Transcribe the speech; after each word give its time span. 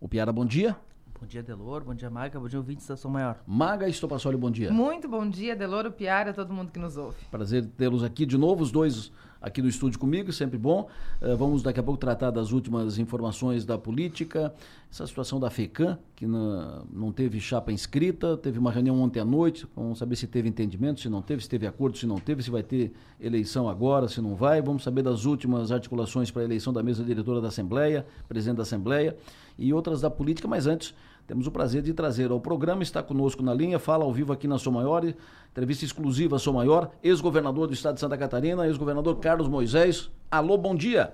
O 0.00 0.08
Piara, 0.08 0.32
bom 0.32 0.44
dia. 0.44 0.76
Bom 1.20 1.26
dia, 1.26 1.42
Delor. 1.42 1.82
Bom 1.82 1.94
dia, 1.94 2.08
Maga. 2.08 2.38
Bom 2.38 2.46
dia, 2.46 2.58
ouvintes 2.58 2.86
da 2.86 2.94
Estação 2.94 3.10
Maior. 3.10 3.40
Maga 3.44 3.88
Estopassoli, 3.88 4.36
bom 4.36 4.50
dia. 4.50 4.70
Muito 4.70 5.08
bom 5.08 5.28
dia, 5.28 5.56
Deloro, 5.56 5.90
Piara, 5.90 6.32
todo 6.32 6.52
mundo 6.54 6.70
que 6.70 6.78
nos 6.78 6.96
ouve. 6.96 7.16
Prazer 7.30 7.66
tê-los 7.76 8.04
aqui 8.04 8.24
de 8.24 8.38
novo, 8.38 8.62
os 8.62 8.70
dois 8.70 9.10
aqui 9.40 9.62
no 9.62 9.68
estúdio 9.68 9.98
comigo, 9.98 10.32
sempre 10.32 10.58
bom. 10.58 10.88
Uh, 11.20 11.36
vamos 11.36 11.62
daqui 11.62 11.80
a 11.80 11.82
pouco 11.82 11.98
tratar 11.98 12.30
das 12.30 12.52
últimas 12.52 12.98
informações 12.98 13.64
da 13.64 13.78
política, 13.78 14.52
essa 14.90 15.06
situação 15.06 15.38
da 15.38 15.50
FECAM, 15.50 15.98
que 16.16 16.26
na, 16.26 16.82
não 16.92 17.12
teve 17.12 17.40
chapa 17.40 17.70
inscrita, 17.72 18.36
teve 18.36 18.58
uma 18.58 18.70
reunião 18.70 19.00
ontem 19.00 19.20
à 19.20 19.24
noite, 19.24 19.66
vamos 19.74 19.98
saber 19.98 20.16
se 20.16 20.26
teve 20.26 20.48
entendimento, 20.48 21.00
se 21.00 21.08
não 21.08 21.22
teve, 21.22 21.42
se 21.42 21.48
teve 21.48 21.66
acordo, 21.66 21.98
se 21.98 22.06
não 22.06 22.16
teve, 22.16 22.42
se 22.42 22.50
vai 22.50 22.62
ter 22.62 22.92
eleição 23.20 23.68
agora, 23.68 24.08
se 24.08 24.20
não 24.20 24.34
vai. 24.34 24.60
Vamos 24.62 24.82
saber 24.82 25.02
das 25.02 25.24
últimas 25.24 25.70
articulações 25.70 26.30
para 26.30 26.42
a 26.42 26.44
eleição 26.44 26.72
da 26.72 26.82
mesa 26.82 27.04
diretora 27.04 27.40
da 27.40 27.48
Assembleia, 27.48 28.06
presidente 28.28 28.56
da 28.56 28.62
Assembleia 28.62 29.16
e 29.58 29.72
outras 29.72 30.00
da 30.00 30.10
política, 30.10 30.46
mas 30.46 30.66
antes 30.66 30.94
temos 31.28 31.46
o 31.46 31.52
prazer 31.52 31.82
de 31.82 31.92
trazer 31.92 32.30
ao 32.30 32.40
programa, 32.40 32.82
está 32.82 33.02
conosco 33.02 33.42
na 33.42 33.52
linha, 33.52 33.78
fala 33.78 34.02
ao 34.02 34.10
vivo 34.10 34.32
aqui 34.32 34.48
na 34.48 34.56
Sou 34.56 34.72
Maior, 34.72 35.04
entrevista 35.50 35.84
exclusiva 35.84 36.38
Sou 36.38 36.54
Maior, 36.54 36.90
ex-governador 37.04 37.66
do 37.66 37.74
estado 37.74 37.96
de 37.96 38.00
Santa 38.00 38.16
Catarina, 38.16 38.66
ex-governador 38.66 39.20
Carlos 39.20 39.46
Moisés. 39.46 40.10
Alô, 40.30 40.56
bom 40.56 40.74
dia. 40.74 41.12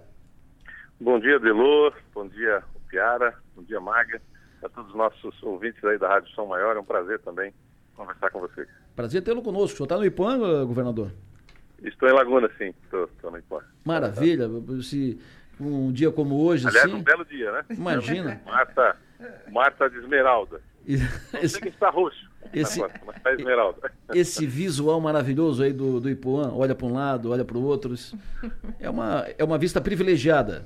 Bom 1.00 1.18
dia, 1.18 1.40
Delor, 1.40 1.92
bom 2.14 2.28
dia, 2.28 2.62
Piara, 2.88 3.34
bom 3.56 3.64
dia, 3.64 3.80
Maga, 3.80 4.22
a 4.62 4.68
todos 4.68 4.92
os 4.92 4.96
nossos 4.96 5.42
ouvintes 5.42 5.82
aí 5.84 5.98
da 5.98 6.08
Rádio 6.08 6.32
São 6.32 6.46
Maior, 6.46 6.76
é 6.76 6.78
um 6.78 6.84
prazer 6.84 7.18
também 7.18 7.52
conversar 7.96 8.30
com 8.30 8.38
vocês. 8.38 8.68
Prazer 8.94 9.20
tê-lo 9.20 9.42
conosco. 9.42 9.74
O 9.74 9.76
senhor 9.78 9.86
está 9.86 9.96
no 9.96 10.04
Ipan, 10.04 10.64
governador? 10.64 11.10
Estou 11.82 12.08
em 12.08 12.12
Laguna, 12.12 12.48
sim, 12.56 12.72
estou 12.84 13.32
no 13.32 13.38
Ipan. 13.38 13.58
Maravilha, 13.84 14.48
se 14.80 15.18
um 15.60 15.92
dia 15.92 16.10
como 16.10 16.44
hoje, 16.44 16.66
Aliás, 16.66 16.86
assim... 16.86 16.96
um 16.96 17.02
belo 17.02 17.24
dia, 17.24 17.52
né? 17.52 17.64
Imagina. 17.70 18.40
Marta, 18.44 18.96
Marta 19.50 19.90
de 19.90 19.98
Esmeralda. 19.98 20.60
Esse, 21.42 21.60
que 21.60 21.68
está 21.68 21.88
roxo, 21.88 22.30
esse, 22.52 22.78
mas 22.78 23.16
está 23.16 23.32
Esmeralda. 23.32 23.90
esse 24.14 24.46
visual 24.46 25.00
maravilhoso 25.00 25.62
aí 25.62 25.72
do, 25.72 25.98
do 25.98 26.10
Ipuã, 26.10 26.52
olha 26.52 26.74
para 26.74 26.86
um 26.86 26.92
lado, 26.92 27.30
olha 27.32 27.42
para 27.42 27.56
o 27.56 27.64
outro, 27.64 27.94
é 28.78 28.90
uma, 28.90 29.26
é 29.38 29.42
uma 29.42 29.56
vista 29.56 29.80
privilegiada. 29.80 30.62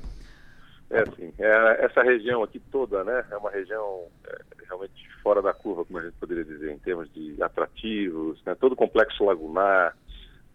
É, 0.91 1.05
sim. 1.12 1.33
É, 1.39 1.84
essa 1.84 2.02
região 2.02 2.42
aqui 2.42 2.58
toda, 2.58 3.05
né, 3.05 3.25
é 3.30 3.36
uma 3.36 3.50
região 3.50 4.06
é, 4.27 4.39
realmente 4.67 5.08
fora 5.23 5.41
da 5.41 5.52
curva, 5.52 5.84
como 5.84 6.00
a 6.00 6.02
gente 6.02 6.14
poderia 6.14 6.45
dizer, 6.45 6.73
em 6.73 6.78
termos 6.78 7.08
de 7.12 7.41
atrativos, 7.41 8.42
né, 8.45 8.56
todo 8.56 8.73
o 8.73 8.77
complexo 8.77 9.25
lagunar, 9.25 9.97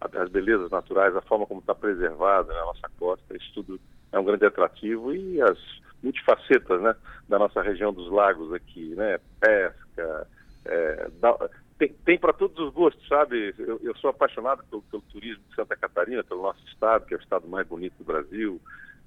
as 0.00 0.28
belezas 0.28 0.70
naturais, 0.70 1.16
a 1.16 1.22
forma 1.22 1.46
como 1.46 1.60
está 1.60 1.74
preservada 1.74 2.52
na 2.52 2.64
nossa 2.66 2.88
costa, 2.98 3.36
isso 3.36 3.50
tudo 3.54 3.80
é 4.14 4.18
um 4.18 4.24
grande 4.24 4.46
atrativo 4.46 5.14
e 5.14 5.40
as 5.42 5.58
multifacetas 6.02 6.80
né, 6.80 6.94
da 7.28 7.38
nossa 7.38 7.60
região 7.62 7.92
dos 7.92 8.10
lagos 8.10 8.52
aqui, 8.52 8.94
né? 8.94 9.18
Pesca, 9.40 10.26
é, 10.64 11.10
da, 11.20 11.50
tem, 11.78 11.88
tem 12.04 12.18
para 12.18 12.32
todos 12.32 12.56
os 12.58 12.72
gostos, 12.72 13.06
sabe? 13.08 13.54
Eu, 13.58 13.80
eu 13.82 13.96
sou 13.96 14.10
apaixonado 14.10 14.62
pelo, 14.70 14.82
pelo, 14.82 15.02
turismo 15.10 15.42
de 15.48 15.56
Santa 15.56 15.76
Catarina, 15.76 16.22
pelo 16.22 16.42
nosso 16.42 16.64
estado, 16.68 17.06
que 17.06 17.14
é 17.14 17.16
o 17.16 17.20
estado 17.20 17.48
mais 17.48 17.66
bonito 17.66 17.94
do 17.98 18.04
Brasil, 18.04 18.60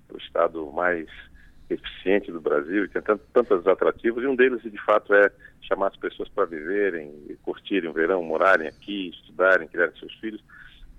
o 0.09 0.17
estado 0.17 0.69
mais 0.71 1.07
eficiente 1.69 2.31
do 2.31 2.41
Brasil, 2.41 2.85
e 2.85 2.87
tem 2.89 3.01
tantos 3.01 3.67
atrativos, 3.67 4.23
e 4.23 4.27
um 4.27 4.35
deles, 4.35 4.61
de 4.61 4.81
fato, 4.85 5.13
é 5.13 5.29
chamar 5.61 5.87
as 5.87 5.97
pessoas 5.97 6.29
para 6.29 6.45
viverem, 6.45 7.37
curtirem 7.43 7.89
o 7.89 7.93
verão, 7.93 8.23
morarem 8.23 8.67
aqui, 8.67 9.09
estudarem, 9.09 9.67
criarem 9.67 9.97
seus 9.97 10.13
filhos, 10.15 10.41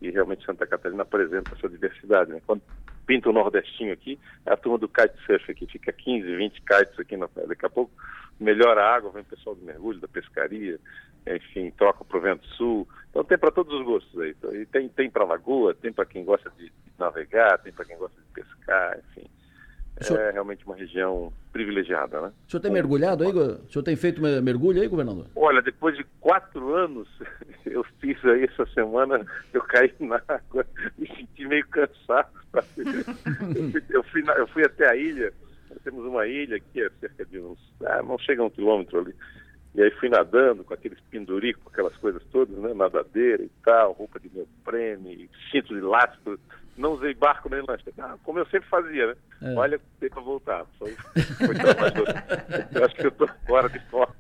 e 0.01 0.11
realmente 0.11 0.45
Santa 0.45 0.67
Catarina 0.67 1.03
apresenta 1.03 1.55
essa 1.55 1.69
diversidade. 1.69 2.31
Né? 2.31 2.41
Quando 2.47 2.63
pinta 3.09 3.31
o 3.31 3.33
nordestinho 3.33 3.91
aqui, 3.91 4.19
é 4.45 4.53
a 4.53 4.57
turma 4.57 4.77
do 4.77 4.87
kitesurf 4.87 5.51
aqui, 5.51 5.67
fica 5.67 5.91
15, 5.91 6.37
20 6.37 6.61
kites 6.61 7.01
aqui, 7.01 7.17
na, 7.17 7.27
daqui 7.47 7.65
a 7.65 7.71
pouco 7.71 7.91
melhora 8.39 8.83
a 8.83 8.95
água, 8.95 9.11
vem 9.11 9.23
o 9.23 9.25
pessoal 9.25 9.57
do 9.57 9.65
mergulho, 9.65 9.99
da 9.99 10.07
pescaria, 10.07 10.79
enfim, 11.27 11.71
troca 11.71 12.05
para 12.05 12.19
o 12.19 12.21
vento 12.21 12.47
sul. 12.49 12.87
Então 13.09 13.25
tem 13.25 13.39
para 13.39 13.51
todos 13.51 13.73
os 13.81 13.85
gostos 13.85 14.21
aí. 14.21 14.37
E 14.53 14.67
tem, 14.67 14.91
tem 14.91 15.11
para 15.11 15.25
lagoa, 15.25 15.75
tem 15.75 15.91
para 15.91 16.05
quem 16.05 16.23
gosta 16.23 16.53
de 16.59 16.71
navegar, 16.99 17.59
tem 17.59 17.73
para 17.73 17.87
quem 17.87 17.97
gosta 17.97 18.21
de 18.21 18.43
pescar, 18.43 18.99
enfim. 18.99 19.27
senhor... 20.03 20.21
É 20.21 20.31
realmente 20.31 20.67
uma 20.67 20.77
região 20.77 21.33
privilegiada, 21.51 22.21
né? 22.21 22.33
O 22.47 22.51
senhor 22.51 22.61
tem 22.61 22.71
mergulhado 22.71 23.25
aí? 23.25 23.31
O 23.31 23.71
senhor 23.71 23.83
tem 23.83 23.97
feito 23.97 24.21
mergulho 24.21 24.83
aí, 24.83 24.87
governador? 24.87 25.27
Olha, 25.35 25.63
depois 25.63 25.97
de 25.97 26.05
quatro 26.21 26.75
anos, 26.75 27.09
eu 27.65 27.83
fiz 28.01 28.23
aí 28.27 28.45
essa 28.45 28.67
semana, 28.67 29.25
eu 29.55 29.63
caí 29.63 29.93
na 29.99 30.21
água, 30.29 30.67
me 30.99 31.09
senti 31.09 31.47
meio 31.47 31.67
cansado. 31.69 32.38
Eu 33.91 34.03
fui, 34.05 34.23
na, 34.23 34.33
eu 34.35 34.47
fui 34.49 34.65
até 34.65 34.91
a 34.91 34.97
ilha, 34.97 35.33
temos 35.85 36.05
uma 36.05 36.27
ilha 36.27 36.57
aqui, 36.57 36.83
é 36.83 36.91
cerca 37.01 37.25
de 37.27 37.39
uns, 37.39 37.59
ah, 37.85 38.03
não 38.03 38.19
chega 38.19 38.43
a 38.43 38.47
um 38.47 38.51
quilômetro 38.51 39.01
ali, 39.01 39.15
e 39.75 39.83
aí 39.83 39.91
fui 39.93 40.09
nadando 40.09 40.65
com 40.65 40.75
aqueles 40.75 40.99
penduricos, 41.11 41.67
aquelas 41.67 41.97
coisas 41.97 42.23
todas, 42.33 42.57
né, 42.59 42.73
nadadeira 42.75 43.43
e 43.43 43.51
tal, 43.65 43.93
roupa 43.93 44.19
de 44.19 44.31
neoprene, 44.35 45.31
cinto 45.51 45.75
de 45.75 45.81
elástico, 45.81 46.39
não 46.77 46.93
usei 46.93 47.13
barco 47.13 47.49
nem 47.51 47.61
lancha, 47.67 47.91
ah, 47.99 48.17
como 48.23 48.39
eu 48.39 48.47
sempre 48.47 48.69
fazia, 48.69 49.09
né? 49.09 49.17
É. 49.43 49.55
Olha, 49.55 49.81
tem 50.01 50.09
para 50.09 50.23
voltar. 50.23 50.65
Eu 52.73 52.85
acho 52.85 52.95
que 52.95 53.07
eu 53.07 53.09
estou 53.09 53.29
fora 53.47 53.69
de 53.69 53.81
forma. 53.91 54.15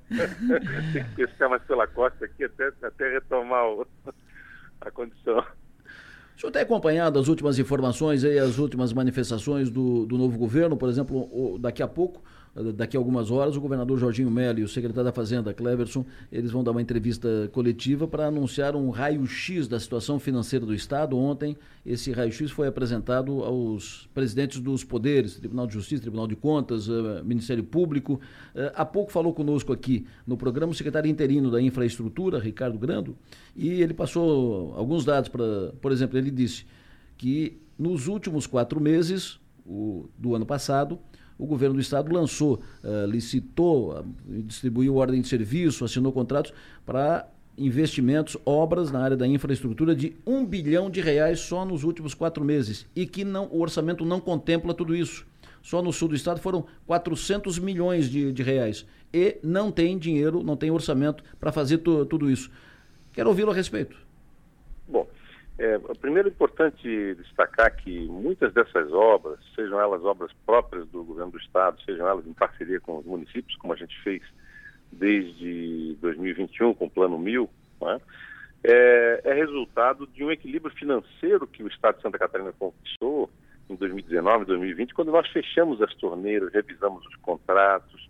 tem 0.93 1.05
que 1.05 1.15
pescar 1.15 1.49
mais 1.49 1.63
pela 1.63 1.87
costa 1.87 2.25
aqui 2.25 2.45
até, 2.45 2.73
até 2.83 3.13
retomar 3.13 3.65
o, 3.67 3.87
a 4.81 4.91
condição. 4.91 5.45
O 6.39 6.41
senhor 6.41 6.53
tem 6.53 6.63
acompanhado 6.63 7.19
as 7.19 7.27
últimas 7.27 7.59
informações 7.59 8.23
e 8.23 8.39
as 8.39 8.59
últimas 8.59 8.93
manifestações 8.93 9.71
do, 9.71 10.07
do 10.07 10.17
novo 10.17 10.39
governo? 10.39 10.77
Por 10.77 10.89
exemplo, 10.89 11.59
daqui 11.59 11.83
a 11.83 11.89
pouco, 11.89 12.23
daqui 12.75 12.97
a 12.97 13.01
algumas 13.01 13.31
horas, 13.31 13.57
o 13.57 13.61
governador 13.61 13.99
Jorginho 13.99 14.31
Melo 14.31 14.59
e 14.59 14.63
o 14.63 14.69
secretário 14.69 15.05
da 15.05 15.13
Fazenda, 15.13 15.53
Cleverson, 15.55 16.05
eles 16.31 16.51
vão 16.51 16.65
dar 16.65 16.73
uma 16.73 16.83
entrevista 16.83 17.49
coletiva 17.53 18.07
para 18.07 18.27
anunciar 18.27 18.75
um 18.75 18.91
raio-x 18.91 19.69
da 19.69 19.79
situação 19.79 20.19
financeira 20.19 20.67
do 20.67 20.75
Estado. 20.75 21.17
Ontem, 21.17 21.57
esse 21.85 22.13
raio-x 22.13 22.51
foi 22.51 22.67
apresentado 22.67 23.45
aos 23.45 24.09
presidentes 24.13 24.61
dos 24.61 24.85
poderes, 24.85 25.37
Tribunal 25.37 25.67
de 25.67 25.75
Justiça, 25.75 26.03
Tribunal 26.03 26.27
de 26.27 26.37
Contas, 26.37 26.89
uh, 26.89 27.25
Ministério 27.25 27.65
Público. 27.65 28.15
Uh, 28.55 28.73
há 28.75 28.85
pouco 28.85 29.13
falou 29.13 29.33
conosco 29.33 29.73
aqui 29.73 30.07
no 30.27 30.37
programa 30.37 30.73
o 30.73 30.75
secretário 30.75 31.11
interino 31.11 31.51
da 31.51 31.61
Infraestrutura, 31.61 32.39
Ricardo 32.39 32.79
Grando, 32.79 33.17
e 33.57 33.81
ele 33.81 33.95
passou 33.95 34.75
alguns 34.77 35.05
dados 35.05 35.29
para, 35.29 35.73
por 35.81 35.93
exemplo, 35.93 36.19
ele 36.19 36.31
disse 36.31 36.67
que 37.17 37.61
nos 37.79 38.09
últimos 38.09 38.47
quatro 38.47 38.81
meses 38.81 39.39
o, 39.65 40.09
do 40.19 40.35
ano 40.35 40.47
passado, 40.47 40.99
o 41.39 41.47
governo 41.47 41.77
do 41.77 41.81
estado 41.81 42.13
lançou, 42.13 42.61
uh, 42.83 43.07
licitou, 43.07 43.99
uh, 43.99 44.05
distribuiu 44.27 44.97
ordem 44.97 45.21
de 45.21 45.29
serviço, 45.29 45.85
assinou 45.85 46.13
contratos 46.13 46.53
para 46.85 47.29
investimentos, 47.57 48.37
obras 48.47 48.91
na 48.91 49.01
área 49.01 49.17
da 49.17 49.27
infraestrutura 49.27 49.95
de 49.95 50.17
um 50.27 50.45
bilhão 50.45 50.91
de 50.91 51.01
reais 51.01 51.41
só 51.41 51.65
nos 51.65 51.85
últimos 51.85 52.15
quatro 52.15 52.45
meses 52.45 52.87
e 52.95 53.07
que 53.07 53.25
não, 53.25 53.47
o 53.47 53.61
orçamento 53.61 54.05
não 54.05 54.21
contempla 54.21 54.73
tudo 54.73 54.95
isso. 54.95 55.27
Só 55.63 55.83
no 55.83 55.93
sul 55.93 56.09
do 56.09 56.15
estado 56.15 56.41
foram 56.41 56.65
400 56.87 57.59
milhões 57.59 58.09
de, 58.09 58.33
de 58.33 58.43
reais 58.43 58.87
e 59.13 59.39
não 59.43 59.73
tem 59.73 59.99
dinheiro, 59.99 60.43
não 60.43 60.57
tem 60.57 60.71
orçamento 60.71 61.23
para 61.39 61.53
fazer 61.53 61.79
tu, 61.79 62.07
tudo 62.07 62.31
isso. 62.31 62.51
Quero 63.13 63.29
ouvi-lo 63.29 63.51
a 63.51 63.55
respeito. 63.55 64.08
É, 65.59 65.77
primeiro 66.01 66.29
é 66.29 66.31
importante 66.31 67.15
destacar 67.17 67.75
que 67.75 68.07
muitas 68.07 68.53
dessas 68.55 68.93
obras, 68.93 69.41
sejam 69.57 69.81
elas 69.81 70.05
obras 70.05 70.31
próprias 70.47 70.87
do 70.89 71.03
governo 71.03 71.33
do 71.33 71.39
estado, 71.39 71.83
sejam 71.83 72.07
elas 72.07 72.25
em 72.27 72.33
parceria 72.33 72.79
com 72.79 72.99
os 72.99 73.05
municípios, 73.05 73.57
como 73.57 73.73
a 73.73 73.77
gente 73.77 74.01
fez 74.03 74.23
desde 74.93 75.97
2021 76.01 76.75
com 76.75 76.87
o 76.87 76.91
Plano 76.91 77.19
Mil, 77.19 77.51
né, 77.81 78.01
é, 78.63 79.21
é, 79.25 79.35
resultado 79.35 80.07
de 80.07 80.25
um 80.25 80.31
equilíbrio 80.31 80.75
financeiro 80.75 81.47
que 81.47 81.63
o 81.63 81.69
estado 81.69 81.97
de 81.97 82.03
Santa 82.03 82.19
Catarina 82.19 82.53
conquistou 82.57 83.29
em 83.69 83.75
2019, 83.75 84.45
2020, 84.45 84.95
quando 84.95 85.13
nós 85.13 85.29
fechamos 85.29 85.83
as 85.83 85.93
torneiras, 85.95 86.53
revisamos 86.53 87.05
os 87.05 87.17
contratos, 87.17 88.09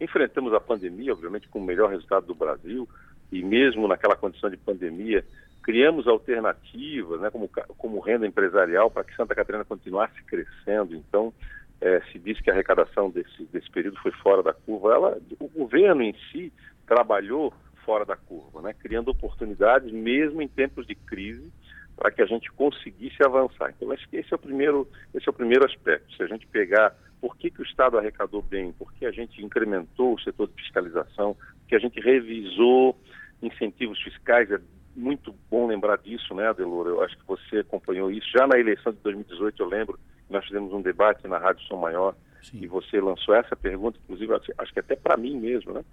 enfrentamos 0.00 0.52
a 0.52 0.60
pandemia, 0.60 1.12
obviamente, 1.12 1.48
com 1.48 1.58
o 1.58 1.64
melhor 1.64 1.90
resultado 1.90 2.26
do 2.26 2.34
Brasil, 2.34 2.88
e 3.30 3.42
mesmo 3.42 3.86
naquela 3.86 4.16
condição 4.16 4.50
de 4.50 4.56
pandemia, 4.56 5.24
criamos 5.66 6.06
alternativas, 6.06 7.20
né, 7.20 7.28
como, 7.28 7.50
como 7.76 7.98
renda 7.98 8.24
empresarial, 8.24 8.88
para 8.88 9.02
que 9.02 9.16
Santa 9.16 9.34
Catarina 9.34 9.64
continuasse 9.64 10.22
crescendo. 10.22 10.94
Então, 10.94 11.34
é, 11.80 12.00
se 12.12 12.20
diz 12.20 12.40
que 12.40 12.48
a 12.48 12.52
arrecadação 12.52 13.10
desse, 13.10 13.44
desse 13.46 13.68
período 13.72 13.98
foi 13.98 14.12
fora 14.12 14.44
da 14.44 14.54
curva. 14.54 14.94
Ela, 14.94 15.18
o 15.40 15.48
governo 15.48 16.02
em 16.02 16.14
si 16.30 16.52
trabalhou 16.86 17.52
fora 17.84 18.04
da 18.04 18.14
curva, 18.14 18.62
né, 18.62 18.72
criando 18.78 19.08
oportunidades, 19.08 19.92
mesmo 19.92 20.40
em 20.40 20.46
tempos 20.46 20.86
de 20.86 20.94
crise, 20.94 21.50
para 21.96 22.12
que 22.12 22.22
a 22.22 22.26
gente 22.26 22.48
conseguisse 22.52 23.20
avançar. 23.24 23.74
Então, 23.76 23.90
acho 23.90 24.08
que 24.08 24.18
esse 24.18 24.32
é 24.32 24.36
o 24.36 24.38
primeiro, 24.38 24.88
esse 25.12 25.28
é 25.28 25.30
o 25.30 25.34
primeiro 25.34 25.66
aspecto. 25.66 26.14
Se 26.14 26.22
a 26.22 26.28
gente 26.28 26.46
pegar 26.46 26.94
por 27.20 27.36
que, 27.36 27.50
que 27.50 27.60
o 27.60 27.64
Estado 27.64 27.98
arrecadou 27.98 28.40
bem, 28.40 28.70
por 28.70 28.92
que 28.92 29.04
a 29.04 29.10
gente 29.10 29.44
incrementou 29.44 30.14
o 30.14 30.20
setor 30.20 30.46
de 30.46 30.62
fiscalização, 30.62 31.36
que 31.66 31.74
a 31.74 31.80
gente 31.80 32.00
revisou 32.00 32.96
incentivos 33.42 34.00
fiscais, 34.00 34.48
é 34.52 34.60
muito 34.96 35.34
bom 35.50 35.66
lembrar 35.66 35.98
disso, 35.98 36.34
né, 36.34 36.48
Adelor? 36.48 36.86
Eu 36.86 37.02
acho 37.02 37.16
que 37.16 37.26
você 37.26 37.58
acompanhou 37.58 38.10
isso. 38.10 38.26
Já 38.30 38.46
na 38.46 38.58
eleição 38.58 38.92
de 38.92 38.98
2018, 39.00 39.62
eu 39.62 39.68
lembro, 39.68 39.98
nós 40.28 40.44
fizemos 40.46 40.72
um 40.72 40.80
debate 40.80 41.28
na 41.28 41.38
Rádio 41.38 41.64
Som 41.66 41.76
Maior 41.76 42.14
Sim. 42.42 42.60
e 42.62 42.66
você 42.66 43.00
lançou 43.00 43.34
essa 43.34 43.54
pergunta, 43.54 43.98
inclusive 44.02 44.32
acho 44.58 44.72
que 44.72 44.80
até 44.80 44.96
para 44.96 45.16
mim 45.16 45.38
mesmo, 45.38 45.74
né? 45.74 45.84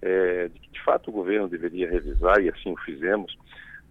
É, 0.00 0.48
de 0.48 0.58
que 0.60 0.70
de 0.70 0.82
fato 0.84 1.08
o 1.08 1.12
governo 1.12 1.48
deveria 1.48 1.90
revisar 1.90 2.40
e 2.40 2.48
assim 2.48 2.72
o 2.72 2.76
fizemos. 2.78 3.36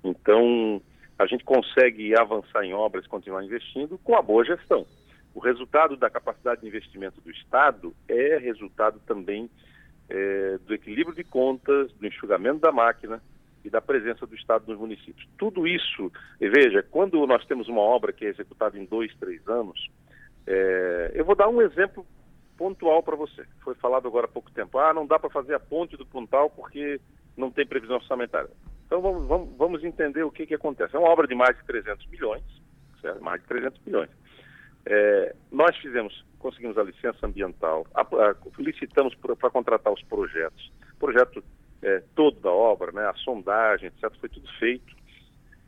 Então 0.04 0.82
a 1.18 1.26
gente 1.26 1.44
consegue 1.44 2.18
avançar 2.18 2.64
em 2.64 2.74
obras, 2.74 3.08
continuar 3.08 3.44
investindo 3.44 3.98
com 3.98 4.16
a 4.16 4.22
boa 4.22 4.46
gestão. 4.46 4.86
O 5.34 5.40
resultado 5.40 5.96
da 5.96 6.10
capacidade 6.10 6.62
de 6.62 6.68
investimento 6.68 7.22
do 7.22 7.32
Estado 7.32 7.94
é 8.08 8.38
resultado 8.38 9.00
também 9.06 9.50
é, 10.10 10.58
do 10.66 10.74
equilíbrio 10.74 11.16
de 11.16 11.24
contas, 11.24 11.92
do 11.94 12.08
enxugamento 12.08 12.60
da 12.60 12.72
máquina 12.72 13.22
e 13.64 13.70
da 13.70 13.82
presença 13.82 14.26
do 14.26 14.36
Estado 14.36 14.66
nos 14.68 14.80
municípios. 14.80 15.28
Tudo 15.38 15.68
isso, 15.68 16.12
veja, 16.40 16.84
quando 16.84 17.26
nós 17.28 17.46
temos 17.46 17.68
uma 17.68 17.82
obra 17.82 18.14
que 18.14 18.26
é 18.26 18.30
executada 18.30 18.78
em 18.78 18.86
dois, 18.86 19.14
três 19.18 19.46
anos, 19.48 19.90
é, 20.46 21.12
eu 21.14 21.26
vou 21.26 21.36
dar 21.36 21.50
um 21.50 21.62
exemplo 21.62 22.06
pontual 22.58 23.04
para 23.04 23.16
você. 23.16 23.46
Foi 23.62 23.76
falado 23.76 24.08
agora 24.08 24.26
há 24.26 24.30
pouco 24.30 24.52
tempo. 24.52 24.80
Ah, 24.80 24.94
não 24.94 25.06
dá 25.06 25.20
para 25.20 25.30
fazer 25.30 25.54
a 25.54 25.60
ponte 25.60 25.96
do 25.96 26.06
Pontal 26.06 26.50
porque 26.50 27.00
não 27.36 27.52
tem 27.52 27.66
previsão 27.66 27.98
orçamentária. 27.98 28.50
Então 28.86 29.02
vamos, 29.02 29.28
vamos, 29.28 29.58
vamos 29.58 29.84
entender 29.84 30.24
o 30.24 30.32
que, 30.32 30.46
que 30.46 30.56
acontece. 30.56 30.96
É 30.96 31.00
uma 31.00 31.10
obra 31.10 31.28
de 31.28 31.36
mais 31.36 31.56
de 31.58 31.64
300 31.66 32.08
milhões, 32.08 32.44
certo? 33.02 33.22
mais 33.22 33.42
de 33.42 33.48
300 33.48 33.82
milhões. 33.86 34.10
É, 34.86 35.36
nós 35.52 35.76
fizemos, 35.78 36.26
conseguimos 36.40 36.78
a 36.78 36.84
licença 36.84 37.26
ambiental, 37.26 37.86
a, 37.94 38.02
a, 38.02 38.36
licitamos 38.58 39.14
para 39.16 39.50
contratar 39.50 39.92
os 39.92 40.02
projetos. 40.04 40.72
Projeto 40.98 41.44
é, 41.82 42.04
todo 42.16 42.40
da 42.40 42.52
obra, 42.52 42.92
né, 42.92 43.06
a 43.08 43.14
sondagem, 43.14 43.88
etc., 43.88 44.12
foi 44.20 44.30
tudo 44.30 44.48
feito. 44.60 44.96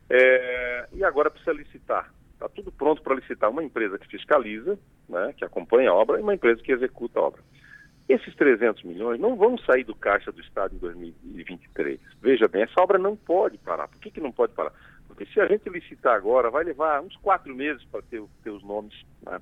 É, 0.08 0.88
e 0.92 1.04
agora 1.04 1.30
precisa 1.30 1.52
licitar. 1.52 2.12
Está 2.32 2.48
tudo 2.48 2.72
pronto 2.72 3.02
para 3.02 3.14
licitar 3.14 3.50
uma 3.50 3.62
empresa 3.62 3.98
que 3.98 4.08
fiscaliza, 4.08 4.78
né, 5.08 5.34
que 5.36 5.44
acompanha 5.44 5.90
a 5.90 5.94
obra, 5.94 6.18
e 6.18 6.22
uma 6.22 6.34
empresa 6.34 6.62
que 6.62 6.72
executa 6.72 7.20
a 7.20 7.22
obra. 7.22 7.42
Esses 8.08 8.34
300 8.34 8.82
milhões 8.82 9.20
não 9.20 9.36
vão 9.36 9.56
sair 9.58 9.84
do 9.84 9.94
caixa 9.94 10.32
do 10.32 10.40
Estado 10.40 10.74
em 10.74 10.78
2023. 10.78 12.00
Veja 12.20 12.48
bem, 12.48 12.62
essa 12.62 12.80
obra 12.80 12.98
não 12.98 13.14
pode 13.14 13.56
parar. 13.58 13.86
Por 13.86 14.00
que, 14.00 14.10
que 14.10 14.20
não 14.20 14.32
pode 14.32 14.52
parar? 14.52 14.72
Porque 15.06 15.26
se 15.26 15.40
a 15.40 15.46
gente 15.46 15.68
licitar 15.68 16.16
agora, 16.16 16.50
vai 16.50 16.64
levar 16.64 17.02
uns 17.02 17.14
quatro 17.18 17.54
meses 17.54 17.84
para 17.84 18.02
ter, 18.02 18.20
ter, 18.42 18.50
os 18.50 18.64
nomes. 18.64 18.94
Né? 19.22 19.38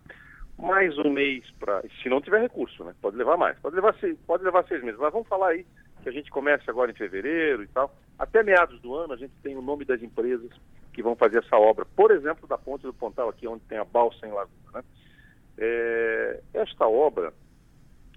Mais 0.58 0.98
um 0.98 1.08
mês 1.08 1.48
para. 1.58 1.82
Se 2.02 2.10
não 2.10 2.20
tiver 2.20 2.42
recurso, 2.42 2.84
né? 2.84 2.92
Pode 3.00 3.16
levar 3.16 3.38
mais. 3.38 3.58
Pode 3.60 3.76
levar, 3.76 3.94
seis, 3.94 4.18
pode 4.26 4.42
levar 4.44 4.66
seis 4.66 4.82
meses. 4.82 4.98
Mas 5.00 5.12
vamos 5.12 5.28
falar 5.28 5.50
aí 5.50 5.64
que 6.08 6.10
a 6.10 6.12
gente 6.12 6.30
começa 6.30 6.70
agora 6.70 6.90
em 6.90 6.94
fevereiro 6.94 7.62
e 7.62 7.68
tal. 7.68 7.94
Até 8.18 8.42
meados 8.42 8.80
do 8.80 8.94
ano 8.94 9.12
a 9.12 9.16
gente 9.16 9.34
tem 9.42 9.56
o 9.56 9.62
nome 9.62 9.84
das 9.84 10.02
empresas 10.02 10.50
que 10.92 11.02
vão 11.02 11.14
fazer 11.14 11.38
essa 11.38 11.56
obra. 11.56 11.84
Por 11.84 12.10
exemplo, 12.10 12.48
da 12.48 12.56
Ponte 12.56 12.82
do 12.82 12.94
Pontal, 12.94 13.28
aqui 13.28 13.46
onde 13.46 13.62
tem 13.64 13.78
a 13.78 13.84
balsa 13.84 14.26
em 14.26 14.32
Laguna. 14.32 14.72
Né? 14.74 14.82
É, 15.58 16.40
esta 16.54 16.86
obra 16.86 17.32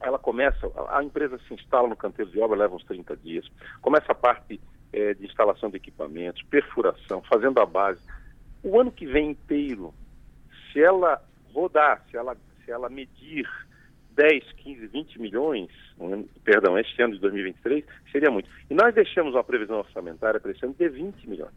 ela 0.02 0.18
começa, 0.18 0.72
a 0.90 1.04
empresa 1.04 1.40
se 1.48 1.54
instala 1.54 1.88
no 1.88 1.96
canteiro 1.96 2.32
de 2.32 2.40
obra, 2.40 2.58
leva 2.58 2.74
uns 2.74 2.84
30 2.86 3.16
dias, 3.18 3.48
começa 3.82 4.12
a 4.12 4.16
parte 4.16 4.60
é, 4.92 5.14
de 5.14 5.26
instalação 5.26 5.70
de 5.70 5.78
equipamentos, 5.78 6.42
perfuração, 6.44 7.22
fazendo 7.22 7.60
a 7.60 7.66
base. 7.68 8.02
O 8.64 8.80
ano 8.80 8.92
que 8.92 9.06
vem 9.06 9.30
inteiro, 9.30 9.94
se 10.72 10.82
ela 10.82 11.22
rodar, 11.54 12.04
se 12.10 12.18
ela, 12.18 12.36
se 12.66 12.72
ela 12.72 12.90
medir 12.90 13.48
10, 14.22 14.44
15, 14.58 14.86
20 14.86 15.20
milhões, 15.20 15.72
perdão, 16.44 16.78
este 16.78 17.02
ano 17.02 17.16
de 17.16 17.20
2023, 17.22 17.84
seria 18.12 18.30
muito. 18.30 18.48
E 18.70 18.76
nós 18.76 18.94
deixamos 18.94 19.34
uma 19.34 19.44
previsão 19.44 19.80
orçamentária 19.80 20.40
para 20.40 20.52
esse 20.52 20.64
ano 20.64 20.76
de 20.78 20.88
20 20.88 21.28
milhões, 21.28 21.54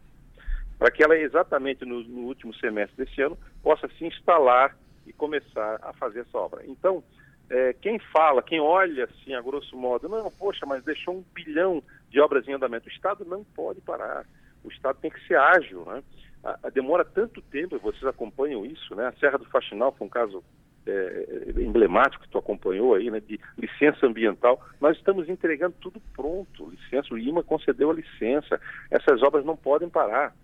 para 0.79 0.89
que 0.89 1.03
ela 1.03 1.15
exatamente 1.15 1.85
no, 1.85 2.01
no 2.01 2.21
último 2.21 2.55
semestre 2.55 3.05
desse 3.05 3.21
ano 3.21 3.37
possa 3.61 3.87
se 3.89 4.03
instalar 4.03 4.75
e 5.05 5.13
começar 5.13 5.77
a 5.83 5.93
fazer 5.93 6.21
essa 6.21 6.39
obra. 6.39 6.65
Então, 6.65 7.03
é, 7.51 7.73
quem 7.73 7.99
fala, 7.99 8.41
quem 8.41 8.59
olha 8.59 9.03
assim, 9.03 9.35
a 9.35 9.41
grosso 9.41 9.77
modo, 9.77 10.09
não, 10.09 10.31
poxa, 10.31 10.65
mas 10.65 10.83
deixou 10.83 11.17
um 11.17 11.25
bilhão 11.35 11.83
de 12.09 12.19
obras 12.19 12.47
em 12.47 12.53
andamento. 12.53 12.89
O 12.89 12.91
Estado 12.91 13.23
não 13.25 13.43
pode 13.43 13.79
parar. 13.81 14.25
O 14.63 14.69
Estado 14.69 14.97
tem 14.99 15.11
que 15.11 15.23
ser 15.27 15.37
ágil. 15.37 15.85
Né? 15.85 16.03
A, 16.43 16.57
a 16.63 16.69
demora 16.71 17.05
tanto 17.05 17.43
tempo, 17.43 17.77
vocês 17.77 18.05
acompanham 18.05 18.65
isso, 18.65 18.95
né? 18.95 19.05
A 19.05 19.19
Serra 19.19 19.37
do 19.37 19.45
Faxinal 19.45 19.91
foi 19.91 20.07
um 20.07 20.09
caso 20.09 20.43
é, 20.87 21.53
emblemático 21.57 22.23
que 22.23 22.29
tu 22.29 22.37
acompanhou 22.37 22.95
aí, 22.95 23.09
né? 23.09 23.19
De 23.19 23.39
licença 23.57 24.05
ambiental. 24.05 24.61
Nós 24.79 24.97
estamos 24.97 25.27
entregando 25.29 25.75
tudo 25.79 26.01
pronto. 26.13 26.69
Licença, 26.69 27.13
o 27.13 27.17
IMA 27.17 27.43
concedeu 27.43 27.91
a 27.91 27.93
licença. 27.93 28.59
Essas 28.91 29.21
obras 29.23 29.45
não 29.45 29.57
podem 29.57 29.89
parar. 29.89 30.35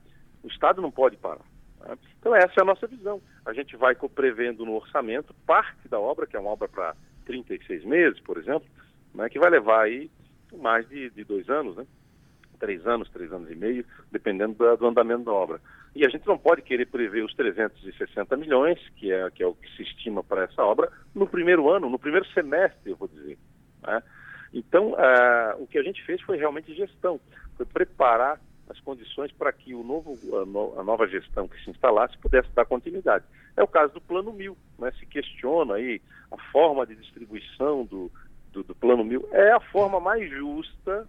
O 0.43 0.47
Estado 0.47 0.81
não 0.81 0.91
pode 0.91 1.17
parar. 1.17 1.45
Né? 1.81 1.97
Então 2.19 2.35
essa 2.35 2.53
é 2.57 2.61
a 2.61 2.65
nossa 2.65 2.87
visão. 2.87 3.21
A 3.45 3.53
gente 3.53 3.75
vai 3.75 3.95
prevendo 3.95 4.65
no 4.65 4.75
orçamento 4.75 5.33
parte 5.45 5.87
da 5.87 5.99
obra, 5.99 6.27
que 6.27 6.35
é 6.35 6.39
uma 6.39 6.51
obra 6.51 6.67
para 6.67 6.95
36 7.25 7.85
meses, 7.85 8.19
por 8.19 8.37
exemplo, 8.37 8.67
né, 9.13 9.29
que 9.29 9.39
vai 9.39 9.49
levar 9.49 9.83
aí 9.83 10.09
mais 10.53 10.87
de, 10.89 11.09
de, 11.11 11.23
dois 11.23 11.49
anos, 11.49 11.77
né? 11.77 11.85
três 12.59 12.85
anos, 12.85 13.09
três 13.09 13.31
anos 13.31 13.49
e 13.49 13.55
meio, 13.55 13.85
dependendo 14.11 14.53
do, 14.53 14.77
do, 14.77 14.87
andamento 14.87 15.23
da 15.23 15.31
obra. 15.31 15.61
E 15.93 16.05
a 16.05 16.09
gente 16.09 16.25
não 16.25 16.37
pode 16.37 16.61
querer 16.61 16.85
prever 16.85 17.23
os 17.23 17.33
360 17.33 18.37
milhões, 18.37 18.79
que 18.95 19.11
é, 19.11 19.29
que 19.31 19.43
é 19.43 19.47
o 19.47 19.53
que 19.53 19.69
se 19.75 19.83
estima 19.83 20.23
para 20.23 20.43
essa 20.43 20.63
obra, 20.63 20.91
no 21.13 21.27
primeiro 21.27 21.69
ano, 21.69 21.89
no 21.89 21.99
primeiro 21.99 22.25
semestre, 22.27 22.91
eu 22.91 22.95
vou 22.95 23.09
dizer. 23.09 23.37
Né? 23.83 24.01
Então, 24.53 24.91
uh, 24.91 25.61
o 25.61 25.67
que 25.67 25.77
a 25.77 25.83
gente 25.83 26.03
fez 26.05 26.21
foi 26.21 26.37
realmente 26.37 26.73
gestão, 26.73 27.19
foi 27.57 27.65
preparar 27.65 28.39
as 28.69 28.79
condições 28.79 29.31
para 29.33 29.51
que 29.51 29.75
o 29.75 29.83
novo, 29.83 30.17
a, 30.37 30.45
no, 30.45 30.79
a, 30.79 30.83
nova 30.83 31.05
gestão 31.07 31.47
que 31.47 31.61
se 31.61 31.69
instalasse 31.69 32.17
pudesse 32.17 32.49
dar 32.53 32.65
continuidade. 32.65 33.25
É 33.57 33.61
o 33.61 33.67
caso 33.67 33.93
do 33.93 34.01
Plano 34.01 34.31
Mil, 34.31 34.57
né? 34.79 34.91
se 34.97 35.05
questiona 35.05 35.75
aí 35.75 36.01
a 36.31 36.37
forma 36.51 36.85
de 36.85 36.95
distribuição 36.95 37.83
do, 37.83 38.09
do, 38.53 38.63
do 38.63 38.73
Plano 38.73 39.03
Mil. 39.03 39.27
É 39.31 39.51
a 39.51 39.59
forma 39.59 39.99
mais 39.99 40.29
justa 40.29 41.05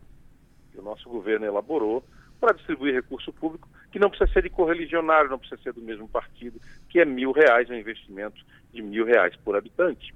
que 0.72 0.78
o 0.78 0.82
nosso 0.82 1.08
governo 1.08 1.46
elaborou 1.46 2.02
para 2.40 2.54
distribuir 2.54 2.94
recurso 2.94 3.32
público, 3.32 3.68
que 3.92 3.98
não 3.98 4.08
precisa 4.08 4.32
ser 4.32 4.42
de 4.42 4.50
correligionário, 4.50 5.30
não 5.30 5.38
precisa 5.38 5.60
ser 5.62 5.72
do 5.74 5.82
mesmo 5.82 6.08
partido, 6.08 6.58
que 6.88 6.98
é 6.98 7.04
mil 7.04 7.30
reais, 7.30 7.68
um 7.68 7.74
investimento 7.74 8.42
de 8.72 8.82
mil 8.82 9.04
reais 9.04 9.36
por 9.36 9.54
habitante. 9.54 10.14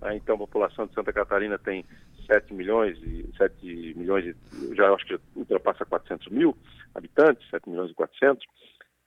Ah, 0.00 0.14
então, 0.16 0.36
a 0.36 0.38
população 0.38 0.86
de 0.86 0.94
Santa 0.94 1.12
Catarina 1.12 1.58
tem 1.58 1.84
7 2.26 2.54
milhões 2.54 2.98
e 3.02 3.28
7 3.36 3.94
milhões 3.96 4.24
e, 4.24 4.74
já 4.74 4.92
acho 4.92 5.04
que 5.06 5.20
ultrapassa 5.36 5.84
400 5.84 6.28
mil 6.28 6.56
habitantes, 6.94 7.48
7 7.50 7.68
milhões 7.68 7.90
e 7.90 7.94
400, 7.94 8.46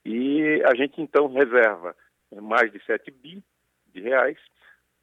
e 0.05 0.61
a 0.65 0.75
gente 0.75 1.01
então 1.01 1.31
reserva 1.31 1.95
mais 2.41 2.71
de 2.71 2.83
7 2.85 3.11
bi 3.11 3.43
de 3.93 4.01
reais 4.01 4.37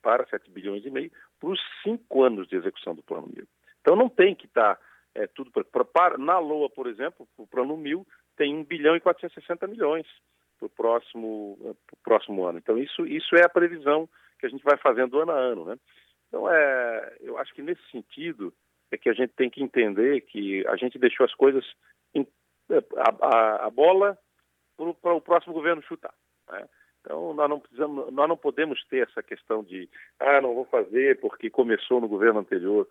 para 0.01 0.27
7 0.27 0.51
bilhões 0.51 0.85
e 0.85 0.91
meio 0.91 1.11
para 1.41 1.51
os 1.51 1.61
cinco 1.83 2.23
anos 2.23 2.49
de 2.49 2.57
execução 2.57 2.95
do 2.95 3.03
plano 3.03 3.29
mil. 3.35 3.47
Então 3.81 3.95
não 3.97 4.09
tem 4.09 4.35
que 4.35 4.47
estar 4.47 4.77
tá, 4.77 4.83
é, 5.15 5.27
tudo 5.27 5.51
para 5.51 6.19
na 6.19 6.39
LOA, 6.39 6.69
por 6.71 6.87
exemplo, 6.87 7.29
o 7.37 7.47
plano 7.47 7.77
mil 7.77 8.07
tem 8.39 8.57
1 8.57 8.65
bilhão 8.65 8.97
e 8.97 9.01
460 9.01 9.67
milhões 9.67 10.07
para 10.59 10.67
o 10.67 10.71
próximo, 10.71 11.77
próximo 12.03 12.47
ano. 12.47 12.59
Então 12.59 12.79
isso, 12.79 13.07
isso 13.07 13.37
é 13.37 13.45
a 13.45 13.49
previsão 13.49 14.09
que 14.39 14.47
a 14.47 14.49
gente 14.49 14.65
vai 14.65 14.77
fazendo 14.79 15.19
ano 15.19 15.33
a 15.33 15.37
ano, 15.37 15.65
né? 15.65 15.77
Então, 16.29 16.51
é, 16.51 17.17
eu 17.21 17.39
acho 17.39 17.53
que 17.55 17.63
nesse 17.63 17.83
sentido 17.91 18.53
é 18.91 18.97
que 18.97 19.09
a 19.09 19.13
gente 19.13 19.33
tem 19.35 19.51
que 19.51 19.63
entender 19.63 20.21
que 20.23 20.67
a 20.67 20.77
gente 20.77 20.99
deixou 20.99 21.25
as 21.25 21.35
coisas, 21.35 21.65
em, 22.15 22.27
a, 22.71 23.27
a, 23.27 23.67
a, 23.67 23.71
bola 23.71 24.17
para 25.03 25.15
o 25.15 25.21
próximo 25.21 25.55
governo 25.55 25.83
chutar. 25.83 26.13
Né? 26.51 26.69
Então, 27.01 27.33
nós 27.33 27.49
não, 27.49 27.61
precisamos, 27.61 28.13
nós 28.13 28.29
não 28.29 28.37
podemos 28.37 28.85
ter 28.89 29.09
essa 29.09 29.23
questão 29.23 29.63
de, 29.65 29.89
ah, 30.21 30.41
não 30.41 30.55
vou 30.55 30.67
fazer 30.67 31.19
porque 31.21 31.49
começou 31.49 32.01
no 32.01 32.09
governo 32.09 32.41
anterior. 32.41 32.87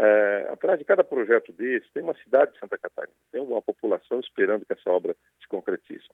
É, 0.00 0.48
atrás 0.52 0.78
de 0.78 0.84
cada 0.84 1.02
projeto 1.02 1.52
desse, 1.52 1.90
tem 1.92 2.04
uma 2.04 2.14
cidade 2.14 2.52
de 2.52 2.60
Santa 2.60 2.78
Catarina, 2.78 3.16
tem 3.32 3.40
uma 3.40 3.60
população 3.60 4.20
esperando 4.20 4.64
que 4.64 4.72
essa 4.72 4.90
obra 4.90 5.16
se 5.40 5.48
concretize. 5.48 6.04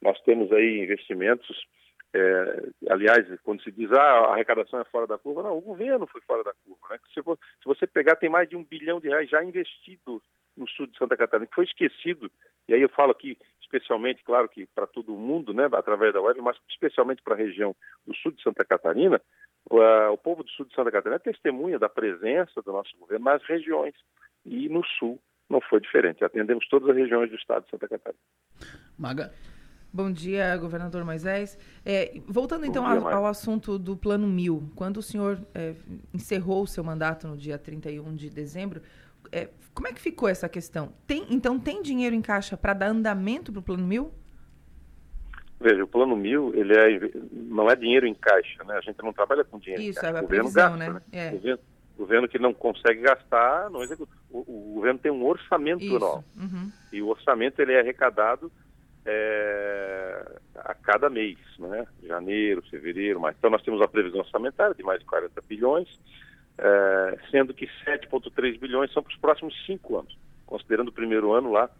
Nós 0.00 0.20
temos 0.22 0.52
aí 0.52 0.78
investimentos 0.78 1.66
é, 2.14 2.68
aliás, 2.90 3.26
quando 3.42 3.62
se 3.62 3.72
diz 3.72 3.90
ah, 3.90 3.96
a 4.00 4.32
arrecadação 4.34 4.78
é 4.80 4.84
fora 4.84 5.06
da 5.06 5.16
curva, 5.16 5.42
não, 5.42 5.56
o 5.56 5.62
governo 5.62 6.06
foi 6.06 6.20
fora 6.20 6.44
da 6.44 6.52
curva. 6.64 6.88
Né? 6.90 6.98
Se, 7.14 7.22
for, 7.22 7.38
se 7.58 7.64
você 7.64 7.86
pegar, 7.86 8.16
tem 8.16 8.28
mais 8.28 8.48
de 8.48 8.54
um 8.54 8.62
bilhão 8.62 9.00
de 9.00 9.08
reais 9.08 9.30
já 9.30 9.42
investido 9.42 10.22
no 10.56 10.68
sul 10.68 10.86
de 10.86 10.96
Santa 10.96 11.16
Catarina, 11.16 11.46
que 11.46 11.54
foi 11.54 11.64
esquecido. 11.64 12.30
E 12.68 12.74
aí 12.74 12.82
eu 12.82 12.88
falo 12.88 13.12
aqui 13.12 13.36
especialmente, 13.60 14.22
claro 14.22 14.48
que 14.48 14.66
para 14.66 14.86
todo 14.86 15.16
mundo, 15.16 15.54
né, 15.54 15.68
através 15.72 16.12
da 16.12 16.20
web, 16.20 16.40
mas 16.42 16.56
especialmente 16.68 17.22
para 17.22 17.34
a 17.34 17.38
região 17.38 17.74
do 18.06 18.14
sul 18.16 18.32
de 18.32 18.42
Santa 18.42 18.64
Catarina, 18.64 19.20
o, 19.70 19.78
o 20.12 20.18
povo 20.18 20.42
do 20.42 20.50
sul 20.50 20.66
de 20.66 20.74
Santa 20.74 20.90
Catarina 20.90 21.16
é 21.16 21.32
testemunha 21.32 21.78
da 21.78 21.88
presença 21.88 22.60
do 22.62 22.72
nosso 22.72 22.96
governo 22.98 23.24
nas 23.24 23.42
regiões. 23.44 23.94
E 24.44 24.68
no 24.68 24.84
sul 24.98 25.18
não 25.48 25.60
foi 25.60 25.80
diferente. 25.80 26.24
Atendemos 26.24 26.68
todas 26.68 26.90
as 26.90 26.96
regiões 26.96 27.30
do 27.30 27.36
estado 27.36 27.64
de 27.64 27.70
Santa 27.70 27.88
Catarina. 27.88 28.20
Maga, 28.98 29.32
Bom 29.94 30.10
dia, 30.10 30.56
governador 30.56 31.04
Moisés. 31.04 31.58
É, 31.84 32.18
voltando 32.26 32.64
então 32.64 32.82
dia, 32.82 32.98
ao, 32.98 33.08
ao, 33.08 33.26
assunto 33.26 33.78
do 33.78 33.94
Plano 33.94 34.26
Mil, 34.26 34.72
quando 34.74 34.96
o 34.96 35.02
senhor 35.02 35.38
é, 35.54 35.74
encerrou 36.14 36.62
o 36.62 36.66
seu 36.66 36.82
mandato 36.82 37.28
no 37.28 37.36
dia 37.36 37.58
31 37.58 38.14
de 38.14 38.30
dezembro, 38.30 38.80
é, 39.32 39.48
como 39.74 39.88
é 39.88 39.92
que 39.92 40.00
ficou 40.00 40.28
essa 40.28 40.48
questão? 40.48 40.92
Tem, 41.06 41.26
então, 41.30 41.58
tem 41.58 41.82
dinheiro 41.82 42.14
em 42.14 42.22
caixa 42.22 42.56
para 42.56 42.74
dar 42.74 42.88
andamento 42.88 43.50
para 43.50 43.60
o 43.60 43.62
Plano 43.62 43.86
Mil? 43.86 44.12
Veja, 45.62 45.84
o 45.84 45.86
plano 45.86 46.16
mil, 46.16 46.52
ele 46.56 46.76
é, 46.76 47.10
não 47.30 47.70
é 47.70 47.76
dinheiro 47.76 48.04
em 48.04 48.14
caixa, 48.14 48.64
né? 48.64 48.74
A 48.76 48.80
gente 48.80 49.00
não 49.00 49.12
trabalha 49.12 49.44
com 49.44 49.60
dinheiro 49.60 49.80
Isso, 49.80 50.00
em 50.00 50.02
caixa. 50.02 50.16
é 50.16 50.20
a 50.20 50.24
previsão, 50.24 50.76
gasta, 50.76 50.76
né? 50.76 50.88
né? 50.90 51.02
É. 51.12 51.28
O 51.28 51.32
governo, 51.34 51.58
governo 51.96 52.28
que 52.28 52.38
não 52.40 52.52
consegue 52.52 53.00
gastar, 53.00 53.70
não 53.70 53.80
executa. 53.80 54.12
O, 54.28 54.40
o 54.40 54.74
governo 54.74 54.98
tem 54.98 55.12
um 55.12 55.24
orçamento 55.24 55.84
Isso. 55.84 55.94
anual. 55.94 56.24
Uhum. 56.36 56.72
E 56.92 57.00
o 57.00 57.06
orçamento 57.06 57.62
ele 57.62 57.74
é 57.74 57.80
arrecadado 57.80 58.50
é, 59.06 60.36
a 60.56 60.74
cada 60.74 61.08
mês, 61.08 61.38
né? 61.60 61.86
Janeiro, 62.02 62.62
fevereiro, 62.68 63.20
mas 63.20 63.36
então 63.38 63.48
nós 63.48 63.62
temos 63.62 63.80
a 63.80 63.86
previsão 63.86 64.18
orçamentária 64.18 64.74
de 64.74 64.82
mais 64.82 64.98
de 64.98 65.06
40 65.06 65.40
bilhões, 65.48 65.88
é, 66.58 67.18
sendo 67.30 67.54
que 67.54 67.66
7,3 67.84 68.58
bilhões 68.58 68.92
são 68.92 69.02
para 69.02 69.12
os 69.12 69.18
próximos 69.18 69.54
cinco 69.66 69.98
anos, 69.98 70.16
considerando 70.46 70.88
o 70.88 70.92
primeiro 70.92 71.32
ano 71.32 71.50
lá, 71.50 71.70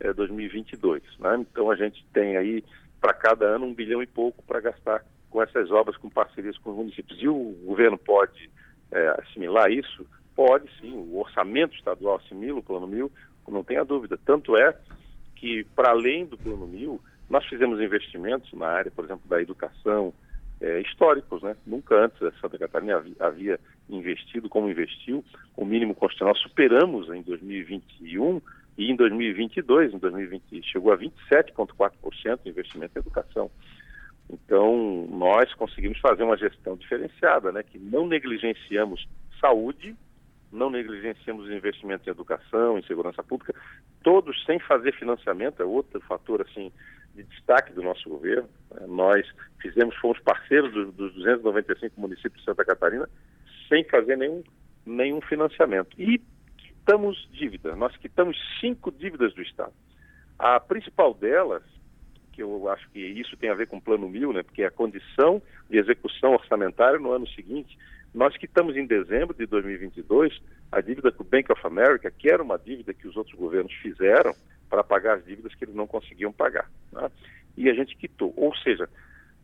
é, 0.00 0.12
2022. 0.12 1.02
Né? 1.18 1.36
Então 1.40 1.70
a 1.70 1.76
gente 1.76 2.04
tem 2.12 2.36
aí 2.36 2.64
para 3.00 3.14
cada 3.14 3.46
ano 3.46 3.66
um 3.66 3.74
bilhão 3.74 4.02
e 4.02 4.06
pouco 4.06 4.42
para 4.42 4.60
gastar 4.60 5.04
com 5.30 5.42
essas 5.42 5.70
obras, 5.70 5.96
com 5.96 6.08
parcerias 6.08 6.56
com 6.58 6.70
os 6.70 6.76
municípios. 6.76 7.20
E 7.20 7.28
o 7.28 7.56
governo 7.64 7.98
pode 7.98 8.50
é, 8.90 9.08
assimilar 9.20 9.70
isso? 9.70 10.06
Pode 10.34 10.68
sim, 10.80 10.92
o 10.92 11.18
orçamento 11.18 11.74
estadual 11.74 12.16
assimila 12.16 12.58
o 12.58 12.62
plano 12.62 12.86
mil, 12.86 13.10
não 13.48 13.64
tenha 13.64 13.84
dúvida. 13.84 14.18
Tanto 14.24 14.56
é 14.56 14.76
que, 15.34 15.64
para 15.74 15.90
além 15.90 16.26
do 16.26 16.36
plano 16.36 16.66
mil, 16.66 17.00
nós 17.28 17.44
fizemos 17.46 17.80
investimentos 17.80 18.52
na 18.52 18.66
área, 18.66 18.90
por 18.90 19.04
exemplo, 19.04 19.28
da 19.28 19.40
educação, 19.40 20.12
é, 20.60 20.80
históricos, 20.80 21.42
né? 21.42 21.56
Nunca 21.66 21.94
antes 21.96 22.18
Santa 22.40 22.58
Catarina 22.58 23.02
havia 23.20 23.58
investido 23.88 24.48
como 24.48 24.68
investiu, 24.68 25.24
o 25.56 25.64
mínimo 25.64 25.94
constitucional 25.94 26.36
superamos 26.36 27.08
em 27.08 27.22
2021 27.22 28.40
e 28.78 28.90
em 28.90 28.96
2022, 28.96 29.94
em 29.94 29.98
2020 29.98 30.62
chegou 30.70 30.92
a 30.92 30.98
27,4% 30.98 32.40
de 32.42 32.50
investimento 32.50 32.98
em 32.98 33.00
educação. 33.00 33.50
Então, 34.28 35.06
nós 35.10 35.54
conseguimos 35.54 35.98
fazer 36.00 36.24
uma 36.24 36.36
gestão 36.36 36.76
diferenciada, 36.76 37.52
né? 37.52 37.62
Que 37.62 37.78
não 37.78 38.06
negligenciamos 38.06 39.06
saúde, 39.40 39.94
não 40.52 40.68
negligenciamos 40.68 41.48
investimentos 41.50 42.06
em 42.06 42.10
educação, 42.10 42.78
em 42.78 42.82
segurança 42.82 43.22
pública, 43.22 43.54
todos 44.02 44.44
sem 44.44 44.58
fazer 44.58 44.92
financiamento, 44.94 45.62
é 45.62 45.64
outro 45.64 46.00
fator 46.00 46.42
assim 46.42 46.72
de 47.14 47.22
destaque 47.24 47.72
do 47.72 47.82
nosso 47.82 48.08
governo. 48.08 48.48
né? 48.74 48.86
Nós 48.86 49.26
fizemos, 49.60 49.96
fomos 49.96 50.18
parceiros 50.20 50.72
dos 50.72 51.14
295 51.14 51.98
municípios 52.00 52.38
de 52.38 52.44
Santa 52.44 52.64
Catarina 52.64 53.08
sem 53.68 53.84
fazer 53.84 54.16
nenhum, 54.16 54.42
nenhum 54.84 55.20
financiamento. 55.20 55.90
E 55.98 56.20
quitamos 56.58 57.28
dívida, 57.32 57.74
nós 57.74 57.96
quitamos 57.96 58.36
cinco 58.60 58.90
dívidas 58.90 59.34
do 59.34 59.42
Estado. 59.42 59.72
A 60.38 60.60
principal 60.60 61.14
delas, 61.14 61.62
que 62.32 62.42
eu 62.42 62.68
acho 62.68 62.88
que 62.90 63.00
isso 63.00 63.36
tem 63.36 63.50
a 63.50 63.54
ver 63.54 63.66
com 63.66 63.78
o 63.78 63.82
Plano 63.82 64.08
Mil, 64.08 64.32
né, 64.32 64.42
porque 64.42 64.62
é 64.62 64.66
a 64.66 64.70
condição 64.70 65.42
de 65.68 65.78
execução 65.78 66.32
orçamentária 66.32 66.98
no 66.98 67.10
ano 67.10 67.26
seguinte, 67.28 67.76
nós 68.14 68.36
quitamos 68.36 68.76
em 68.76 68.86
dezembro 68.86 69.34
de 69.34 69.46
2022 69.46 70.40
a 70.72 70.80
dívida 70.80 71.12
com 71.12 71.22
o 71.22 71.26
Bank 71.26 71.50
of 71.52 71.66
America, 71.66 72.10
que 72.10 72.30
era 72.30 72.42
uma 72.42 72.58
dívida 72.58 72.94
que 72.94 73.06
os 73.06 73.16
outros 73.16 73.36
governos 73.36 73.72
fizeram 73.74 74.34
para 74.68 74.82
pagar 74.82 75.18
as 75.18 75.24
dívidas 75.24 75.54
que 75.54 75.64
eles 75.64 75.74
não 75.74 75.86
conseguiam 75.86 76.32
pagar. 76.32 76.70
né? 76.92 77.10
E 77.56 77.68
a 77.68 77.74
gente 77.74 77.96
quitou. 77.96 78.32
Ou 78.36 78.54
seja, 78.56 78.88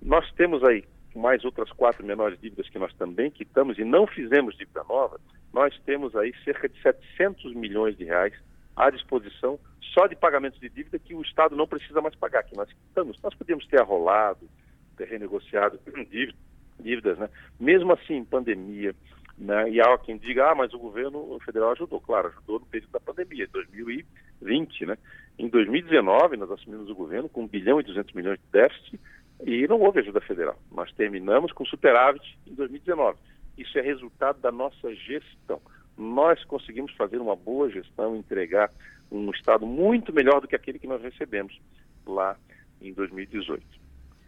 nós 0.00 0.31
temos 0.33 0.64
aí 0.64 0.85
mais 1.14 1.45
outras 1.45 1.71
quatro 1.71 2.04
menores 2.04 2.40
dívidas 2.40 2.69
que 2.69 2.78
nós 2.78 2.92
também 2.95 3.31
quitamos 3.31 3.78
e 3.78 3.85
não 3.85 4.07
fizemos 4.07 4.57
dívida 4.57 4.85
nova, 4.85 5.21
nós 5.52 5.78
temos 5.85 6.16
aí 6.16 6.33
cerca 6.45 6.69
de 6.69 6.81
700 6.81 7.54
milhões 7.54 7.97
de 7.97 8.04
reais 8.04 8.33
à 8.75 8.90
disposição 8.90 9.59
só 9.92 10.07
de 10.07 10.16
pagamentos 10.16 10.59
de 10.59 10.69
dívida 10.69 10.99
que 10.99 11.14
o 11.14 11.23
Estado 11.23 11.54
não 11.54 11.66
precisa 11.66 12.00
mais 12.00 12.14
pagar, 12.14 12.42
que 12.45 12.57
nós 12.57 12.69
quitamos. 12.73 13.21
Nós 13.23 13.35
podíamos 13.35 13.66
ter 13.66 13.81
arrolado, 13.81 14.49
ter 14.97 15.07
renegociado 15.09 15.78
dívida, 16.11 16.38
dívidas, 16.81 17.19
né? 17.19 17.28
Mesmo 17.61 17.92
assim, 17.92 18.14
em 18.14 18.25
pandemia, 18.25 18.95
né? 19.37 19.71
E 19.71 19.81
há 19.81 19.99
quem 19.99 20.16
diga, 20.16 20.50
ah, 20.50 20.54
mas 20.54 20.73
o 20.73 20.78
governo 20.78 21.38
federal 21.45 21.73
ajudou. 21.73 22.00
Claro, 22.00 22.28
ajudou 22.28 22.61
no 22.61 22.66
período 22.66 22.92
da 22.92 23.00
pandemia, 23.00 23.47
2020, 23.52 24.87
né? 24.87 24.97
Em 25.38 25.49
2019, 25.49 26.37
nós 26.37 26.50
assumimos 26.50 26.88
o 26.88 26.95
governo 26.95 27.28
com 27.28 27.42
1 27.42 27.49
bilhão 27.49 27.81
e 27.81 27.85
200 27.85 28.14
milhões 28.14 28.38
de 28.38 28.47
déficit 28.50 28.99
e 29.45 29.67
não 29.69 29.81
houve 29.81 30.01
ajuda 30.01 30.21
federal. 30.21 30.59
Nós 30.71 30.93
terminamos 30.93 31.53
com 31.53 31.65
superávit 31.65 32.39
em 32.47 32.55
2019. 32.55 33.19
Isso 33.59 33.79
é 33.79 33.83
resultado 33.83 34.41
da 34.41 34.51
nossa 34.53 34.95
gestão. 34.95 35.61
Nós 35.97 36.43
conseguimos 36.45 36.93
fazer 36.95 37.19
uma 37.19 37.37
boa 37.37 37.69
gestão, 37.71 38.17
entregar 38.17 38.71
um 39.11 39.31
Estado 39.31 39.67
muito 39.67 40.13
melhor 40.13 40.41
do 40.41 40.49
que 40.49 40.57
aquele 40.57 40.79
que 40.79 40.87
nós 40.87 41.03
recebemos 41.03 41.61
lá 42.07 42.37
em 42.81 42.93
2018. 42.95 43.63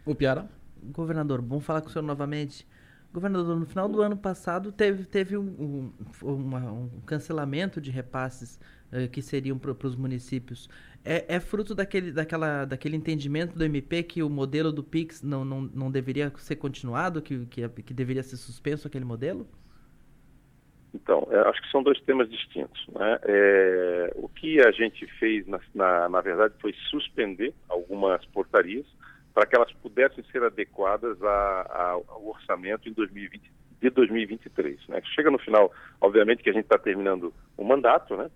O 0.05 0.13
Piara? 0.13 0.47
Governador, 0.83 1.41
bom 1.41 1.59
falar 1.59 1.81
com 1.81 1.87
o 1.87 1.91
senhor 1.91 2.03
novamente. 2.05 2.67
Governador, 3.11 3.57
no 3.59 3.65
final 3.65 3.87
do 3.89 4.01
ano 4.01 4.15
passado 4.17 4.71
teve, 4.71 5.05
teve 5.05 5.37
um, 5.37 5.91
um, 6.21 6.27
uma- 6.33 6.71
um 6.71 6.89
cancelamento 7.05 7.79
de 7.81 7.89
repasses 7.89 8.59
eh, 8.91 9.07
que 9.07 9.21
seriam 9.21 9.57
para 9.57 9.71
os 9.87 9.95
municípios. 9.95 10.69
É, 11.05 11.35
é 11.35 11.39
fruto 11.39 11.75
daquele, 11.75 12.11
daquela, 12.11 12.65
daquele 12.65 12.95
entendimento 12.97 13.55
do 13.55 13.63
MP 13.63 14.01
que 14.01 14.23
o 14.23 14.29
modelo 14.29 14.71
do 14.71 14.83
PIX 14.83 15.21
não, 15.21 15.45
não, 15.45 15.61
não 15.61 15.91
deveria 15.91 16.31
ser 16.37 16.55
continuado, 16.55 17.21
que, 17.21 17.45
que, 17.45 17.69
que 17.69 17.93
deveria 17.93 18.23
ser 18.23 18.37
suspenso 18.37 18.87
aquele 18.87 19.05
modelo? 19.05 19.47
Então, 20.95 21.27
é, 21.29 21.37
acho 21.49 21.61
que 21.61 21.69
são 21.69 21.83
dois 21.83 22.01
temas 22.01 22.27
distintos. 22.29 22.87
Né? 22.87 23.19
É, 23.23 24.13
o 24.15 24.27
que 24.29 24.59
a 24.65 24.71
gente 24.71 25.05
fez, 25.19 25.45
na, 25.45 25.59
na, 25.75 26.09
na 26.09 26.21
verdade, 26.21 26.55
foi 26.59 26.73
suspender 26.89 27.53
algumas 27.69 28.25
portarias 28.27 28.85
para 29.33 29.45
que 29.45 29.55
elas 29.55 29.71
pudessem 29.73 30.23
ser 30.31 30.41
adequadas 30.41 31.21
a- 31.21 31.27
a- 31.69 32.01
ao 32.07 32.25
orçamento 32.27 32.87
em 32.89 32.93
2020, 32.93 33.51
de 33.81 33.89
2023. 33.89 34.79
Né? 34.87 35.01
Chega 35.13 35.29
no 35.29 35.37
final, 35.37 35.71
obviamente 36.01 36.41
que 36.41 36.49
a 36.49 36.53
gente 36.53 36.63
está 36.63 36.79
terminando 36.79 37.31
o 37.57 37.63
mandato, 37.63 38.15
né? 38.15 38.31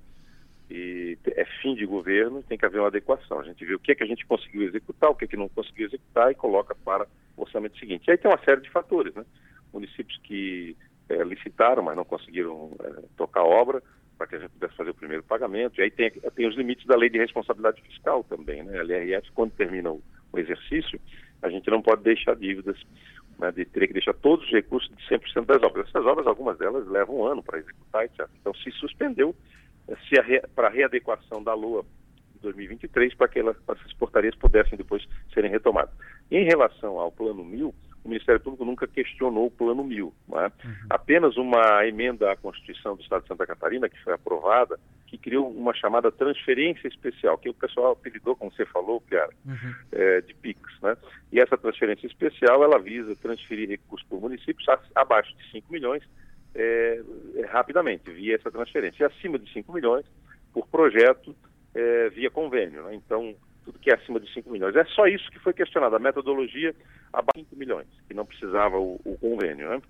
E 0.70 1.18
é 1.26 1.46
fim 1.62 1.74
de 1.74 1.86
governo, 1.86 2.44
tem 2.44 2.58
que 2.58 2.66
haver 2.66 2.80
uma 2.80 2.88
adequação. 2.88 3.40
A 3.40 3.44
gente 3.44 3.66
vê 3.66 3.74
o 3.74 3.80
que 3.80 3.92
é 3.92 3.96
que 3.96 4.04
a 4.04 4.08
gente 4.08 4.26
conseguiu 4.26 4.62
executar, 4.64 5.10
o 5.10 5.16
que 5.16 5.26
é 5.26 5.28
que 5.28 5.38
não 5.38 5.50
conseguiu 5.50 5.88
executar 5.88 6.32
e 6.32 6.36
coloca 6.36 6.76
para 6.76 7.08
o 7.36 7.42
orçamento 7.42 7.78
seguinte. 7.80 8.08
E 8.08 8.12
aí 8.12 8.18
tem 8.18 8.30
uma 8.30 8.44
série 8.44 8.62
de 8.62 8.70
fatores, 8.70 9.14
né? 9.16 9.26
Municípios 9.74 10.20
que 10.24 10.78
eh, 11.10 11.24
licitaram, 11.24 11.82
mas 11.82 11.96
não 11.96 12.06
conseguiram 12.06 12.72
eh, 12.84 13.04
tocar 13.18 13.44
obra 13.44 13.82
para 14.16 14.28
que 14.28 14.36
a 14.36 14.40
gente 14.40 14.52
pudesse 14.52 14.76
fazer 14.76 14.92
o 14.92 14.96
primeiro 14.96 15.24
pagamento. 15.24 15.80
E 15.80 15.84
aí 15.84 15.90
tem, 15.90 16.12
tem 16.12 16.48
os 16.48 16.56
limites 16.56 16.86
da 16.86 16.96
lei 16.96 17.10
de 17.10 17.18
responsabilidade 17.18 17.82
fiscal 17.82 18.24
também, 18.24 18.62
né? 18.64 18.78
A 18.78 18.84
LRF, 18.84 19.32
quando 19.32 19.52
termina 19.52 19.90
o, 19.90 20.04
o 20.32 20.38
exercício, 20.38 21.00
a 21.42 21.50
gente 21.50 21.68
não 21.72 21.82
pode 21.82 22.04
deixar 22.04 22.36
dívidas, 22.36 22.78
né? 23.40 23.52
De, 23.52 23.66
teria 23.66 23.88
que 23.88 23.94
deixar 23.94 24.14
todos 24.14 24.46
os 24.46 24.52
recursos 24.52 24.96
de 24.96 25.04
100% 25.08 25.46
das 25.46 25.64
obras. 25.64 25.88
Essas 25.88 26.06
obras, 26.06 26.28
algumas 26.28 26.60
delas 26.60 26.88
levam 26.88 27.22
um 27.22 27.26
ano 27.26 27.42
para 27.42 27.58
executar, 27.58 28.06
etc. 28.06 28.28
Então 28.40 28.54
se 28.54 28.70
suspendeu 28.74 29.36
para 30.56 30.68
a 30.68 30.72
readequação 30.72 31.44
da 31.44 31.54
LOA 31.54 31.84
de 32.34 32.42
2023 32.42 33.14
para 33.16 33.28
que 33.28 33.40
elas, 33.40 33.58
essas 33.68 33.94
portarias 33.94 34.36
pudessem 34.36 34.78
depois 34.78 35.08
serem 35.34 35.52
retomadas. 35.52 35.94
Em 36.32 36.46
relação 36.46 37.00
ao 37.00 37.12
Plano 37.12 37.44
Mil, 37.44 37.74
o 38.04 38.10
Ministério 38.10 38.40
Público 38.40 38.64
nunca 38.66 38.88
questionou 38.88 39.48
o 39.48 39.52
Plano 39.52 39.84
Mil. 39.84 40.14
não 40.28 40.40
é? 40.40 40.52
Apenas 40.90 41.36
uma 41.38 41.86
emenda 41.86 42.32
à 42.32 42.36
Constituição 42.36 42.96
do 42.96 43.02
Estado 43.02 43.24
de 43.24 43.28
Santa 43.28 43.46
Catarina, 43.46 43.90
que 43.90 44.02
foi 44.04 44.14
aprovada, 44.14 44.80
que 45.06 45.18
criou 45.18 45.50
uma 45.50 45.74
chamada 45.74 46.12
transferência 46.12 46.88
especial, 46.88 47.38
que 47.38 47.50
o 47.50 47.54
pessoal 47.54 47.94
apelidou, 47.94 48.36
como 48.36 48.52
você 48.52 48.66
falou, 48.66 49.02
Piara, 49.02 49.34
é, 49.92 50.22
de 50.22 50.34
PIX. 50.34 50.62
Né? 50.82 50.98
E 51.32 51.40
essa 51.40 51.58
transferência 51.58 52.08
especial, 52.08 52.64
ela 52.64 52.80
visa 52.80 53.16
transferir 53.16 53.70
recursos 53.70 54.08
por 54.08 54.22
municípios 54.22 54.66
abaixo 54.96 55.36
de 55.36 55.52
5 55.52 55.72
milhões 55.72 56.04
é, 56.56 57.02
é, 57.36 57.46
rapidamente, 57.46 58.12
via 58.12 58.36
essa 58.36 58.52
transferência. 58.52 59.04
E 59.04 59.06
acima 59.06 59.38
de 59.38 59.52
5 59.52 59.72
milhões, 59.72 60.06
por 60.54 60.68
projeto, 60.68 61.36
é, 61.74 62.10
via 62.10 62.30
convênio. 62.30 62.84
né? 62.84 62.96
Então, 62.96 63.36
tudo 63.66 63.80
que 63.80 63.92
é 63.92 63.96
acima 63.96 64.20
de 64.20 64.32
5 64.34 64.50
milhões. 64.50 64.76
É 64.76 64.86
só 64.86 65.06
isso 65.08 65.30
que 65.32 65.40
foi 65.40 65.54
questionado, 65.54 65.96
a 65.96 66.00
metodologia 66.00 66.74
abaixo 67.14 67.44
de 67.44 67.50
5 67.50 67.56
milhões, 67.56 67.88
que 68.08 68.14
não 68.14 68.26
precisava 68.26 68.78
o, 68.78 69.00
o 69.04 69.18
convênio, 69.18 69.70
né? 69.70 69.82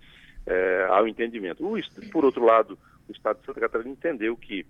É, 0.45 0.87
ao 0.89 1.07
entendimento. 1.07 1.63
O 1.63 1.79
por 2.11 2.25
outro 2.25 2.43
lado, 2.43 2.77
o 3.07 3.11
Estado 3.11 3.39
de 3.39 3.45
Santa 3.45 3.59
Catarina 3.59 3.91
entendeu 3.91 4.35
que 4.35 4.65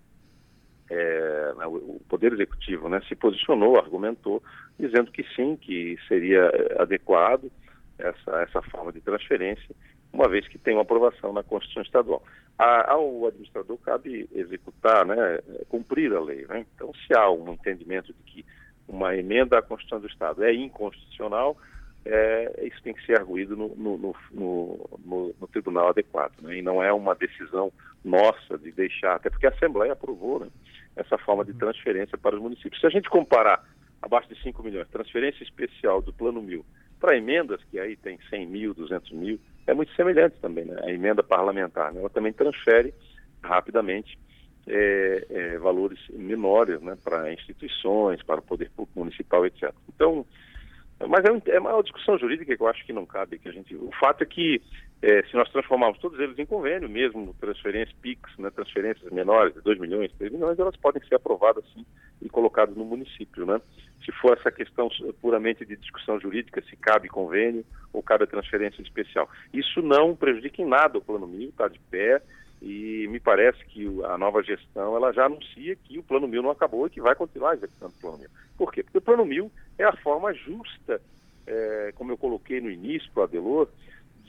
é, 0.90 1.54
né, 1.56 1.68
o 1.68 2.02
Poder 2.10 2.34
Executivo 2.34 2.90
né, 2.90 3.00
se 3.08 3.16
posicionou, 3.16 3.78
argumentou, 3.78 4.42
dizendo 4.78 5.12
que 5.12 5.24
sim, 5.36 5.56
que 5.56 5.98
seria 6.08 6.50
eh, 6.52 6.82
adequado 6.82 7.52
essa, 7.98 8.42
essa 8.42 8.62
forma 8.64 8.92
de 8.92 9.00
transferência, 9.00 9.76
uma 10.12 10.28
vez 10.28 10.48
que 10.48 10.58
tem 10.58 10.74
uma 10.74 10.82
aprovação 10.82 11.32
na 11.34 11.44
Constituição 11.44 11.84
Estadual. 11.84 12.24
A, 12.58 12.92
ao 12.92 13.28
administrador 13.28 13.78
cabe 13.78 14.28
executar, 14.34 15.06
né, 15.06 15.40
cumprir 15.70 16.14
a 16.14 16.20
lei. 16.20 16.46
Né? 16.48 16.66
Então, 16.76 16.92
se 17.06 17.16
há 17.18 17.30
um 17.30 17.54
entendimento 17.54 18.14
de 18.14 18.24
que 18.24 18.46
uma 18.88 19.16
emenda 19.16 19.58
à 19.58 19.62
Constituição 19.62 20.00
do 20.02 20.08
Estado 20.08 20.44
é 20.44 20.54
inconstitucional, 20.54 21.56
é, 22.06 22.66
isso 22.66 22.82
tem 22.82 22.94
que 22.94 23.06
ser 23.06 23.20
arguído 23.20 23.56
no, 23.56 23.76
no, 23.76 24.16
no, 24.32 25.36
no, 25.40 25.48
tribunal 25.48 25.90
adequado. 25.90 26.34
Né? 26.42 26.58
E 26.58 26.62
não 26.62 26.82
é 26.82 26.92
uma 26.92 27.14
decisão 27.14 27.72
nossa 28.04 28.58
de 28.58 28.72
deixar, 28.72 29.16
até 29.16 29.30
porque 29.30 29.46
a 29.46 29.50
Assembleia 29.50 29.94
aprovou 29.94 30.40
né, 30.40 30.48
essa 30.96 31.18
forma 31.18 31.46
de 31.46 31.54
transferência 31.54 32.18
para 32.18 32.36
os 32.36 32.42
municípios. 32.42 32.80
Se 32.82 32.88
a 32.88 32.90
gente 32.90 33.10
comparar 33.10 33.64
abaixo 34.02 34.30
de 34.30 34.42
5 34.42 34.64
milhões, 34.64 34.88
transferência 34.90 35.44
especial 35.44 36.02
do 36.02 36.14
Plano 36.14 36.42
Mil 36.42 36.66
para 37.00 37.18
emendas, 37.18 37.62
que 37.72 37.80
aí 37.80 37.96
tem 37.96 38.20
100 38.30 38.48
mil, 38.48 38.74
200 38.74 39.12
mil, 39.12 39.40
é 39.70 39.74
muito 39.74 39.94
semelhante 39.94 40.38
também, 40.42 40.66
né? 40.66 40.76
A 40.84 40.92
emenda 40.92 41.24
parlamentar, 41.24 41.94
né? 41.94 42.00
ela 42.00 42.10
também 42.10 42.34
transfere 42.34 42.94
rapidamente 43.44 44.18
é, 44.68 45.26
é, 45.30 45.58
valores 45.58 46.00
menores 46.10 46.82
né, 46.82 46.98
para 47.04 47.32
instituições, 47.34 48.22
para 48.24 48.40
o 48.40 48.44
poder 48.44 48.70
público 48.72 49.00
municipal, 49.00 49.46
etc. 49.46 49.74
Então, 49.94 50.26
mas 51.08 51.24
é, 51.24 51.56
é 51.56 51.60
uma 51.60 51.82
discussão 51.82 52.18
jurídica 52.18 52.56
que 52.56 52.62
eu 52.62 52.68
acho 52.68 52.86
que 52.86 52.94
não 52.94 53.06
cabe. 53.06 53.40
Que 53.40 53.50
a 53.50 53.52
gente, 53.52 53.76
o 53.76 53.90
fato 54.00 54.24
é 54.24 54.26
que 54.26 54.62
é, 55.02 55.24
se 55.24 55.34
nós 55.36 55.50
transformarmos 55.50 56.00
todos 56.00 56.20
eles 56.20 56.38
em 56.38 56.46
convênio, 56.46 56.90
mesmo 56.90 57.34
transferências 57.40 57.96
PIX, 58.02 58.22
né, 58.38 58.50
transferências 58.50 59.10
menores 59.12 59.54
de 59.54 59.62
2 59.62 59.80
milhões, 59.80 60.12
3 60.18 60.32
milhões, 60.32 60.60
elas 60.60 60.76
podem 60.76 61.02
ser 61.08 61.16
aprovadas 61.16 61.64
sim 61.74 61.86
e 62.22 62.28
colocadas 62.28 62.76
no 62.76 62.84
município. 62.84 63.46
Né? 63.46 63.62
Se 64.04 64.12
for 64.12 64.38
essa 64.38 64.52
questão 64.52 64.90
puramente 65.22 65.66
de 65.66 65.78
discussão 65.78 66.20
jurídica, 66.20 66.62
se 66.62 66.76
cabe 66.76 67.08
convênio 67.08 67.64
ou 67.94 68.04
cabe 68.04 68.26
a 68.26 68.28
transferência 68.28 68.82
especial. 68.82 69.30
Isso 69.54 69.82
não 69.82 70.16
prejudica 70.16 70.62
em 70.62 70.66
nada 70.68 70.98
o 70.98 71.02
Plano 71.02 71.28
Mil, 71.28 71.48
está 71.48 71.70
de 71.70 71.80
pé, 71.90 72.22
e 72.62 73.08
me 73.10 73.22
parece 73.22 73.64
que 73.66 73.88
a 74.04 74.18
nova 74.18 74.44
gestão 74.44 74.98
ela 74.98 75.14
já 75.14 75.26
anuncia 75.28 75.78
que 75.78 75.98
o 75.98 76.04
Plano 76.04 76.28
Mil 76.28 76.44
não 76.44 76.52
acabou 76.52 76.88
e 76.88 76.90
que 76.90 77.00
vai 77.00 77.16
continuar 77.16 77.54
executando 77.54 77.94
o 77.98 78.02
Plano 78.02 78.18
Mil. 78.18 78.30
Por 78.58 78.74
quê? 78.74 78.84
Porque 78.84 78.98
o 78.98 79.02
Plano 79.02 79.26
Mil 79.26 79.50
é 79.78 79.86
a 79.86 79.96
forma 79.96 80.34
justa, 80.34 81.02
é, 81.48 81.94
como 81.96 82.12
eu 82.12 82.18
coloquei 82.18 82.60
no 82.60 82.70
início 82.70 83.10
para 83.14 83.22
o 83.22 83.24
Adelor, 83.24 83.70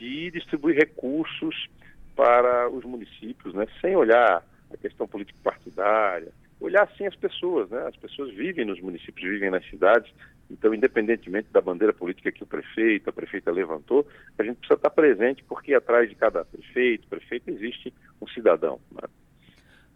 de 0.00 0.30
distribuir 0.30 0.76
recursos 0.76 1.68
para 2.16 2.68
os 2.70 2.84
municípios, 2.84 3.54
né, 3.54 3.66
sem 3.80 3.94
olhar 3.94 4.42
a 4.72 4.76
questão 4.78 5.06
político-partidária, 5.06 6.32
olhar 6.58 6.90
sim 6.96 7.06
as 7.06 7.16
pessoas, 7.16 7.68
né? 7.70 7.86
As 7.86 7.96
pessoas 7.96 8.32
vivem 8.34 8.64
nos 8.64 8.80
municípios, 8.80 9.28
vivem 9.28 9.50
nas 9.50 9.68
cidades, 9.68 10.10
então, 10.50 10.74
independentemente 10.74 11.48
da 11.52 11.60
bandeira 11.60 11.92
política 11.92 12.32
que 12.32 12.42
o 12.42 12.46
prefeito, 12.46 13.08
a 13.08 13.12
prefeita 13.12 13.50
levantou, 13.50 14.06
a 14.38 14.42
gente 14.42 14.56
precisa 14.56 14.74
estar 14.74 14.90
presente 14.90 15.44
porque 15.44 15.74
atrás 15.74 16.08
de 16.08 16.14
cada 16.14 16.44
prefeito, 16.44 17.08
prefeito 17.08 17.50
existe 17.50 17.92
um 18.20 18.26
cidadão. 18.28 18.80
Né? 18.90 19.08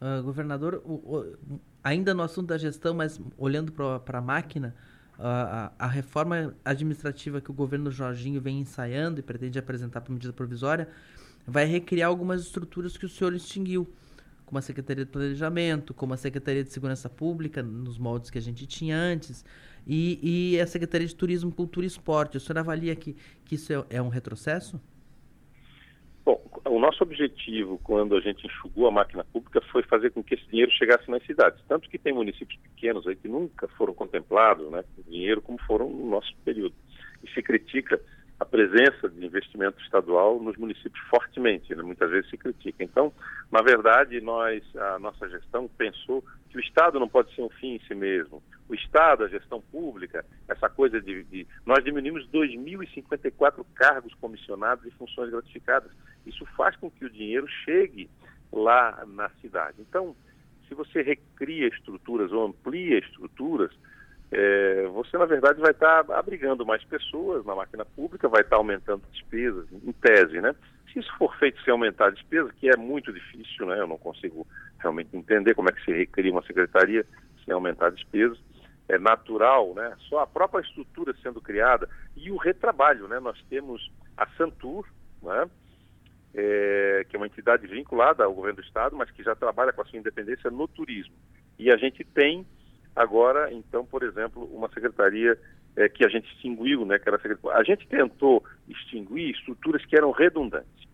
Uh, 0.00 0.22
governador, 0.22 0.82
o, 0.84 0.94
o, 0.94 1.60
ainda 1.82 2.14
no 2.14 2.22
assunto 2.22 2.48
da 2.48 2.58
gestão, 2.58 2.94
mas 2.94 3.20
olhando 3.36 3.72
para 3.72 4.18
a 4.18 4.22
máquina, 4.22 4.74
a, 5.18 5.72
a, 5.78 5.86
reforma 5.86 6.54
administrativa 6.64 7.40
que 7.40 7.50
o 7.50 7.54
governo 7.54 7.90
Jorginho 7.90 8.40
vem 8.40 8.60
ensaiando 8.60 9.20
e 9.20 9.22
pretende 9.22 9.58
apresentar 9.58 10.00
por 10.00 10.12
medida 10.12 10.32
provisória 10.32 10.88
vai 11.46 11.64
recriar 11.66 12.08
algumas 12.08 12.42
estruturas 12.42 12.96
que 12.96 13.06
o 13.06 13.08
senhor 13.08 13.34
extinguiu, 13.34 13.88
como 14.46 14.58
a 14.58 14.62
Secretaria 14.62 15.04
de 15.04 15.10
Planejamento, 15.10 15.92
como 15.94 16.14
a 16.14 16.16
Secretaria 16.16 16.64
de 16.64 16.72
Segurança 16.72 17.08
Pública, 17.08 17.62
nos 17.62 17.98
moldes 17.98 18.30
que 18.30 18.38
a 18.38 18.42
gente 18.42 18.66
tinha 18.66 18.96
antes, 18.96 19.44
e, 19.86 20.54
e 20.54 20.60
a 20.60 20.66
Secretaria 20.66 21.06
de 21.06 21.14
Turismo, 21.14 21.52
Cultura 21.52 21.84
e 21.84 21.88
Esporte. 21.88 22.36
O 22.36 22.40
senhor 22.40 22.58
avalia 22.58 22.94
que, 22.96 23.16
que 23.44 23.56
isso 23.56 23.72
é, 23.72 23.84
é 23.90 24.02
um 24.02 24.08
retrocesso? 24.08 24.80
O 26.66 26.78
nosso 26.78 27.02
objetivo 27.02 27.78
quando 27.84 28.16
a 28.16 28.20
gente 28.20 28.46
enxugou 28.46 28.88
a 28.88 28.90
máquina 28.90 29.22
pública 29.24 29.60
foi 29.70 29.82
fazer 29.82 30.10
com 30.10 30.24
que 30.24 30.34
esse 30.34 30.46
dinheiro 30.46 30.70
chegasse 30.72 31.10
nas 31.10 31.22
cidades. 31.24 31.62
Tanto 31.68 31.90
que 31.90 31.98
tem 31.98 32.12
municípios 32.12 32.58
pequenos 32.60 33.06
aí 33.06 33.14
que 33.14 33.28
nunca 33.28 33.68
foram 33.68 33.92
contemplados, 33.92 34.70
né, 34.70 34.82
com 34.96 35.10
dinheiro 35.10 35.42
como 35.42 35.58
foram 35.66 35.90
no 35.90 36.08
nosso 36.08 36.34
período. 36.44 36.74
E 37.22 37.30
se 37.30 37.42
critica 37.42 38.00
a 38.44 38.46
presença 38.46 39.08
de 39.08 39.24
investimento 39.24 39.80
estadual 39.80 40.38
nos 40.38 40.56
municípios 40.58 41.02
fortemente, 41.08 41.74
né? 41.74 41.82
muitas 41.82 42.10
vezes 42.10 42.28
se 42.28 42.36
critica. 42.36 42.84
Então, 42.84 43.10
na 43.50 43.62
verdade, 43.62 44.20
nós, 44.20 44.62
a 44.76 44.98
nossa 44.98 45.26
gestão 45.30 45.66
pensou 45.66 46.22
que 46.50 46.58
o 46.58 46.60
Estado 46.60 47.00
não 47.00 47.08
pode 47.08 47.34
ser 47.34 47.40
um 47.40 47.48
fim 47.48 47.76
em 47.76 47.80
si 47.86 47.94
mesmo. 47.94 48.42
O 48.68 48.74
Estado, 48.74 49.24
a 49.24 49.28
gestão 49.28 49.62
pública, 49.72 50.24
essa 50.46 50.68
coisa 50.68 51.00
de... 51.00 51.24
de 51.24 51.46
nós 51.64 51.82
diminuímos 51.82 52.28
2.054 52.28 53.64
cargos 53.74 54.12
comissionados 54.14 54.84
e 54.84 54.90
funções 54.90 55.30
gratificadas. 55.30 55.90
Isso 56.26 56.44
faz 56.54 56.76
com 56.76 56.90
que 56.90 57.06
o 57.06 57.10
dinheiro 57.10 57.48
chegue 57.64 58.10
lá 58.52 59.04
na 59.06 59.30
cidade. 59.40 59.76
Então, 59.80 60.14
se 60.68 60.74
você 60.74 61.00
recria 61.00 61.68
estruturas 61.68 62.30
ou 62.30 62.44
amplia 62.44 62.98
estruturas, 62.98 63.72
é, 64.36 64.86
você 64.88 65.16
na 65.16 65.26
verdade 65.26 65.60
vai 65.60 65.70
estar 65.70 66.04
abrigando 66.10 66.66
mais 66.66 66.82
pessoas 66.82 67.46
na 67.46 67.54
máquina 67.54 67.84
pública, 67.84 68.28
vai 68.28 68.40
estar 68.40 68.56
aumentando 68.56 69.04
despesas, 69.12 69.64
em 69.70 69.92
tese, 69.92 70.40
né? 70.40 70.52
Se 70.92 70.98
isso 70.98 71.16
for 71.16 71.32
feito 71.36 71.62
sem 71.62 71.70
aumentar 71.70 72.06
a 72.06 72.10
despesa, 72.10 72.52
que 72.58 72.68
é 72.68 72.76
muito 72.76 73.12
difícil, 73.12 73.64
né? 73.66 73.78
Eu 73.78 73.86
não 73.86 73.96
consigo 73.96 74.44
realmente 74.80 75.16
entender 75.16 75.54
como 75.54 75.68
é 75.68 75.72
que 75.72 75.84
se 75.84 75.92
recria 75.92 76.32
uma 76.32 76.42
secretaria 76.42 77.06
sem 77.44 77.54
aumentar 77.54 77.90
despesas. 77.90 78.36
É 78.88 78.98
natural, 78.98 79.72
né? 79.72 79.96
Só 80.08 80.18
a 80.18 80.26
própria 80.26 80.62
estrutura 80.62 81.14
sendo 81.22 81.40
criada 81.40 81.88
e 82.16 82.32
o 82.32 82.36
retrabalho, 82.36 83.06
né? 83.06 83.20
Nós 83.20 83.40
temos 83.48 83.88
a 84.16 84.26
Santur, 84.36 84.84
né? 85.22 85.48
É, 86.34 87.06
que 87.08 87.14
é 87.14 87.18
uma 87.20 87.26
entidade 87.26 87.68
vinculada 87.68 88.24
ao 88.24 88.34
governo 88.34 88.56
do 88.56 88.66
estado, 88.66 88.96
mas 88.96 89.08
que 89.12 89.22
já 89.22 89.36
trabalha 89.36 89.72
com 89.72 89.82
a 89.82 89.84
sua 89.84 89.98
independência 90.00 90.50
no 90.50 90.66
turismo. 90.66 91.14
E 91.56 91.70
a 91.70 91.76
gente 91.76 92.02
tem 92.02 92.44
Agora, 92.94 93.52
então, 93.52 93.84
por 93.84 94.02
exemplo, 94.02 94.44
uma 94.52 94.68
secretaria 94.68 95.38
é, 95.76 95.88
que 95.88 96.04
a 96.04 96.08
gente 96.08 96.32
extinguiu, 96.32 96.84
né, 96.84 96.98
que 96.98 97.08
era 97.08 97.18
a, 97.18 97.58
a 97.58 97.64
gente 97.64 97.86
tentou 97.88 98.44
extinguir 98.68 99.30
estruturas 99.30 99.84
que 99.84 99.96
eram 99.96 100.12
redundantes. 100.12 100.84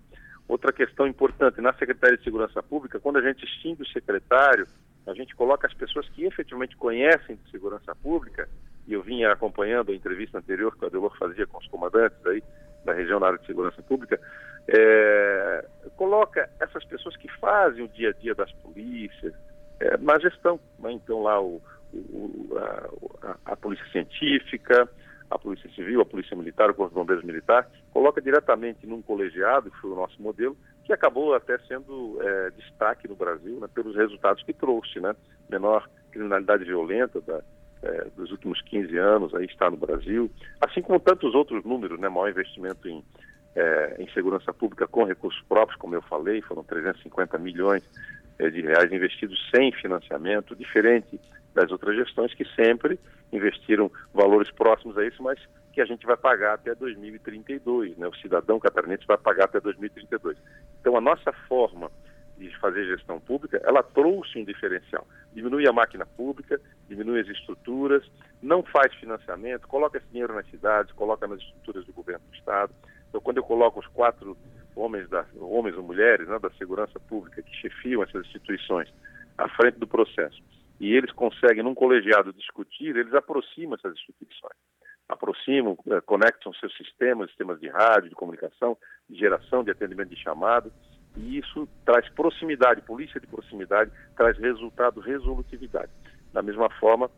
Outra 0.49 0.73
questão 0.73 1.07
importante, 1.07 1.61
na 1.61 1.73
Secretaria 1.75 2.17
de 2.17 2.25
Segurança 2.25 2.63
Pública, 2.63 2.99
quando 2.99 3.19
a 3.19 3.23
gente 3.23 3.45
extingue 3.45 3.83
o 3.83 3.89
secretário, 3.89 4.67
a 5.07 5.15
gente 5.15 5.35
coloca 5.37 5.67
as 5.67 5.75
pessoas 5.75 6.09
que 6.09 6.25
efetivamente 6.25 6.77
conhecem 6.77 7.37
de 7.37 7.51
segurança 7.51 7.95
pública, 7.95 8.49
e 8.87 8.93
eu 8.93 9.03
vinha 9.03 9.31
acompanhando 9.31 9.93
a 9.93 9.95
entrevista 9.95 10.39
anterior 10.39 10.77
que 10.77 10.85
o 10.85 10.89
Adelor 10.89 11.17
fazia 11.17 11.47
com 11.47 11.59
os 11.59 11.69
comandantes 11.69 12.19
aí 12.27 12.43
da 12.85 12.93
região 12.93 13.21
na 13.21 13.27
área 13.27 13.39
de 13.39 13.47
segurança 13.47 13.81
pública, 13.83 14.19
é, 14.67 15.65
coloca 15.97 16.51
essas 16.59 16.85
pessoas 16.85 17.17
que 17.17 17.29
fazem 17.39 17.85
o 17.85 17.89
dia 17.89 18.11
a 18.11 18.13
dia 18.13 18.35
das 18.35 18.51
polícias, 18.55 19.35
é, 19.79 19.97
na 19.99 20.19
gestão. 20.19 20.59
Né? 20.79 20.93
Então 20.93 21.23
lá 21.23 21.41
o, 21.41 21.61
a, 23.22 23.37
a, 23.53 23.57
Polícia 23.57 23.87
Científica, 23.90 24.88
a 25.31 25.38
Polícia 25.38 25.70
Civil, 25.70 26.00
a 26.00 26.05
Polícia 26.05 26.37
Militar, 26.37 26.70
o 26.70 26.74
Corpo 26.74 26.90
de 26.90 27.00
Bombeiros 27.00 27.24
Militar, 27.24 27.68
coloca 27.92 28.20
diretamente 28.20 28.87
num 28.87 29.03
colegiado, 29.03 29.70
que 29.70 29.79
foi 29.79 29.90
o 29.90 29.96
nosso 29.96 30.20
modelo, 30.20 30.57
que 30.85 30.92
acabou 30.92 31.35
até 31.35 31.59
sendo 31.61 32.18
é, 32.20 32.50
destaque 32.50 33.07
no 33.07 33.14
Brasil 33.14 33.61
né, 33.61 33.68
pelos 33.72 33.94
resultados 33.94 34.42
que 34.42 34.53
trouxe, 34.53 35.00
né? 35.00 35.14
Menor 35.48 35.88
criminalidade 36.11 36.64
violenta 36.64 37.20
da, 37.20 37.40
é, 37.83 38.07
dos 38.16 38.31
últimos 38.33 38.61
15 38.62 38.96
anos 38.96 39.35
aí 39.35 39.46
está 39.46 39.70
no 39.70 39.76
Brasil, 39.76 40.31
assim 40.61 40.83
como 40.83 40.98
tantos 40.98 41.35
outros 41.35 41.64
números, 41.64 41.98
né? 42.00 42.09
Maior 42.09 42.29
investimento 42.29 42.88
em, 42.88 43.05
é, 43.55 43.96
em 43.98 44.09
segurança 44.11 44.53
pública 44.53 44.88
com 44.88 45.05
recursos 45.05 45.40
próprios, 45.48 45.79
como 45.79 45.94
eu 45.94 46.03
falei, 46.03 46.42
foram 46.42 46.64
350 46.64 47.38
milhões 47.38 47.85
é, 48.38 48.50
de 48.50 48.62
reais 48.62 48.92
investidos 48.92 49.38
sem 49.55 49.70
financiamento, 49.72 50.57
diferente 50.57 51.20
das 51.55 51.71
outras 51.71 51.97
gestões 51.97 52.35
que 52.35 52.45
sempre 52.55 52.99
investiram 53.33 53.91
valores 54.13 54.51
próximos 54.51 54.97
a 54.99 55.05
isso, 55.05 55.23
mas 55.23 55.39
que 55.73 55.81
a 55.81 55.85
gente 55.85 56.05
vai 56.05 56.17
pagar 56.17 56.55
até 56.55 56.75
2032, 56.75 57.97
né? 57.97 58.09
O 58.09 58.15
cidadão 58.17 58.59
catarinense 58.59 59.07
vai 59.07 59.19
pagar 59.19 59.45
até 59.45 59.61
2032. 59.61 60.37
Então 60.81 60.97
a 60.97 61.01
nossa 61.01 61.33
forma 61.49 61.91
de 62.41 62.59
fazer 62.59 62.87
gestão 62.87 63.21
pública, 63.21 63.61
ela 63.65 63.83
trouxe 63.83 64.39
um 64.39 64.45
diferencial. 64.45 65.07
Diminui 65.33 65.69
a 65.69 65.73
máquina 65.73 66.07
pública, 66.07 66.59
diminui 66.89 67.21
as 67.21 67.29
estruturas, 67.29 68.03
não 68.43 68.63
faz 68.63 68.95
financiamento, 68.95 69.69
coloca 69.69 69.99
esse 69.99 70.07
dinheiro 70.11 70.35
nas 70.35 70.49
cidades, 70.49 70.93
coloca 70.93 71.27
nas 71.27 71.39
estruturas 71.39 71.85
do 71.85 71.93
governo 71.93 72.25
do 72.31 72.35
Estado. 72.35 72.73
Então, 73.09 73.21
quando 73.21 73.37
eu 73.37 73.43
coloco 73.43 73.79
os 73.79 73.87
quatro 73.89 74.37
homens, 74.75 75.09
da, 75.11 75.27
homens 75.39 75.77
ou 75.77 75.83
mulheres 75.83 76.27
né, 76.27 76.39
da 76.39 76.51
segurança 76.53 76.99
pública 76.99 77.43
que 77.43 77.55
chefiam 77.57 78.03
essas 78.03 78.25
instituições 78.27 78.89
à 79.37 79.49
frente 79.51 79.79
do 79.79 79.87
processo, 79.87 80.43
e 80.81 80.95
eles 80.95 81.12
conseguem, 81.12 81.62
num 81.62 81.75
colegiado, 81.75 82.33
discutir, 82.33 82.97
eles 82.97 83.12
aproximam 83.12 83.75
essas 83.75 83.93
instituições. 83.93 84.57
Aproximam, 85.07 85.77
eh, 85.90 86.01
conectam 86.01 86.55
seus 86.55 86.75
sistemas, 86.75 87.29
sistemas 87.29 87.61
de 87.61 87.69
rádio, 87.69 88.09
de 88.09 88.14
comunicação, 88.14 88.79
de 89.09 89.19
geração, 89.19 89.62
de 89.62 89.71
atendimento 89.71 90.09
de 90.09 90.16
chamado, 90.16 90.73
e 91.16 91.37
isso 91.37 91.69
traz 91.85 92.09
proximidade, 92.11 92.81
polícia 92.81 93.21
de 93.21 93.27
proximidade, 93.27 93.90
traz 94.16 94.38
resultado, 94.38 95.01
resolutividade. 95.01 95.93
Da 96.33 96.40
mesma 96.40 96.71
forma 96.71 97.11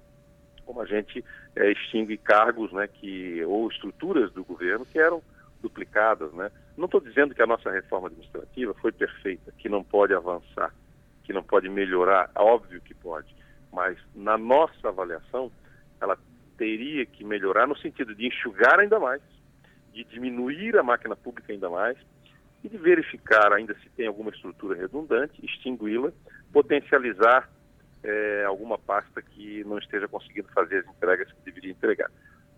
como 0.65 0.81
a 0.81 0.87
gente 0.87 1.25
é, 1.55 1.71
extingue 1.71 2.17
cargos 2.17 2.73
né, 2.73 2.89
que, 2.89 3.45
ou 3.45 3.69
estruturas 3.69 4.33
do 4.33 4.45
governo 4.45 4.87
que 4.87 4.99
eram 4.99 5.23
duplicadas. 5.61 6.33
Né? 6.33 6.51
Não 6.77 6.87
estou 6.87 7.01
dizendo 7.01 7.35
que 7.35 7.43
a 7.43 7.47
nossa 7.47 7.71
reforma 7.71 8.09
administrativa 8.09 8.75
foi 8.75 8.91
perfeita, 8.91 9.53
que 9.59 9.69
não 9.69 9.85
pode 9.85 10.15
avançar, 10.15 10.75
que 11.25 11.33
não 11.33 11.43
pode 11.43 11.69
melhorar, 11.69 12.31
óbvio 12.35 12.81
que 12.81 12.95
pode 12.95 13.42
mas 13.73 13.99
na 14.15 14.37
nossa 14.37 14.89
avaliação, 14.89 15.51
ela 16.01 16.19
teria 16.57 17.07
que 17.07 17.25
melhorar 17.25 17.67
no 17.67 17.77
sentido 17.77 18.15
de 18.15 18.27
enxugar 18.27 18.79
ainda 18.79 19.01
mais, 19.01 19.23
de 19.93 20.05
diminuir 20.05 20.77
a 20.77 20.83
máquina 20.83 21.17
pública 21.17 21.53
ainda 21.53 21.69
mais 21.69 21.97
e 22.63 22.69
de 22.69 22.77
verificar 22.79 23.53
ainda 23.53 23.75
se 23.75 23.89
tem 23.91 24.07
alguma 24.07 24.31
estrutura 24.31 24.79
redundante, 24.79 25.45
extingui-la, 25.45 26.13
potencializar 26.53 27.51
é, 28.05 28.45
alguma 28.47 28.79
pasta 28.79 29.21
que 29.23 29.65
não 29.65 29.79
esteja 29.79 30.07
conseguindo 30.09 30.49
fazer 30.49 30.79
as 30.79 30.87
entregas 30.87 31.31
que 31.33 31.45
deveria 31.45 31.71
entregar. 31.71 32.11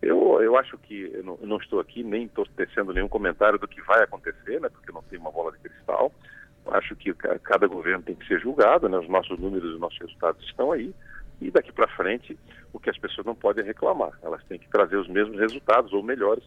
Eu, 0.03 0.43
eu 0.43 0.57
acho 0.57 0.77
que, 0.79 1.11
eu 1.15 1.25
não, 1.25 1.39
eu 1.41 1.47
não 1.47 1.57
estou 1.57 1.81
aqui 1.81 2.03
nem 2.03 2.25
estou 2.25 2.47
tecendo 2.57 2.93
nenhum 2.93 3.09
comentário 3.09 3.59
do 3.59 3.69
que 3.69 3.81
vai 3.83 4.03
acontecer, 4.03 4.61
né, 4.61 4.69
porque 4.69 4.93
não 4.93 5.03
tem 5.03 5.19
uma 5.19 5.31
bola 5.31 5.53
de 5.53 5.59
cristal. 5.59 6.13
Acho 6.67 6.97
que 6.97 7.13
cada 7.15 7.67
governo 7.67 8.03
tem 8.03 8.15
que 8.15 8.27
ser 8.27 8.41
julgado, 8.41 8.89
né, 8.89 8.99
os 8.99 9.09
nossos 9.09 9.39
números, 9.39 9.75
os 9.75 9.81
nossos 9.81 9.99
resultados 9.99 10.45
estão 10.45 10.73
aí. 10.73 10.95
E 11.41 11.51
daqui 11.51 11.73
para 11.73 11.89
frente, 11.89 12.39
o 12.73 12.79
que 12.79 12.89
as 12.89 12.99
pessoas 12.99 13.27
não 13.27 13.35
podem 13.35 13.65
reclamar, 13.65 14.13
elas 14.23 14.43
têm 14.45 14.59
que 14.59 14.69
trazer 14.69 14.97
os 14.97 15.09
mesmos 15.09 15.39
resultados 15.39 15.93
ou 15.93 16.03
melhores 16.03 16.45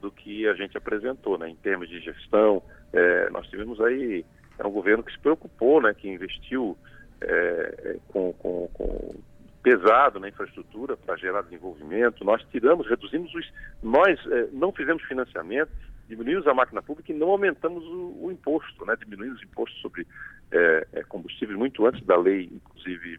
do 0.00 0.10
que 0.10 0.48
a 0.48 0.54
gente 0.54 0.76
apresentou, 0.76 1.38
né, 1.38 1.48
em 1.48 1.56
termos 1.56 1.88
de 1.88 2.00
gestão. 2.00 2.62
É, 2.92 3.30
nós 3.30 3.46
tivemos 3.48 3.80
aí 3.80 4.24
é 4.60 4.66
um 4.66 4.70
governo 4.70 5.02
que 5.02 5.12
se 5.12 5.18
preocupou, 5.18 5.80
né, 5.80 5.94
que 5.94 6.08
investiu 6.08 6.76
é, 7.20 7.96
com, 8.08 8.32
com, 8.34 8.68
com, 8.74 9.14
pesado 9.62 10.20
na 10.20 10.28
infraestrutura 10.28 10.96
para 10.96 11.16
gerar 11.16 11.42
desenvolvimento. 11.42 12.24
Nós 12.24 12.42
tiramos, 12.50 12.86
reduzimos 12.86 13.34
os. 13.34 13.50
Nós 13.82 14.20
é, 14.26 14.48
não 14.52 14.70
fizemos 14.72 15.02
financiamento, 15.04 15.70
diminuímos 16.10 16.46
a 16.46 16.52
máquina 16.52 16.82
pública 16.82 17.12
e 17.12 17.16
não 17.16 17.28
aumentamos 17.28 17.84
o, 17.84 18.24
o 18.24 18.32
imposto, 18.32 18.84
né? 18.84 18.96
Diminuímos 18.98 19.40
o 19.40 19.44
imposto 19.44 19.78
sobre 19.78 20.06
é, 20.50 20.86
é 20.92 21.02
combustíveis 21.04 21.56
muito 21.56 21.86
antes 21.86 22.04
da 22.04 22.16
lei, 22.16 22.50
inclusive, 22.52 23.18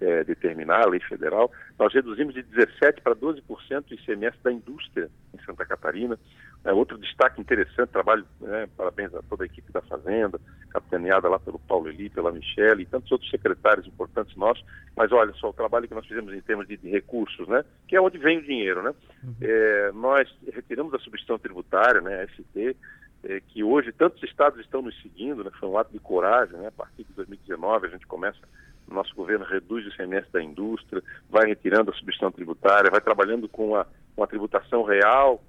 é, 0.00 0.22
determinar, 0.22 0.84
a 0.84 0.88
lei 0.88 1.00
federal. 1.00 1.50
Nós 1.78 1.92
reduzimos 1.92 2.34
de 2.34 2.42
17% 2.44 3.00
para 3.02 3.16
12% 3.16 3.42
o 3.90 3.94
ICMS 3.94 4.36
da 4.42 4.52
indústria 4.52 5.10
em 5.34 5.42
Santa 5.44 5.64
Catarina. 5.64 6.18
É, 6.66 6.72
outro 6.72 6.98
destaque 6.98 7.40
interessante, 7.40 7.90
trabalho, 7.90 8.26
né, 8.40 8.68
parabéns 8.76 9.14
a 9.14 9.22
toda 9.22 9.44
a 9.44 9.46
equipe 9.46 9.70
da 9.70 9.80
Fazenda, 9.82 10.40
capitaneada 10.68 11.28
lá 11.28 11.38
pelo 11.38 11.60
Paulo 11.60 11.88
Eli, 11.88 12.10
pela 12.10 12.32
Michelle 12.32 12.82
e 12.82 12.86
tantos 12.86 13.12
outros 13.12 13.30
secretários 13.30 13.86
importantes 13.86 14.34
nossos. 14.34 14.64
Mas 14.96 15.12
olha 15.12 15.32
só, 15.34 15.50
o 15.50 15.52
trabalho 15.52 15.86
que 15.86 15.94
nós 15.94 16.04
fizemos 16.04 16.34
em 16.34 16.40
termos 16.40 16.66
de, 16.66 16.76
de 16.76 16.90
recursos, 16.90 17.46
né, 17.46 17.64
que 17.86 17.94
é 17.94 18.00
onde 18.00 18.18
vem 18.18 18.38
o 18.38 18.42
dinheiro. 18.42 18.82
Né? 18.82 18.92
Uhum. 19.22 19.34
É, 19.40 19.92
nós 19.92 20.28
retiramos 20.52 20.92
a 20.92 20.98
substituição 20.98 21.38
tributária, 21.38 22.00
né, 22.00 22.22
a 22.22 22.26
ST, 22.26 22.76
é, 23.22 23.40
que 23.46 23.62
hoje 23.62 23.92
tantos 23.92 24.20
estados 24.24 24.58
estão 24.58 24.82
nos 24.82 25.00
seguindo, 25.02 25.44
né, 25.44 25.52
foi 25.60 25.68
um 25.68 25.78
ato 25.78 25.92
de 25.92 26.00
coragem. 26.00 26.58
Né, 26.58 26.66
a 26.66 26.72
partir 26.72 27.04
de 27.04 27.12
2019 27.12 27.86
a 27.86 27.90
gente 27.90 28.08
começa 28.08 28.40
o 28.88 28.94
nosso 28.94 29.14
governo 29.14 29.44
reduz 29.44 29.84
o 29.84 29.88
ICMS 29.88 30.30
da 30.32 30.42
indústria, 30.42 31.02
vai 31.30 31.46
retirando 31.46 31.92
a 31.92 31.94
substituição 31.94 32.32
tributária, 32.32 32.90
vai 32.90 33.00
trabalhando 33.00 33.48
com 33.48 33.76
a, 33.76 33.86
com 34.16 34.24
a 34.24 34.26
tributação 34.26 34.82
real, 34.82 35.42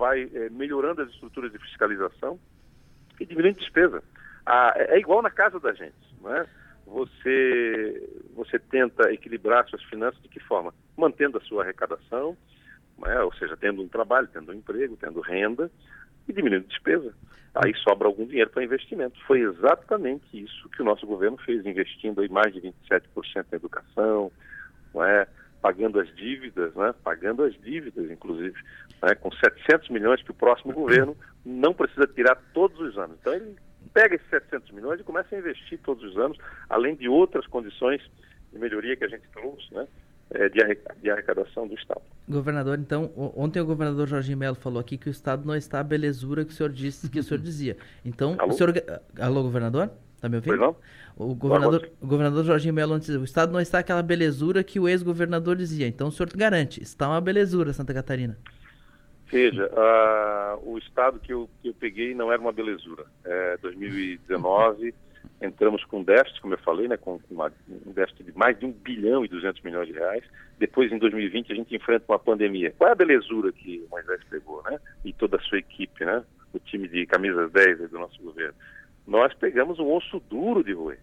vai 0.00 0.30
é, 0.32 0.48
melhorando 0.48 1.02
as 1.02 1.10
estruturas 1.10 1.52
de 1.52 1.58
fiscalização 1.58 2.40
e 3.20 3.26
diminuindo 3.26 3.58
despesa. 3.58 4.02
Ah, 4.46 4.72
é 4.74 4.98
igual 4.98 5.20
na 5.20 5.30
casa 5.30 5.60
da 5.60 5.74
gente, 5.74 5.94
não 6.22 6.34
é? 6.34 6.46
Você, 6.86 8.08
você 8.34 8.58
tenta 8.58 9.12
equilibrar 9.12 9.68
suas 9.68 9.82
finanças 9.84 10.20
de 10.22 10.28
que 10.28 10.40
forma? 10.40 10.72
Mantendo 10.96 11.36
a 11.36 11.40
sua 11.42 11.62
arrecadação, 11.62 12.34
é? 13.04 13.22
ou 13.22 13.32
seja, 13.34 13.56
tendo 13.58 13.82
um 13.82 13.88
trabalho, 13.88 14.26
tendo 14.32 14.50
um 14.50 14.54
emprego, 14.54 14.96
tendo 14.96 15.20
renda 15.20 15.70
e 16.26 16.32
diminuindo 16.32 16.66
despesa. 16.66 17.14
Aí 17.54 17.74
sobra 17.76 18.08
algum 18.08 18.26
dinheiro 18.26 18.50
para 18.50 18.64
investimento. 18.64 19.20
Foi 19.26 19.40
exatamente 19.40 20.24
isso 20.32 20.68
que 20.70 20.80
o 20.80 20.84
nosso 20.84 21.06
governo 21.06 21.36
fez, 21.38 21.64
investindo 21.66 22.22
aí 22.22 22.28
mais 22.28 22.54
de 22.54 22.60
27% 22.60 23.46
na 23.52 23.56
educação, 23.56 24.32
não 24.94 25.04
é? 25.04 25.26
Pagando 25.60 26.00
as 26.00 26.14
dívidas, 26.14 26.74
né? 26.74 26.94
pagando 27.04 27.42
as 27.42 27.54
dívidas, 27.60 28.10
inclusive, 28.10 28.54
né? 29.02 29.14
com 29.14 29.30
700 29.30 29.88
milhões 29.90 30.22
que 30.22 30.30
o 30.30 30.34
próximo 30.34 30.72
governo 30.72 31.16
não 31.44 31.74
precisa 31.74 32.06
tirar 32.06 32.36
todos 32.54 32.78
os 32.80 32.98
anos. 32.98 33.16
Então 33.20 33.34
ele 33.34 33.56
pega 33.92 34.14
esses 34.14 34.28
700 34.28 34.70
milhões 34.72 35.00
e 35.00 35.04
começa 35.04 35.34
a 35.34 35.38
investir 35.38 35.78
todos 35.80 36.02
os 36.04 36.16
anos, 36.16 36.38
além 36.68 36.94
de 36.94 37.08
outras 37.08 37.46
condições 37.46 38.00
de 38.52 38.58
melhoria 38.58 38.96
que 38.96 39.04
a 39.04 39.08
gente 39.08 39.26
trouxe, 39.32 39.72
né? 39.72 39.86
É, 40.32 40.48
de 40.48 41.10
arrecadação 41.10 41.66
do 41.66 41.74
Estado. 41.74 42.02
Governador, 42.28 42.78
então, 42.78 43.10
ontem 43.36 43.58
o 43.58 43.66
governador 43.66 44.06
Jorginho 44.06 44.38
Melo 44.38 44.54
falou 44.54 44.78
aqui 44.78 44.96
que 44.96 45.08
o 45.08 45.10
Estado 45.10 45.44
não 45.44 45.56
está 45.56 45.80
a 45.80 45.82
belezura 45.82 46.44
que 46.44 46.52
o 46.52 46.54
senhor 46.54 46.70
disse 46.70 47.10
que 47.10 47.18
o 47.18 47.22
senhor 47.24 47.40
dizia. 47.42 47.76
Então, 48.04 48.36
Alô? 48.38 48.52
o 48.52 48.56
senhor... 48.56 48.72
Alô, 49.18 49.42
governador? 49.42 49.90
Está 50.20 50.28
me 50.28 50.36
ouvindo? 50.36 50.50
Pois 50.50 50.60
não? 50.60 50.76
O 51.16 51.34
governador, 51.34 51.90
o 51.98 52.06
governador 52.06 52.44
Jorginho 52.44 52.74
Melo 52.74 52.98
disse, 52.98 53.16
o 53.16 53.24
Estado 53.24 53.52
não 53.52 53.60
está 53.60 53.78
aquela 53.78 54.02
belezura 54.02 54.62
que 54.62 54.78
o 54.78 54.86
ex-governador 54.86 55.56
dizia. 55.56 55.86
Então 55.86 56.08
o 56.08 56.12
senhor 56.12 56.28
garante, 56.36 56.82
está 56.82 57.08
uma 57.08 57.20
belezura 57.22 57.72
Santa 57.72 57.94
Catarina. 57.94 58.36
Veja, 59.30 59.66
uh, 59.72 60.70
o 60.70 60.76
Estado 60.76 61.18
que 61.18 61.32
eu, 61.32 61.48
que 61.62 61.68
eu 61.68 61.74
peguei 61.74 62.14
não 62.14 62.30
era 62.30 62.40
uma 62.40 62.52
belezura. 62.52 63.06
É, 63.24 63.56
2019, 63.62 64.94
entramos 65.40 65.84
com 65.84 66.02
déficit, 66.02 66.42
como 66.42 66.52
eu 66.52 66.58
falei, 66.58 66.86
né, 66.86 66.98
com 66.98 67.18
uma, 67.30 67.50
um 67.86 67.92
déficit 67.92 68.24
de 68.24 68.36
mais 68.36 68.58
de 68.58 68.66
1 68.66 68.72
bilhão 68.72 69.24
e 69.24 69.28
200 69.28 69.62
milhões 69.62 69.88
de 69.88 69.94
reais. 69.94 70.24
Depois, 70.58 70.92
em 70.92 70.98
2020, 70.98 71.50
a 71.50 71.54
gente 71.54 71.74
enfrenta 71.74 72.04
uma 72.06 72.18
pandemia. 72.18 72.74
Qual 72.76 72.90
é 72.90 72.92
a 72.92 72.96
belezura 72.96 73.50
que 73.52 73.82
o 73.86 73.90
Moisés 73.90 74.20
pegou, 74.28 74.62
né? 74.64 74.78
E 75.02 75.14
toda 75.14 75.38
a 75.38 75.40
sua 75.40 75.58
equipe, 75.58 76.04
né? 76.04 76.22
O 76.52 76.58
time 76.58 76.88
de 76.88 77.06
camisas 77.06 77.50
10 77.52 77.90
do 77.90 77.98
nosso 77.98 78.20
governo 78.22 78.54
nós 79.10 79.34
pegamos 79.34 79.80
um 79.80 79.92
osso 79.92 80.20
duro 80.30 80.62
de 80.62 80.72
roer 80.72 81.00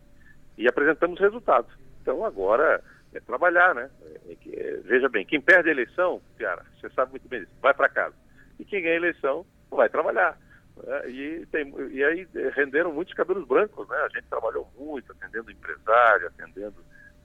e 0.58 0.65
apresentamos 0.65 1.20
resultados. 1.20 1.70
Então 2.02 2.24
agora 2.24 2.82
é 3.13 3.20
trabalhar, 3.20 3.76
né? 3.76 3.89
É, 4.26 4.50
é, 4.50 4.78
veja 4.78 5.10
bem, 5.10 5.26
quem 5.26 5.41
perde 5.41 5.67
a 5.67 5.74
eleição, 5.74 6.22
Piara, 6.38 6.65
você 6.80 6.89
sabe 6.91 7.12
muito 7.12 7.28
bem 7.28 7.41
disso, 7.41 7.52
vai 7.62 7.74
para 7.74 7.89
casa. 7.89 8.15
E 8.58 8.63
quem 8.63 8.82
ganha 8.82 8.93
a 8.93 8.98
eleição 8.98 9.46
vai 9.70 9.89
trabalhar. 9.89 10.39
Né? 10.78 11.10
E, 11.10 11.46
tem, 11.48 11.74
e 11.91 12.02
aí 12.02 12.26
renderam 12.56 12.93
muitos 12.93 13.13
cabelos 13.13 13.46
brancos, 13.46 13.86
né? 13.89 13.98
A 13.98 14.08
gente 14.08 14.30
trabalhou 14.30 14.72
muito, 14.80 15.12
atendendo 15.12 15.52
empresário, 15.52 16.28
atendendo 16.28 16.78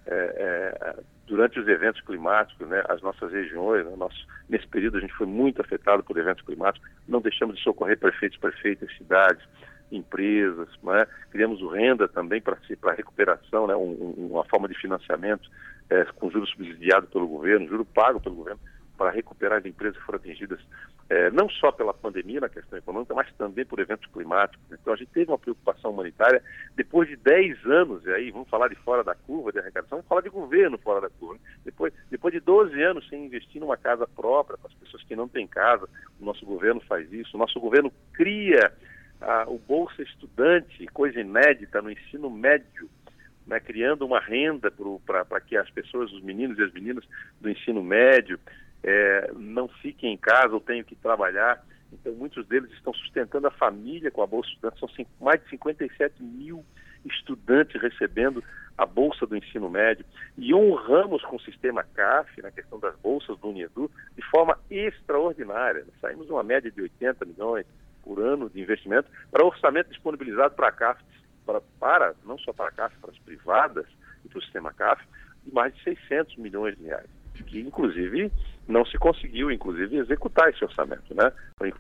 é, 0.05 0.15
é, 0.15 0.97
durante 1.29 1.61
os 1.61 1.69
eventos 1.69 2.03
climáticos, 2.03 2.69
né, 2.69 2.83
as 2.89 3.01
nossas 3.03 3.31
regiões, 3.31 3.87
né, 3.87 3.95
nosso, 3.95 4.27
nesse 4.49 4.67
período 4.67 4.99
a 4.99 5.01
gente 5.01 5.15
foi 5.15 5.29
muito 5.29 5.61
afetado 5.61 6.03
por 6.03 6.19
eventos 6.19 6.45
climáticos, 6.45 6.91
não 7.07 7.21
deixamos 7.21 7.57
de 7.57 7.63
socorrer 7.63 7.97
prefeitos, 7.97 8.37
prefeitas, 8.37 8.93
cidades, 8.97 9.47
empresas, 9.93 10.69
né? 10.83 11.07
criamos 11.31 11.61
o 11.63 11.69
renda 11.69 12.09
também 12.09 12.41
para 12.41 12.57
para 12.81 12.95
recuperação, 12.95 13.67
né? 13.67 13.77
Um, 13.77 14.29
uma 14.31 14.45
forma 14.45 14.67
de 14.67 14.75
financiamento 14.75 15.49
é, 15.91 16.05
com 16.05 16.31
juros 16.31 16.51
subsidiado 16.51 17.07
pelo 17.07 17.29
governo, 17.29 17.69
juro 17.69 17.85
pago 17.85 18.21
pelo 18.21 18.37
governo, 18.37 18.61
para 18.97 19.11
recuperar 19.11 19.59
as 19.59 19.67
empresas 19.67 19.99
que 19.99 20.05
foram 20.05 20.19
atingidas 20.19 20.61
é, 21.13 21.31
não 21.31 21.47
só 21.49 21.71
pela 21.71 21.93
pandemia 21.93 22.41
na 22.41 22.49
questão 22.49 22.79
econômica, 22.79 23.13
mas 23.15 23.31
também 23.35 23.67
por 23.67 23.79
eventos 23.79 24.11
climáticos. 24.11 24.65
Então 24.73 24.95
a 24.95 24.97
gente 24.97 25.11
teve 25.11 25.31
uma 25.31 25.39
preocupação 25.39 25.91
humanitária 25.91 26.43
depois 26.75 27.07
de 27.07 27.17
10 27.17 27.67
anos, 27.67 28.05
e 28.07 28.11
aí 28.11 28.31
vamos 28.31 28.49
falar 28.49 28.69
de 28.69 28.77
fora 28.77 29.05
da 29.05 29.15
curva 29.15 29.53
de 29.53 29.59
arrecadação, 29.59 29.99
vamos 29.99 30.09
falar 30.09 30.23
de 30.23 30.31
governo 30.31 30.79
fora 30.79 31.03
da 31.03 31.11
curva. 31.11 31.39
Depois, 31.65 31.93
depois 32.11 32.33
de 32.33 32.41
12 32.41 32.83
anos 32.83 33.07
sem 33.11 33.27
investir 33.27 33.61
numa 33.61 33.77
casa 33.77 34.07
própria 34.07 34.57
para 34.57 34.71
as 34.71 34.75
pessoas 34.79 35.03
que 35.05 35.15
não 35.15 35.29
têm 35.29 35.47
casa, 35.47 35.87
o 36.19 36.25
nosso 36.25 36.47
governo 36.47 36.81
faz 36.81 37.13
isso, 37.13 37.37
o 37.37 37.39
nosso 37.39 37.61
governo 37.61 37.93
cria 38.15 38.73
a, 39.23 39.45
o 39.49 39.59
Bolsa 39.59 40.03
Estudante, 40.03 40.87
coisa 40.89 41.21
inédita 41.21 41.81
no 41.81 41.91
ensino 41.91 42.31
médio, 42.31 42.89
né, 43.47 43.59
criando 43.61 44.05
uma 44.05 44.21
renda 44.21 44.73
para 45.07 45.41
que 45.41 45.57
as 45.57 45.71
pessoas, 45.71 46.13
os 46.13 46.23
meninos 46.23 46.59
e 46.59 46.63
as 46.63 46.73
meninas 46.73 47.05
do 47.41 47.51
ensino 47.51 47.83
médio, 47.83 48.39
é, 48.83 49.31
não 49.37 49.69
fiquem 49.69 50.13
em 50.13 50.17
casa 50.17 50.55
ou 50.55 50.61
tenham 50.61 50.85
que 50.85 50.97
trabalhar. 50.97 51.65
Então, 51.93 52.13
muitos 52.15 52.47
deles 52.47 52.71
estão 52.73 52.93
sustentando 52.95 53.47
a 53.47 53.51
família 53.51 54.11
com 54.11 54.23
a 54.23 54.27
Bolsa 54.27 54.49
Estudante. 54.51 54.81
São 54.81 54.89
mais 55.21 55.43
de 55.43 55.51
57 55.51 56.23
mil 56.23 56.65
estudantes 57.05 57.81
recebendo 57.81 58.43
a 58.77 58.87
Bolsa 58.87 59.27
do 59.27 59.37
Ensino 59.37 59.69
Médio. 59.69 60.05
E 60.37 60.55
honramos 60.55 61.23
com 61.25 61.37
o 61.37 61.41
sistema 61.41 61.85
CAF, 61.95 62.41
na 62.41 62.51
questão 62.51 62.79
das 62.79 62.97
bolsas 62.97 63.39
do 63.39 63.49
Uniedu, 63.49 63.91
de 64.17 64.23
forma 64.31 64.59
extraordinária. 64.71 65.85
Saímos 66.01 66.31
uma 66.31 66.43
média 66.43 66.71
de 66.71 66.81
80 66.81 67.25
milhões, 67.25 67.67
por 68.03 68.21
ano 68.21 68.51
de 68.51 68.61
investimento 68.61 69.09
para 69.31 69.45
orçamento 69.45 69.89
disponibilizado 69.89 70.55
para 70.55 70.69
a 70.69 70.73
CAF, 70.73 71.03
para, 71.45 71.61
para, 71.79 72.15
não 72.25 72.39
só 72.39 72.53
para 72.53 72.69
a 72.69 72.73
CAF, 72.73 72.97
para 72.99 73.11
as 73.11 73.19
privadas 73.19 73.87
e 74.25 74.29
para 74.29 74.39
o 74.39 74.43
sistema 74.43 74.73
CAF, 74.73 75.03
de 75.45 75.53
mais 75.53 75.75
de 75.75 75.83
600 75.83 76.37
milhões 76.37 76.77
de 76.77 76.85
reais, 76.85 77.09
que 77.47 77.61
inclusive 77.61 78.31
não 78.69 78.85
se 78.87 78.97
conseguiu, 78.97 79.51
inclusive, 79.51 79.97
executar 79.97 80.49
esse 80.51 80.65
orçamento, 80.65 81.15
né? 81.15 81.33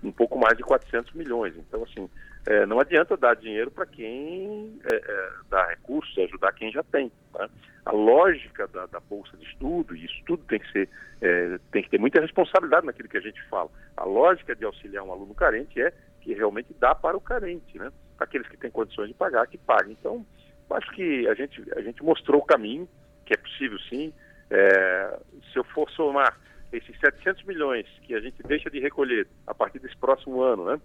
Um 0.02 0.10
pouco 0.10 0.38
mais 0.38 0.56
de 0.56 0.62
400 0.64 1.12
milhões. 1.14 1.54
Então, 1.56 1.82
assim, 1.84 2.08
é, 2.46 2.66
não 2.66 2.80
adianta 2.80 3.16
dar 3.16 3.36
dinheiro 3.36 3.70
para 3.70 3.86
quem 3.86 4.78
é, 4.90 4.96
é, 4.96 5.30
dá 5.48 5.64
recursos, 5.68 6.16
ajudar 6.18 6.52
quem 6.52 6.72
já 6.72 6.82
tem. 6.82 7.10
Né? 7.38 7.48
A 7.86 7.92
lógica 7.92 8.66
da, 8.68 8.86
da, 8.86 9.00
bolsa 9.00 9.36
de 9.36 9.44
estudo, 9.44 9.94
e 9.94 10.04
isso 10.04 10.22
tudo 10.26 10.42
tem 10.44 10.58
que 10.58 10.70
ser, 10.72 10.88
é, 11.20 11.58
tem 11.70 11.82
que 11.82 11.90
ter 11.90 11.98
muita 11.98 12.20
responsabilidade 12.20 12.86
naquilo 12.86 13.08
que 13.08 13.16
a 13.16 13.22
gente 13.22 13.40
fala. 13.48 13.70
A 13.96 14.04
lógica 14.04 14.56
de 14.56 14.64
auxiliar 14.64 15.04
um 15.04 15.12
aluno 15.12 15.34
carente 15.34 15.80
é 15.80 15.92
que 16.22 16.32
realmente 16.32 16.74
dá 16.78 16.94
para 16.94 17.16
o 17.16 17.20
carente, 17.20 17.76
né? 17.76 17.92
Aqueles 18.18 18.48
que 18.48 18.56
têm 18.56 18.70
condições 18.70 19.08
de 19.08 19.14
pagar, 19.14 19.46
que 19.46 19.58
paguem. 19.58 19.96
Então, 19.98 20.24
acho 20.70 20.90
que 20.92 21.28
a 21.28 21.34
gente, 21.34 21.62
a 21.76 21.82
gente 21.82 22.02
mostrou 22.02 22.40
o 22.40 22.44
caminho, 22.44 22.88
que 23.26 23.34
é 23.34 23.36
possível 23.36 23.78
sim. 23.90 24.12
É, 24.48 25.18
se 25.52 25.58
eu 25.58 25.64
for 25.64 25.90
somar 25.90 26.38
esses 26.72 26.98
700 27.00 27.44
milhões 27.44 27.86
que 28.02 28.14
a 28.14 28.20
gente 28.20 28.42
deixa 28.42 28.70
de 28.70 28.80
recolher 28.80 29.26
a 29.46 29.54
partir 29.54 29.78
desse 29.78 29.96
próximo 29.96 30.40
ano, 30.42 30.64
né? 30.64 30.80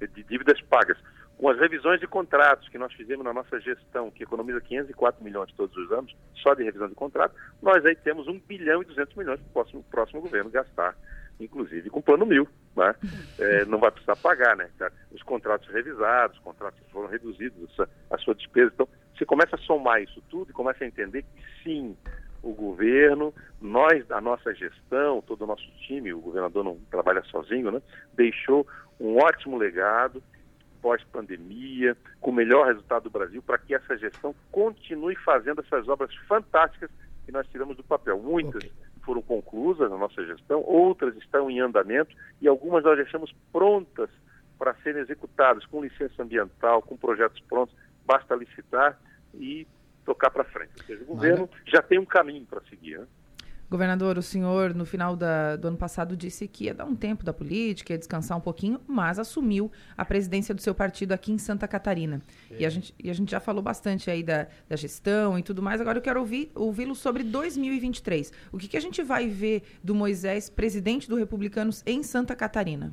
De 0.00 0.22
dívidas 0.22 0.60
pagas, 0.62 0.96
com 1.36 1.48
as 1.48 1.58
revisões 1.58 2.00
de 2.00 2.06
contratos 2.06 2.68
que 2.68 2.78
nós 2.78 2.92
fizemos 2.92 3.24
na 3.24 3.32
nossa 3.32 3.60
gestão, 3.60 4.10
que 4.10 4.22
economiza 4.22 4.60
504 4.60 5.22
milhões 5.22 5.52
todos 5.56 5.76
os 5.76 5.90
anos, 5.90 6.14
só 6.34 6.54
de 6.54 6.62
revisão 6.64 6.88
de 6.88 6.94
contrato, 6.94 7.34
nós 7.60 7.84
aí 7.84 7.96
temos 7.96 8.28
1 8.28 8.40
bilhão 8.40 8.82
e 8.82 8.84
200 8.84 9.14
milhões 9.16 9.40
para 9.40 9.48
o 9.48 9.52
próximo, 9.52 9.84
próximo 9.90 10.20
governo 10.20 10.50
gastar, 10.50 10.96
inclusive 11.40 11.90
com 11.90 12.02
plano 12.02 12.26
mil. 12.26 12.48
Né? 12.76 12.94
É, 13.38 13.64
não 13.64 13.78
vai 13.78 13.90
precisar 13.90 14.16
pagar, 14.16 14.56
né? 14.56 14.68
Os 15.10 15.22
contratos 15.22 15.68
revisados, 15.68 16.36
os 16.36 16.42
contratos 16.42 16.78
que 16.80 16.90
foram 16.90 17.08
reduzidos, 17.08 17.76
a 18.10 18.18
sua 18.18 18.34
despesa. 18.34 18.70
Então, 18.74 18.88
você 19.16 19.24
começa 19.24 19.56
a 19.56 19.58
somar 19.58 20.02
isso 20.02 20.22
tudo 20.30 20.50
e 20.50 20.54
começa 20.54 20.84
a 20.84 20.86
entender 20.86 21.22
que 21.22 21.62
sim, 21.64 21.96
o 22.42 22.52
governo, 22.52 23.34
nós, 23.60 24.08
a 24.10 24.20
nossa 24.20 24.54
gestão, 24.54 25.20
todo 25.22 25.42
o 25.42 25.46
nosso 25.46 25.68
time, 25.86 26.12
o 26.12 26.20
governador 26.20 26.62
não 26.64 26.78
trabalha 26.90 27.22
sozinho, 27.24 27.70
né? 27.72 27.82
Deixou 28.14 28.66
um 29.00 29.16
ótimo 29.16 29.56
legado 29.56 30.22
pós-pandemia, 30.80 31.96
com 32.20 32.30
o 32.30 32.34
melhor 32.34 32.66
resultado 32.66 33.04
do 33.04 33.10
Brasil, 33.10 33.42
para 33.42 33.58
que 33.58 33.74
essa 33.74 33.96
gestão 33.96 34.34
continue 34.50 35.16
fazendo 35.16 35.60
essas 35.60 35.88
obras 35.88 36.14
fantásticas 36.28 36.90
que 37.24 37.32
nós 37.32 37.46
tiramos 37.48 37.76
do 37.76 37.82
papel. 37.82 38.18
Muitas 38.18 38.62
okay. 38.64 38.72
Foram 39.08 39.22
conclusas 39.22 39.90
na 39.90 39.96
nossa 39.96 40.22
gestão, 40.26 40.60
outras 40.60 41.16
estão 41.16 41.50
em 41.50 41.60
andamento 41.60 42.14
e 42.42 42.46
algumas 42.46 42.84
nós 42.84 42.98
deixamos 42.98 43.34
prontas 43.50 44.10
para 44.58 44.74
serem 44.82 45.00
executadas 45.00 45.64
com 45.64 45.82
licença 45.82 46.22
ambiental, 46.22 46.82
com 46.82 46.94
projetos 46.94 47.40
prontos. 47.48 47.74
Basta 48.04 48.34
licitar 48.34 49.00
e 49.32 49.66
tocar 50.04 50.30
para 50.30 50.44
frente. 50.44 50.72
Ou 50.76 50.84
seja, 50.84 51.02
o 51.04 51.06
governo 51.06 51.48
já 51.64 51.80
tem 51.80 51.98
um 51.98 52.04
caminho 52.04 52.44
para 52.44 52.60
seguir. 52.68 52.98
Né? 52.98 53.06
Governador, 53.70 54.16
o 54.16 54.22
senhor, 54.22 54.74
no 54.74 54.86
final 54.86 55.14
da, 55.14 55.56
do 55.56 55.68
ano 55.68 55.76
passado, 55.76 56.16
disse 56.16 56.48
que 56.48 56.64
ia 56.64 56.74
dar 56.74 56.86
um 56.86 56.96
tempo 56.96 57.22
da 57.22 57.34
política, 57.34 57.92
ia 57.92 57.98
descansar 57.98 58.36
um 58.38 58.40
pouquinho, 58.40 58.80
mas 58.86 59.18
assumiu 59.18 59.70
a 59.96 60.04
presidência 60.06 60.54
do 60.54 60.62
seu 60.62 60.74
partido 60.74 61.12
aqui 61.12 61.30
em 61.32 61.38
Santa 61.38 61.68
Catarina. 61.68 62.22
É. 62.50 62.62
E, 62.62 62.66
a 62.66 62.70
gente, 62.70 62.94
e 62.98 63.10
a 63.10 63.12
gente 63.12 63.30
já 63.30 63.40
falou 63.40 63.62
bastante 63.62 64.10
aí 64.10 64.22
da, 64.22 64.46
da 64.66 64.74
gestão 64.74 65.38
e 65.38 65.42
tudo 65.42 65.60
mais. 65.60 65.80
Agora 65.82 65.98
eu 65.98 66.02
quero 66.02 66.18
ouvir, 66.18 66.50
ouvi-lo 66.54 66.94
sobre 66.94 67.22
2023. 67.22 68.32
O 68.50 68.56
que, 68.56 68.68
que 68.68 68.76
a 68.76 68.80
gente 68.80 69.02
vai 69.02 69.28
ver 69.28 69.62
do 69.84 69.94
Moisés, 69.94 70.48
presidente 70.48 71.06
do 71.06 71.16
Republicanos, 71.16 71.82
em 71.84 72.02
Santa 72.02 72.34
Catarina? 72.34 72.92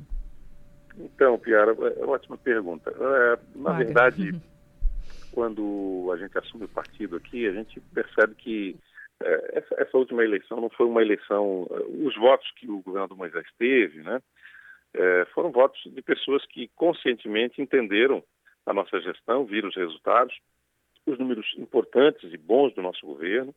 Então, 0.98 1.38
Piara, 1.38 1.72
é 1.72 2.04
ótima 2.04 2.36
pergunta. 2.36 2.90
É, 2.90 3.38
na 3.54 3.72
verdade, 3.72 4.38
quando 5.32 6.10
a 6.12 6.18
gente 6.18 6.36
assume 6.36 6.64
o 6.64 6.68
partido 6.68 7.16
aqui, 7.16 7.46
a 7.46 7.52
gente 7.52 7.80
percebe 7.94 8.34
que 8.34 8.76
é, 8.78 8.85
essa, 9.22 9.74
essa, 9.78 9.96
última 9.96 10.22
eleição 10.22 10.60
não 10.60 10.68
foi 10.68 10.86
uma 10.86 11.02
eleição. 11.02 11.66
Eh, 11.70 12.06
os 12.06 12.14
votos 12.16 12.50
que 12.56 12.70
o 12.70 12.82
governador 12.82 13.16
Moisés 13.16 13.46
teve, 13.58 14.02
né, 14.02 14.20
é, 14.94 15.26
foram 15.34 15.50
votos 15.50 15.80
de 15.86 16.02
pessoas 16.02 16.44
que 16.46 16.68
conscientemente 16.74 17.60
entenderam 17.60 18.22
a 18.64 18.72
nossa 18.72 19.00
gestão, 19.00 19.44
viram 19.44 19.68
os 19.68 19.76
resultados, 19.76 20.34
os 21.06 21.18
números 21.18 21.46
importantes 21.56 22.32
e 22.32 22.36
bons 22.36 22.74
do 22.74 22.82
nosso 22.82 23.06
governo, 23.06 23.54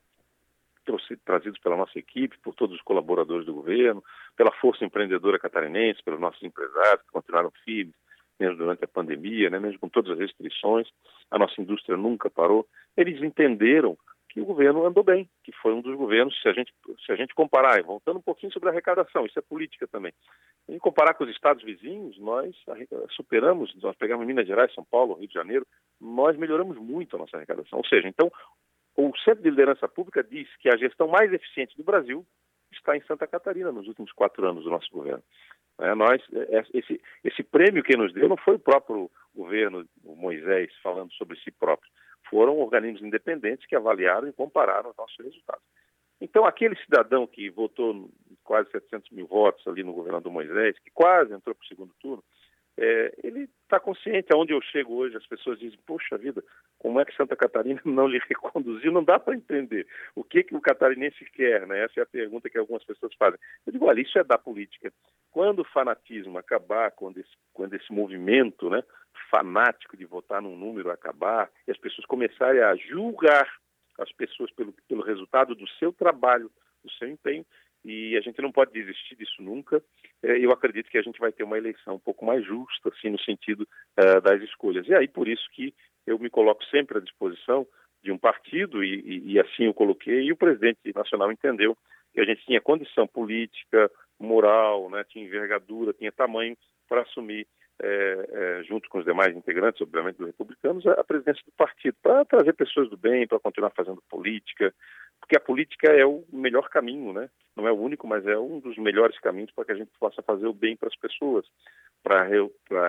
trazidos 1.24 1.60
pela 1.60 1.78
nossa 1.78 1.98
equipe, 2.00 2.38
por 2.40 2.56
todos 2.56 2.76
os 2.76 2.82
colaboradores 2.82 3.46
do 3.46 3.54
governo, 3.54 4.04
pela 4.36 4.52
força 4.54 4.84
empreendedora 4.84 5.40
catarinense, 5.40 6.04
pelos 6.04 6.20
nossos 6.20 6.42
empresários 6.42 7.04
que 7.04 7.12
continuaram 7.12 7.52
firmes, 7.64 7.94
mesmo 8.40 8.58
durante 8.58 8.84
a 8.84 8.88
pandemia, 8.88 9.50
né, 9.50 9.60
mesmo 9.60 9.80
com 9.80 9.90
todas 9.90 10.14
as 10.14 10.20
restrições, 10.20 10.88
a 11.30 11.38
nossa 11.38 11.62
indústria 11.62 11.98
nunca 11.98 12.30
parou. 12.30 12.68
Eles 12.98 13.22
entenderam 13.22 13.98
que 14.30 14.40
o 14.40 14.46
governo 14.46 14.86
andou 14.86 15.04
bem, 15.04 15.28
que 15.44 15.52
foi 15.52 15.74
um 15.74 15.82
dos 15.82 15.96
governos, 15.96 16.40
se 16.40 16.48
a 16.48 16.54
gente, 16.54 16.72
se 17.04 17.12
a 17.12 17.16
gente 17.16 17.34
comparar, 17.34 17.82
voltando 17.82 18.20
um 18.20 18.22
pouquinho 18.22 18.54
sobre 18.54 18.70
a 18.70 18.72
arrecadação, 18.72 19.26
isso 19.26 19.40
é 19.40 19.42
política 19.42 19.88
também. 19.88 20.14
Em 20.68 20.78
comparar 20.78 21.16
com 21.16 21.24
os 21.24 21.32
estados 21.32 21.64
vizinhos, 21.64 22.18
nós 22.20 22.56
superamos, 23.10 23.74
nós 23.82 23.96
pegamos 23.98 24.28
Minas 24.28 24.46
Gerais, 24.46 24.74
São 24.74 24.86
Paulo, 24.86 25.16
Rio 25.16 25.28
de 25.28 25.34
Janeiro, 25.34 25.66
nós 26.00 26.38
melhoramos 26.38 26.78
muito 26.78 27.16
a 27.16 27.20
nossa 27.20 27.38
arrecadação. 27.38 27.80
Ou 27.80 27.86
seja, 27.86 28.08
então, 28.08 28.32
o 28.96 29.12
Centro 29.18 29.42
de 29.42 29.50
Liderança 29.50 29.88
Pública 29.88 30.24
diz 30.24 30.48
que 30.58 30.70
a 30.70 30.78
gestão 30.78 31.08
mais 31.08 31.34
eficiente 31.34 31.76
do 31.76 31.84
Brasil 31.84 32.24
está 32.72 32.96
em 32.96 33.02
Santa 33.02 33.26
Catarina 33.26 33.72
nos 33.72 33.88
últimos 33.88 34.12
quatro 34.12 34.48
anos 34.48 34.64
do 34.64 34.70
nosso 34.70 34.92
governo. 34.92 35.24
É, 35.80 35.96
nós, 35.96 36.22
é, 36.34 36.64
esse, 36.74 37.02
esse 37.24 37.42
prêmio 37.42 37.84
que 37.84 37.98
nos 37.98 38.14
deu 38.14 38.30
não 38.30 38.38
foi 38.38 38.56
o 38.56 38.60
próprio 38.60 39.10
governo, 39.34 39.88
o 40.04 40.16
Moisés, 40.16 40.72
falando 40.84 41.12
sobre 41.14 41.40
si 41.40 41.50
próprio 41.50 41.90
foram 42.30 42.60
organismos 42.60 43.04
independentes 43.04 43.66
que 43.66 43.76
avaliaram 43.76 44.28
e 44.28 44.34
compararam 44.34 44.92
os 44.92 44.98
nossos 44.98 45.18
resultados. 45.18 45.64
Então, 46.22 46.46
aquele 46.46 46.76
cidadão 46.78 47.26
que 47.26 47.50
votou 47.50 48.10
quase 48.44 48.70
700 48.72 49.10
mil 49.12 49.28
votos 49.28 49.66
ali 49.68 49.84
no 49.84 49.94
governador 49.94 50.32
Moisés, 50.32 50.78
que 50.80 50.92
quase 50.92 51.34
entrou 51.34 51.56
para 51.56 51.64
o 51.64 51.68
segundo 51.68 51.94
turno, 52.00 52.24
é, 52.82 53.14
ele 53.24 53.50
está 53.64 53.78
consciente. 53.78 54.34
Aonde 54.34 54.54
eu 54.54 54.62
chego 54.62 54.96
hoje, 54.96 55.18
as 55.18 55.28
pessoas 55.28 55.60
dizem: 55.60 55.78
Poxa 55.86 56.18
vida, 56.18 56.42
como 56.78 57.00
é 57.00 57.06
que 57.06 57.16
Santa 57.16 57.36
Catarina 57.36 57.82
não 57.84 58.08
lhe 58.08 58.20
reconduziu? 58.20 58.92
Não 58.92 59.04
dá 59.04 59.20
para 59.20 59.36
entender. 59.36 59.86
O 60.16 60.24
que, 60.24 60.44
que 60.44 60.56
o 60.56 60.62
catarinense 60.62 61.26
quer? 61.34 61.68
Né? 61.68 61.84
Essa 61.84 62.00
é 62.00 62.04
a 62.04 62.08
pergunta 62.08 62.50
que 62.50 62.58
algumas 62.58 62.84
pessoas 62.86 63.14
fazem. 63.16 63.38
Eu 63.68 63.74
digo: 63.74 63.86
olha, 63.86 64.00
isso 64.00 64.18
é 64.18 64.24
da 64.24 64.38
política. 64.38 64.94
Quando 65.30 65.60
o 65.60 65.66
fanatismo 65.66 66.38
acabar, 66.38 66.92
quando 66.92 67.20
esse, 67.20 67.36
quando 67.54 67.74
esse 67.74 67.92
movimento 67.92 68.70
né, 68.70 68.82
fanático 69.30 69.98
de 69.98 70.06
votar 70.06 70.42
num 70.42 70.56
número 70.56 70.90
acabar, 70.90 71.52
e 71.68 71.72
as 71.72 71.78
pessoas 71.78 72.08
começarem 72.08 72.62
a 72.62 72.76
julgar 72.78 73.48
as 74.00 74.12
pessoas 74.14 74.50
pelo, 74.52 74.74
pelo 74.88 75.04
resultado 75.04 75.54
do 75.54 75.68
seu 75.72 75.92
trabalho, 75.92 76.50
do 76.82 76.90
seu 76.94 77.10
empenho, 77.10 77.46
e 77.84 78.18
a 78.18 78.22
gente 78.22 78.42
não 78.42 78.52
pode 78.52 78.72
desistir 78.72 79.16
disso 79.16 79.42
nunca. 79.42 79.82
É, 80.22 80.38
eu 80.38 80.52
acredito 80.52 80.90
que 80.90 80.98
a 80.98 81.02
gente 81.02 81.20
vai 81.20 81.32
ter 81.32 81.44
uma 81.44 81.58
eleição 81.58 81.96
um 81.96 82.00
pouco 82.00 82.26
mais 82.26 82.46
justa, 82.46 82.90
assim, 82.90 83.10
no 83.10 83.20
sentido 83.20 83.68
uh, 83.98 84.22
das 84.22 84.42
escolhas. 84.42 84.88
E 84.88 84.94
aí, 84.94 85.08
por 85.08 85.28
isso 85.28 85.48
que 85.54 85.74
eu 86.06 86.20
me 86.20 86.30
coloco 86.30 86.64
sempre 86.66 86.98
à 86.98 87.02
disposição 87.02 87.66
de 88.04 88.12
um 88.12 88.18
partido, 88.18 88.84
e, 88.84 89.00
e, 89.02 89.34
e 89.34 89.40
assim 89.40 89.66
eu 89.66 89.74
coloquei, 89.74 90.24
e 90.24 90.32
o 90.32 90.38
presidente 90.38 90.80
nacional 90.96 91.32
entendeu 91.32 91.78
que 92.14 92.22
a 92.22 92.26
gente 92.26 92.46
tinha 92.46 92.62
condição 92.62 93.08
política, 93.08 93.92
moral, 94.20 94.90
né, 94.90 95.04
tinha 95.08 95.26
envergadura, 95.26 95.94
tinha 95.94 96.12
tamanho 96.12 96.58
para 96.88 97.02
assumir 97.02 97.48
é, 97.82 98.30
é, 98.32 98.64
junto 98.64 98.90
com 98.90 99.00
os 99.00 99.06
demais 99.06 99.36
integrantes, 99.36 99.82
obviamente, 99.82 100.18
dos 100.18 100.28
republicanos, 100.28 100.86
a 100.86 101.04
presidência 101.04 101.44
do 101.46 101.52
partido, 101.54 101.96
para 102.02 102.26
trazer 102.26 102.54
pessoas 102.54 102.90
do 102.90 102.98
bem, 102.98 103.28
para 103.28 103.40
continuar 103.40 103.72
fazendo 103.72 104.04
política, 104.10 104.74
porque 105.20 105.38
a 105.38 105.40
política 105.40 105.92
é 105.92 106.06
o 106.06 106.24
melhor 106.32 106.70
caminho, 106.70 107.14
né? 107.14 107.30
Não 107.56 107.68
é 107.68 107.72
o 107.72 107.80
único, 107.80 108.08
mas 108.08 108.26
é 108.26 108.38
um 108.38 108.60
dos 108.60 108.78
melhores 108.78 109.20
caminhos 109.20 109.52
para 109.52 109.66
que 109.66 109.72
a 109.74 109.76
gente 109.76 109.92
possa 110.00 110.22
fazer 110.22 110.48
o 110.48 110.54
bem 110.54 110.78
para 110.78 110.88
as 110.88 110.96
pessoas, 110.96 111.46
para 112.02 112.24
re, 112.24 112.38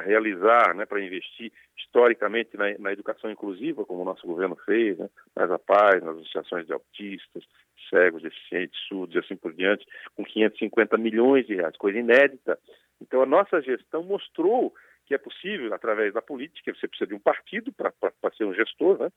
realizar, 0.05 0.75
né, 0.75 0.87
para 0.87 1.01
investir 1.01 1.53
historicamente 1.77 2.57
na, 2.57 2.79
na, 2.79 2.93
educação 2.93 3.31
inclusiva, 3.31 3.85
como 3.85 4.03
o 4.03 4.05
nosso 4.05 4.27
governo 4.27 4.57
fez, 4.65 4.97
né, 4.97 5.09
nas 5.35 5.51
APAES, 5.51 6.03
nas 6.05 6.17
associações 6.19 6.67
de 6.67 6.73
autistas, 6.73 7.45
cegos, 7.89 8.23
deficientes, 8.23 8.79
surdos 8.87 9.17
e 9.17 9.19
assim 9.19 9.37
por 9.37 9.53
diante, 9.53 9.85
com 10.15 10.25
550 10.25 10.97
milhões 10.97 11.47
de 11.47 11.57
reais, 11.57 11.77
coisa 11.77 11.99
inédita. 11.99 12.59
Então, 13.01 13.23
a 13.23 13.27
nossa 13.27 13.61
gestão 13.63 14.03
mostrou 14.03 14.75
que 15.11 15.15
é 15.15 15.19
possível, 15.19 15.75
através 15.75 16.15
da 16.15 16.23
política, 16.23 16.73
você 16.73 16.87
precisa 16.87 17.09
de 17.09 17.15
um 17.15 17.19
partido 17.19 17.73
para 17.73 17.93
ser 18.37 18.45
um 18.45 18.55
gestor, 18.55 18.97
né? 18.97 19.11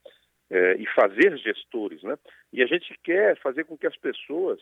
É, 0.49 0.73
e 0.75 0.87
fazer 0.87 1.37
gestores, 1.37 2.01
né? 2.01 2.17
E 2.51 2.63
a 2.63 2.65
gente 2.65 2.97
quer 3.03 3.39
fazer 3.39 3.63
com 3.65 3.77
que 3.77 3.85
as 3.85 3.95
pessoas, 3.97 4.59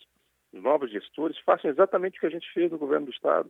os 0.51 0.62
novos 0.62 0.91
gestores, 0.91 1.38
façam 1.39 1.71
exatamente 1.71 2.17
o 2.17 2.19
que 2.19 2.27
a 2.27 2.31
gente 2.31 2.51
fez 2.53 2.69
no 2.69 2.77
governo 2.77 3.05
do 3.05 3.13
Estado, 3.13 3.49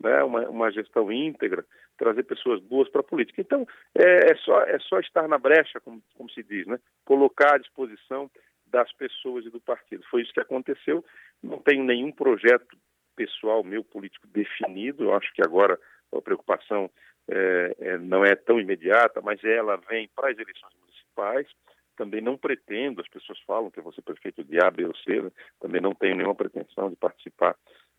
né? 0.00 0.22
Uma, 0.22 0.48
uma 0.48 0.70
gestão 0.72 1.12
íntegra, 1.12 1.66
trazer 1.98 2.22
pessoas 2.22 2.62
boas 2.62 2.88
para 2.88 3.02
a 3.02 3.04
política. 3.04 3.42
Então, 3.42 3.66
é, 3.94 4.32
é, 4.32 4.34
só, 4.36 4.62
é 4.62 4.78
só 4.78 4.98
estar 4.98 5.28
na 5.28 5.36
brecha, 5.36 5.80
como, 5.80 6.02
como 6.14 6.30
se 6.30 6.42
diz, 6.42 6.66
né? 6.66 6.78
Colocar 7.04 7.56
à 7.56 7.58
disposição 7.58 8.30
das 8.66 8.90
pessoas 8.94 9.44
e 9.44 9.50
do 9.50 9.60
partido. 9.60 10.02
Foi 10.10 10.22
isso 10.22 10.32
que 10.32 10.40
aconteceu. 10.40 11.04
Não 11.42 11.58
tenho 11.58 11.84
nenhum 11.84 12.10
projeto 12.10 12.76
pessoal 13.18 13.64
meu 13.64 13.82
político 13.82 14.28
definido. 14.28 15.04
Eu 15.04 15.14
acho 15.14 15.32
que 15.34 15.42
agora 15.42 15.76
a 16.14 16.22
preocupação 16.22 16.88
é, 17.28 17.76
é, 17.80 17.98
não 17.98 18.24
é 18.24 18.36
tão 18.36 18.60
imediata, 18.60 19.20
mas 19.20 19.42
ela 19.42 19.76
vem 19.88 20.08
para 20.14 20.30
as 20.30 20.38
eleições 20.38 20.72
municipais. 20.80 21.48
Também 21.96 22.20
não 22.20 22.38
pretendo, 22.38 23.00
as 23.00 23.08
pessoas 23.08 23.40
falam 23.40 23.72
que 23.72 23.80
eu 23.80 23.82
vou 23.82 23.92
ser 23.92 24.02
prefeito 24.02 24.44
de 24.44 24.64
A, 24.64 24.70
B 24.70 24.86
ou 24.86 24.94
C, 24.98 25.20
né? 25.20 25.32
também 25.60 25.80
não 25.80 25.92
tenho 25.96 26.14
nenhuma 26.14 26.34
pretensão 26.34 26.88
de 26.88 26.94
participar 26.94 27.56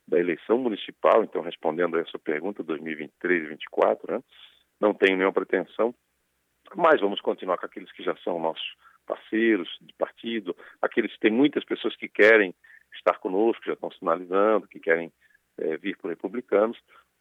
da 0.08 0.18
eleição 0.18 0.58
municipal, 0.58 1.22
então 1.24 1.42
respondendo 1.42 1.98
a 1.98 2.00
essa 2.00 2.18
pergunta, 2.18 2.64
2023 2.64 3.12
e 3.12 3.48
2024, 3.48 4.14
né? 4.14 4.24
não 4.80 4.94
tenho 4.94 5.18
nenhuma 5.18 5.34
pretensão, 5.34 5.94
mas 6.76 7.02
vamos 7.02 7.20
continuar 7.20 7.58
com 7.58 7.66
aqueles 7.66 7.92
que 7.92 8.02
já 8.02 8.16
são 8.24 8.40
nossos 8.40 8.74
parceiros 9.06 9.68
de 9.82 9.94
partido, 9.96 10.56
aqueles 10.82 11.12
que 11.14 11.20
tem 11.20 11.32
muitas 11.32 11.66
pessoas 11.66 11.96
que 11.98 12.08
querem 12.08 12.56
estar 13.00 13.20
conosco, 13.20 13.66
já 13.66 13.74
estão 13.74 13.92
sinalizando 13.92 14.68
que 14.68 14.80
querem 14.80 15.12
é, 15.58 15.78
vir 15.78 15.98
por 15.98 16.10
republicanos. 16.10 16.78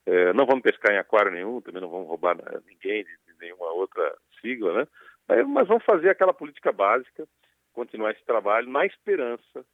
É, 0.07 0.33
não 0.33 0.47
vamos 0.47 0.63
pescar 0.63 0.93
em 0.93 0.99
aquário 0.99 1.33
nenhum, 1.33 1.61
também 1.61 1.83
não 1.83 1.91
vamos 1.91 2.09
roubar 2.09 2.37
né, 2.37 2.45
ninguém 2.67 3.05
de, 3.05 3.11
de 3.11 3.39
nenhuma 3.41 3.73
outra 3.73 4.17
sigla, 4.41 4.73
né? 4.73 4.89
É, 5.29 5.43
mas 5.43 5.69
vamos 5.69 5.85
fazer 5.85 6.09
aquela 6.09 6.33
política 6.33 6.73
básica, 6.73 7.27
continuar 7.73 8.13
esse 8.13 8.25
trabalho 8.25 8.71
na 8.71 8.87
esperança 8.87 9.65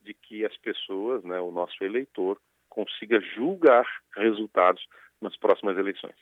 de 0.00 0.14
que 0.14 0.44
as 0.44 0.56
pessoas, 0.56 1.22
né, 1.22 1.38
o 1.40 1.50
nosso 1.50 1.84
eleitor, 1.84 2.38
consiga 2.68 3.20
julgar 3.20 3.86
resultados 4.16 4.82
nas 5.20 5.36
próximas 5.36 5.76
eleições. 5.76 6.16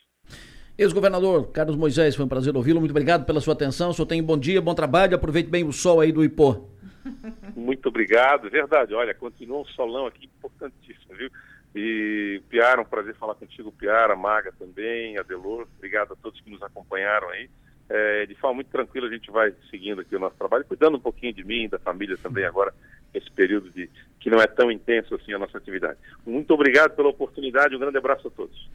Ex-governador 0.77 1.51
Carlos 1.51 1.75
Moisés, 1.75 2.15
foi 2.15 2.25
um 2.25 2.29
prazer 2.29 2.55
ouvi-lo. 2.55 2.79
Muito 2.79 2.91
obrigado 2.91 3.25
pela 3.25 3.39
sua 3.39 3.53
atenção. 3.53 3.89
O 3.89 3.93
senhor 3.93 4.05
tem 4.05 4.21
bom 4.21 4.37
dia, 4.37 4.61
bom 4.61 4.75
trabalho. 4.75 5.15
Aproveite 5.15 5.49
bem 5.49 5.63
o 5.63 5.71
sol 5.71 5.99
aí 6.01 6.11
do 6.11 6.23
Ipô. 6.23 6.70
Muito 7.55 7.89
obrigado. 7.89 8.49
Verdade, 8.49 8.93
olha, 8.93 9.13
continua 9.13 9.61
um 9.61 9.65
solão 9.65 10.05
aqui 10.05 10.25
importantíssimo, 10.25 11.15
viu? 11.15 11.29
E 11.73 12.41
Piara, 12.49 12.81
um 12.81 12.85
prazer 12.85 13.15
falar 13.15 13.35
contigo, 13.35 13.71
Piara, 13.71 14.15
Maga 14.15 14.53
também, 14.57 15.17
Adelor. 15.17 15.67
Obrigado 15.77 16.13
a 16.13 16.15
todos 16.15 16.41
que 16.41 16.49
nos 16.49 16.61
acompanharam 16.61 17.29
aí. 17.29 17.49
É, 17.89 18.25
de 18.25 18.35
forma 18.35 18.55
muito 18.55 18.69
tranquila 18.69 19.07
a 19.07 19.11
gente 19.11 19.29
vai 19.29 19.53
seguindo 19.69 19.99
aqui 19.99 20.15
o 20.15 20.19
nosso 20.19 20.35
trabalho, 20.37 20.63
cuidando 20.63 20.95
um 20.95 20.99
pouquinho 20.99 21.33
de 21.33 21.43
mim, 21.43 21.67
da 21.67 21.77
família 21.77 22.17
também 22.17 22.45
agora, 22.45 22.73
esse 23.13 23.29
período 23.31 23.69
de 23.69 23.89
que 24.17 24.29
não 24.29 24.39
é 24.39 24.47
tão 24.47 24.71
intenso 24.71 25.13
assim 25.15 25.33
a 25.33 25.39
nossa 25.39 25.57
atividade. 25.57 25.97
Muito 26.25 26.53
obrigado 26.53 26.95
pela 26.95 27.09
oportunidade, 27.09 27.75
um 27.75 27.79
grande 27.79 27.97
abraço 27.97 28.27
a 28.27 28.31
todos. 28.31 28.69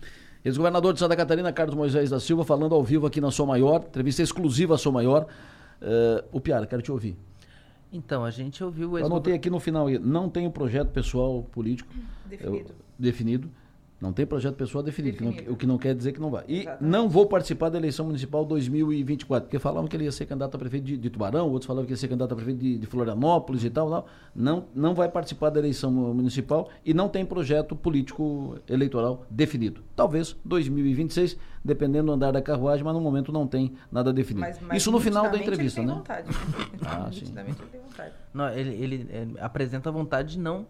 Ex-governador 0.44 0.92
de 0.92 0.98
Santa 0.98 1.16
Catarina, 1.16 1.52
Carlos 1.52 1.74
Moisés 1.74 2.10
da 2.10 2.20
Silva, 2.20 2.44
falando 2.44 2.74
ao 2.74 2.82
vivo 2.82 3.06
aqui 3.06 3.20
na 3.20 3.30
Sou 3.30 3.46
Maior, 3.46 3.84
entrevista 3.86 4.22
exclusiva 4.22 4.74
à 4.74 4.78
Sou 4.78 4.92
Maior. 4.92 5.26
Uh, 5.80 6.22
o 6.30 6.40
Piara, 6.40 6.66
quero 6.66 6.82
te 6.82 6.92
ouvir. 6.92 7.16
Então, 7.96 8.24
a 8.24 8.30
gente 8.30 8.62
ouviu 8.62 8.90
o 8.90 8.98
ex 8.98 9.00
Eu 9.00 9.06
anotei 9.06 9.34
aqui 9.34 9.48
no 9.48 9.58
final, 9.58 9.88
não 10.00 10.28
tem 10.28 10.46
um 10.46 10.50
projeto 10.50 10.90
pessoal 10.90 11.42
político 11.42 11.92
definido. 12.26 12.68
Eu, 12.68 12.74
definido 12.98 13.50
não 13.98 14.12
tem 14.12 14.26
projeto 14.26 14.56
pessoal 14.56 14.84
definido, 14.84 15.16
definido. 15.16 15.38
Que 15.38 15.46
não, 15.46 15.54
o 15.54 15.56
que 15.56 15.66
não 15.66 15.78
quer 15.78 15.94
dizer 15.94 16.12
que 16.12 16.20
não 16.20 16.30
vai. 16.30 16.44
E 16.46 16.60
Exatamente. 16.60 16.90
não 16.90 17.08
vou 17.08 17.26
participar 17.26 17.70
da 17.70 17.78
eleição 17.78 18.04
municipal 18.04 18.44
2024, 18.44 19.46
porque 19.46 19.58
falavam 19.58 19.88
que 19.88 19.96
ele 19.96 20.04
ia 20.04 20.12
ser 20.12 20.26
candidato 20.26 20.54
a 20.54 20.58
prefeito 20.58 20.84
de, 20.84 20.98
de 20.98 21.08
Tubarão, 21.08 21.48
outros 21.48 21.66
falavam 21.66 21.86
que 21.86 21.92
ia 21.92 21.96
ser 21.96 22.08
candidato 22.08 22.32
a 22.32 22.36
prefeito 22.36 22.58
de, 22.58 22.76
de 22.76 22.86
Florianópolis 22.86 23.64
e 23.64 23.70
tal, 23.70 23.88
tal. 23.88 24.06
Não, 24.34 24.66
não 24.74 24.94
vai 24.94 25.08
participar 25.08 25.48
da 25.48 25.58
eleição 25.58 25.90
municipal 25.90 26.68
e 26.84 26.92
não 26.92 27.08
tem 27.08 27.24
projeto 27.24 27.74
político 27.74 28.58
eleitoral 28.68 29.24
definido. 29.30 29.80
Talvez 29.94 30.36
2026, 30.44 31.38
dependendo 31.64 32.06
do 32.06 32.12
andar 32.12 32.32
da 32.32 32.42
carruagem, 32.42 32.84
mas 32.84 32.92
no 32.92 33.00
momento 33.00 33.32
não 33.32 33.46
tem 33.46 33.72
nada 33.90 34.12
definido. 34.12 34.46
Mas, 34.46 34.60
mas 34.60 34.76
Isso 34.76 34.92
no 34.92 35.00
final 35.00 35.30
da 35.30 35.38
entrevista, 35.38 35.80
ele 35.80 35.86
tem 35.88 35.96
né? 35.96 36.00
Vontade, 36.00 36.28
ah, 36.84 37.08
sim. 37.10 37.32
ele 37.34 37.54
tem 37.54 37.80
vontade. 37.80 38.12
Não, 38.34 38.50
ele, 38.50 38.74
ele, 38.74 39.08
ele 39.10 39.34
apresenta 39.40 39.88
a 39.88 39.92
vontade 39.92 40.32
de 40.34 40.38
não, 40.38 40.66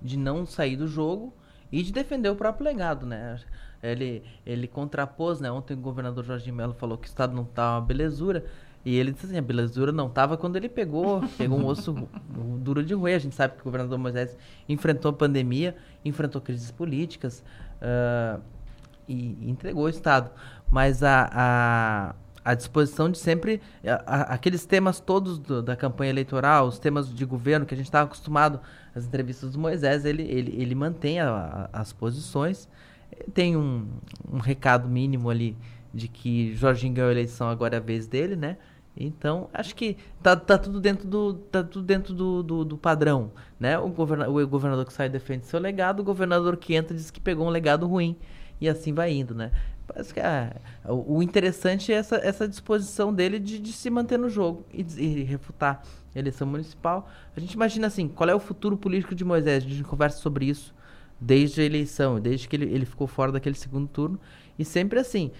de 0.00 0.16
não 0.16 0.46
sair 0.46 0.76
do 0.76 0.86
jogo 0.86 1.34
e 1.72 1.82
de 1.82 1.92
defender 1.92 2.28
o 2.28 2.36
próprio 2.36 2.64
legado, 2.64 3.06
né? 3.06 3.38
Ele, 3.82 4.22
ele 4.44 4.66
contrapôs, 4.66 5.40
né? 5.40 5.50
Ontem 5.50 5.74
o 5.74 5.76
governador 5.76 6.24
Jorge 6.24 6.50
Melo 6.52 6.74
falou 6.74 6.98
que 6.98 7.06
o 7.06 7.08
Estado 7.08 7.34
não 7.34 7.44
tá 7.44 7.74
uma 7.74 7.80
belezura. 7.80 8.44
E 8.84 8.96
ele 8.96 9.12
disse 9.12 9.26
assim, 9.26 9.36
a 9.36 9.42
belezura 9.42 9.92
não 9.92 10.06
estava 10.06 10.36
quando 10.36 10.56
ele 10.56 10.68
pegou, 10.68 11.22
pegou 11.36 11.58
um 11.58 11.66
osso 11.66 12.08
duro 12.58 12.82
de 12.82 12.94
roer. 12.94 13.16
A 13.16 13.18
gente 13.18 13.34
sabe 13.34 13.54
que 13.54 13.60
o 13.60 13.64
governador 13.64 13.98
Moisés 13.98 14.36
enfrentou 14.68 15.10
a 15.10 15.14
pandemia, 15.14 15.76
enfrentou 16.04 16.40
crises 16.40 16.70
políticas 16.70 17.44
uh, 17.80 18.40
e, 19.06 19.36
entregou 19.48 19.84
o 19.84 19.88
Estado. 19.88 20.30
Mas 20.70 21.02
a, 21.02 21.30
a, 21.32 22.14
a 22.44 22.54
disposição 22.54 23.10
de 23.10 23.18
sempre... 23.18 23.60
A, 23.84 24.14
a, 24.14 24.22
aqueles 24.34 24.64
temas 24.64 24.98
todos 24.98 25.38
do, 25.38 25.62
da 25.62 25.76
campanha 25.76 26.10
eleitoral, 26.10 26.66
os 26.66 26.78
temas 26.78 27.14
de 27.14 27.24
governo 27.24 27.66
que 27.66 27.74
a 27.74 27.76
gente 27.76 27.86
estava 27.86 28.06
acostumado 28.06 28.60
as 28.94 29.04
entrevistas 29.04 29.52
do 29.52 29.58
Moisés, 29.58 30.04
ele, 30.04 30.22
ele, 30.22 30.60
ele 30.60 30.74
mantém 30.74 31.20
a, 31.20 31.68
a, 31.72 31.80
as 31.80 31.92
posições. 31.92 32.68
Tem 33.34 33.56
um, 33.56 33.86
um 34.30 34.38
recado 34.38 34.88
mínimo 34.88 35.30
ali 35.30 35.56
de 35.92 36.08
que 36.08 36.54
Jorginho 36.54 36.94
ganhou 36.94 37.08
a 37.08 37.12
eleição, 37.12 37.48
agora 37.48 37.76
é 37.76 37.78
a 37.78 37.82
vez 37.82 38.06
dele, 38.06 38.36
né? 38.36 38.56
Então, 38.96 39.48
acho 39.54 39.74
que 39.74 39.96
tá, 40.22 40.36
tá 40.36 40.58
tudo 40.58 40.80
dentro 40.80 41.08
do, 41.08 41.34
tá 41.34 41.62
tudo 41.62 41.84
dentro 41.84 42.12
do, 42.12 42.42
do, 42.42 42.64
do 42.64 42.76
padrão, 42.76 43.32
né? 43.58 43.78
O, 43.78 43.88
governador, 43.88 44.42
o 44.42 44.48
governador 44.48 44.84
que 44.84 44.92
sai 44.92 45.08
defende 45.08 45.46
seu 45.46 45.60
legado, 45.60 46.00
o 46.00 46.04
governador 46.04 46.56
que 46.56 46.74
entra 46.74 46.96
diz 46.96 47.10
que 47.10 47.20
pegou 47.20 47.46
um 47.46 47.50
legado 47.50 47.86
ruim 47.86 48.16
e 48.60 48.68
assim 48.68 48.92
vai 48.92 49.12
indo, 49.12 49.34
né? 49.34 49.50
Parece 49.92 50.14
que 50.14 50.20
ah, 50.20 50.54
o 50.86 51.20
interessante 51.22 51.92
é 51.92 51.96
essa, 51.96 52.16
essa 52.16 52.46
disposição 52.46 53.12
dele 53.12 53.38
de, 53.38 53.58
de 53.58 53.72
se 53.72 53.90
manter 53.90 54.18
no 54.18 54.28
jogo 54.28 54.64
e, 54.72 54.82
e 54.98 55.22
refutar 55.24 55.82
eleição 56.14 56.46
municipal. 56.46 57.08
A 57.36 57.40
gente 57.40 57.54
imagina 57.54 57.86
assim, 57.86 58.08
qual 58.08 58.28
é 58.28 58.34
o 58.34 58.40
futuro 58.40 58.76
político 58.76 59.14
de 59.14 59.24
Moisés? 59.24 59.64
A 59.64 59.68
gente 59.68 59.84
conversa 59.84 60.18
sobre 60.18 60.46
isso 60.46 60.74
desde 61.20 61.60
a 61.60 61.64
eleição, 61.64 62.20
desde 62.20 62.48
que 62.48 62.56
ele, 62.56 62.66
ele 62.66 62.86
ficou 62.86 63.06
fora 63.06 63.32
daquele 63.32 63.56
segundo 63.56 63.88
turno. 63.88 64.18
E 64.58 64.64
sempre 64.64 64.98
assim, 64.98 65.30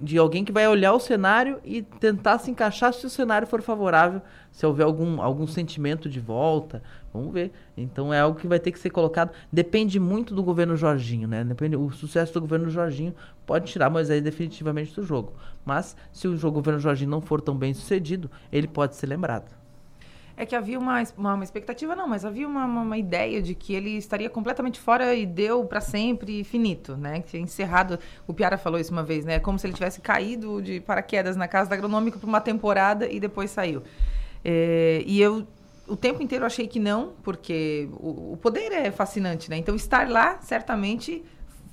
de 0.00 0.16
alguém 0.18 0.44
que 0.44 0.52
vai 0.52 0.66
olhar 0.66 0.92
o 0.92 1.00
cenário 1.00 1.60
e 1.64 1.82
tentar 1.82 2.38
se 2.38 2.50
encaixar 2.50 2.92
se 2.92 3.04
o 3.06 3.10
cenário 3.10 3.46
for 3.46 3.60
favorável, 3.62 4.22
se 4.50 4.64
houver 4.64 4.84
algum, 4.84 5.20
algum 5.20 5.46
sentimento 5.46 6.08
de 6.08 6.20
volta. 6.20 6.82
Vamos 7.12 7.32
ver. 7.32 7.52
Então 7.76 8.12
é 8.12 8.20
algo 8.20 8.38
que 8.38 8.46
vai 8.46 8.58
ter 8.58 8.72
que 8.72 8.78
ser 8.78 8.90
colocado. 8.90 9.32
Depende 9.52 9.98
muito 9.98 10.34
do 10.34 10.42
governo 10.42 10.76
Jorginho, 10.76 11.28
né? 11.28 11.44
Depende, 11.44 11.76
o 11.76 11.90
sucesso 11.90 12.32
do 12.34 12.40
governo 12.40 12.70
Jorginho 12.70 13.14
pode 13.44 13.70
tirar 13.70 13.90
Moisés 13.90 14.22
definitivamente 14.22 14.94
do 14.94 15.02
jogo. 15.02 15.32
Mas 15.64 15.96
se 16.12 16.28
o 16.28 16.50
governo 16.50 16.80
Jorginho 16.80 17.10
não 17.10 17.20
for 17.20 17.40
tão 17.40 17.56
bem 17.56 17.74
sucedido, 17.74 18.30
ele 18.50 18.68
pode 18.68 18.96
ser 18.96 19.06
lembrado 19.06 19.59
é 20.40 20.46
que 20.46 20.56
havia 20.56 20.78
uma, 20.78 21.02
uma, 21.18 21.34
uma 21.34 21.44
expectativa, 21.44 21.94
não, 21.94 22.08
mas 22.08 22.24
havia 22.24 22.48
uma, 22.48 22.64
uma, 22.64 22.80
uma, 22.80 22.96
ideia 22.96 23.42
de 23.42 23.54
que 23.54 23.74
ele 23.74 23.90
estaria 23.98 24.30
completamente 24.30 24.80
fora 24.80 25.14
e 25.14 25.26
deu 25.26 25.66
para 25.66 25.82
sempre 25.82 26.42
finito, 26.44 26.96
né? 26.96 27.20
Que 27.20 27.36
encerrado. 27.36 27.98
O 28.26 28.32
Piara 28.32 28.56
falou 28.56 28.80
isso 28.80 28.90
uma 28.90 29.02
vez, 29.02 29.26
né? 29.26 29.38
Como 29.38 29.58
se 29.58 29.66
ele 29.66 29.74
tivesse 29.74 30.00
caído 30.00 30.62
de 30.62 30.80
paraquedas 30.80 31.36
na 31.36 31.46
casa 31.46 31.68
da 31.68 31.76
agronômica 31.76 32.18
por 32.18 32.26
uma 32.26 32.40
temporada 32.40 33.06
e 33.06 33.20
depois 33.20 33.50
saiu. 33.50 33.82
É, 34.42 35.02
e 35.06 35.20
eu 35.20 35.46
o 35.86 35.96
tempo 35.96 36.22
inteiro 36.22 36.46
achei 36.46 36.66
que 36.66 36.78
não, 36.78 37.12
porque 37.22 37.88
o, 37.92 38.32
o 38.32 38.38
poder 38.40 38.72
é 38.72 38.90
fascinante, 38.90 39.50
né? 39.50 39.58
Então 39.58 39.74
estar 39.74 40.08
lá 40.08 40.38
certamente 40.40 41.22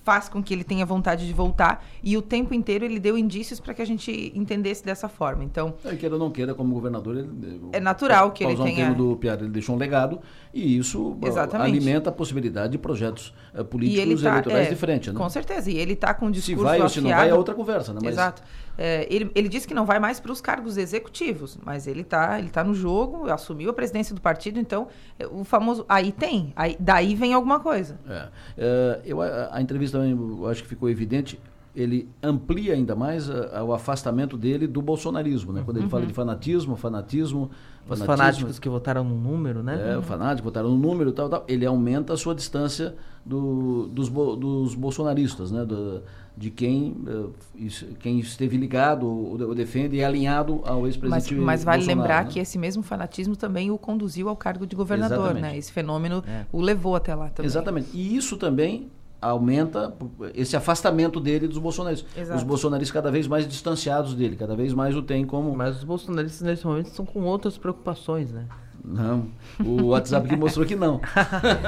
faz 0.07 0.29
com 0.29 0.41
que 0.41 0.53
ele 0.53 0.63
tenha 0.63 0.85
vontade 0.85 1.27
de 1.27 1.33
voltar 1.33 1.85
e 2.01 2.15
o 2.15 2.21
tempo 2.21 2.53
inteiro 2.53 2.85
ele 2.85 2.97
deu 2.97 3.17
indícios 3.17 3.59
para 3.59 3.73
que 3.73 3.81
a 3.81 3.85
gente 3.85 4.31
entendesse 4.33 4.81
dessa 4.81 5.09
forma. 5.09 5.43
Então, 5.43 5.73
é, 5.83 5.97
queira 5.97 6.15
ou 6.15 6.19
não 6.19 6.31
queira, 6.31 6.55
como 6.55 6.73
governador, 6.73 7.17
ele, 7.17 7.59
é 7.73 7.81
natural 7.81 8.31
que 8.31 8.41
ele 8.41 8.55
tenha. 8.55 8.91
Um 8.91 8.93
do 8.93 9.17
Piara, 9.17 9.41
ele 9.41 9.49
deixou 9.49 9.75
um 9.75 9.77
legado 9.77 10.21
e 10.53 10.77
isso 10.77 11.17
Exatamente. 11.21 11.71
alimenta 11.71 12.09
a 12.09 12.13
possibilidade 12.13 12.71
de 12.71 12.77
projetos 12.77 13.33
uh, 13.53 13.65
políticos 13.65 14.21
tá, 14.21 14.29
eleitorais 14.29 14.67
é, 14.67 14.69
diferentes. 14.69 15.13
Né? 15.13 15.19
Com 15.19 15.29
certeza. 15.29 15.69
E 15.69 15.77
ele 15.77 15.91
está 15.91 16.13
com 16.13 16.27
o 16.27 16.31
discurso 16.31 16.61
Se 16.61 16.63
vai 16.63 16.81
ou 16.81 16.87
se 16.87 17.01
não 17.01 17.09
vai 17.09 17.29
é 17.29 17.33
outra 17.33 17.53
conversa, 17.53 17.91
né? 17.91 17.99
Mas... 18.01 18.13
Exato. 18.13 18.41
É, 18.77 19.07
ele, 19.09 19.31
ele 19.33 19.49
disse 19.49 19.67
que 19.67 19.73
não 19.73 19.85
vai 19.85 19.99
mais 19.99 20.19
para 20.19 20.31
os 20.31 20.39
cargos 20.39 20.77
executivos, 20.77 21.57
mas 21.65 21.87
ele 21.87 22.01
está 22.01 22.37
ele 22.37 22.49
tá 22.49 22.63
no 22.63 22.75
jogo, 22.75 23.29
assumiu 23.31 23.71
a 23.71 23.73
presidência 23.73 24.13
do 24.13 24.21
partido, 24.21 24.59
então 24.59 24.87
é, 25.17 25.25
o 25.25 25.43
famoso 25.43 25.83
aí 25.89 26.11
tem, 26.11 26.53
aí, 26.55 26.77
daí 26.79 27.15
vem 27.15 27.33
alguma 27.33 27.59
coisa. 27.59 27.99
É, 28.07 28.27
é 28.57 29.01
eu, 29.03 29.19
a, 29.19 29.55
a 29.55 29.61
entrevista 29.61 29.96
também, 29.97 30.49
acho 30.49 30.63
que 30.63 30.69
ficou 30.69 30.89
evidente, 30.89 31.39
ele 31.75 32.09
amplia 32.23 32.73
ainda 32.73 32.95
mais 32.95 33.29
a, 33.29 33.59
a, 33.59 33.63
o 33.63 33.71
afastamento 33.71 34.35
dele 34.35 34.65
do 34.65 34.81
bolsonarismo, 34.81 35.53
né? 35.53 35.61
Quando 35.63 35.77
ele 35.77 35.85
uhum. 35.85 35.91
fala 35.91 36.05
de 36.07 36.13
fanatismo, 36.13 36.75
fanatismo, 36.75 37.51
os 37.87 38.01
fanáticos 38.01 38.57
que 38.57 38.67
votaram 38.67 39.03
no 39.03 39.15
número, 39.15 39.61
né? 39.61 39.93
É, 39.93 39.97
o 39.97 40.01
fanático 40.01 40.45
votaram 40.45 40.69
no 40.69 40.77
número, 40.77 41.11
tal, 41.11 41.29
tal. 41.29 41.45
Ele 41.47 41.65
aumenta 41.65 42.13
a 42.13 42.17
sua 42.17 42.33
distância 42.33 42.95
do, 43.23 43.87
dos, 43.89 44.09
dos 44.09 44.73
bolsonaristas, 44.73 45.51
né? 45.51 45.63
Do, 45.63 46.01
de 46.37 46.51
quem, 46.51 46.95
eh, 47.07 47.67
quem 47.99 48.19
esteve 48.19 48.57
ligado 48.57 49.07
ou 49.07 49.55
defende 49.55 49.95
e 49.95 50.03
alinhado 50.03 50.61
ao 50.65 50.85
ex-presidente 50.85 51.33
Mas, 51.33 51.43
mas 51.43 51.63
vale 51.63 51.77
Bolsonaro, 51.79 51.99
lembrar 51.99 52.25
né? 52.25 52.31
que 52.31 52.39
esse 52.39 52.59
mesmo 52.59 52.83
fanatismo 52.83 53.35
também 53.35 53.71
o 53.71 53.77
conduziu 53.77 54.29
ao 54.29 54.35
cargo 54.35 54.67
de 54.67 54.75
governador, 54.75 55.17
Exatamente. 55.17 55.41
né? 55.41 55.57
Esse 55.57 55.71
fenômeno 55.71 56.23
é. 56.27 56.45
o 56.51 56.61
levou 56.61 56.95
até 56.95 57.15
lá 57.15 57.29
também. 57.29 57.47
Exatamente. 57.47 57.89
E 57.91 58.15
isso 58.15 58.37
também 58.37 58.91
aumenta 59.21 59.93
esse 60.33 60.55
afastamento 60.55 61.19
dele 61.19 61.47
dos 61.47 61.57
bolsonaristas. 61.57 62.09
Exato. 62.15 62.37
Os 62.37 62.43
bolsonaristas 62.43 62.93
cada 62.93 63.11
vez 63.11 63.27
mais 63.27 63.47
distanciados 63.47 64.13
dele, 64.13 64.35
cada 64.35 64.55
vez 64.55 64.73
mais 64.73 64.95
o 64.95 65.01
tem 65.01 65.25
como... 65.25 65.55
Mas 65.55 65.77
os 65.77 65.83
bolsonaristas 65.83 66.41
nesse 66.41 66.65
momento 66.65 66.87
estão 66.87 67.05
com 67.05 67.21
outras 67.23 67.57
preocupações, 67.57 68.31
né? 68.31 68.45
Não, 68.83 69.27
o 69.65 69.87
WhatsApp 69.87 70.29
que 70.29 70.35
mostrou 70.35 70.65
que 70.65 70.75
não. 70.75 71.01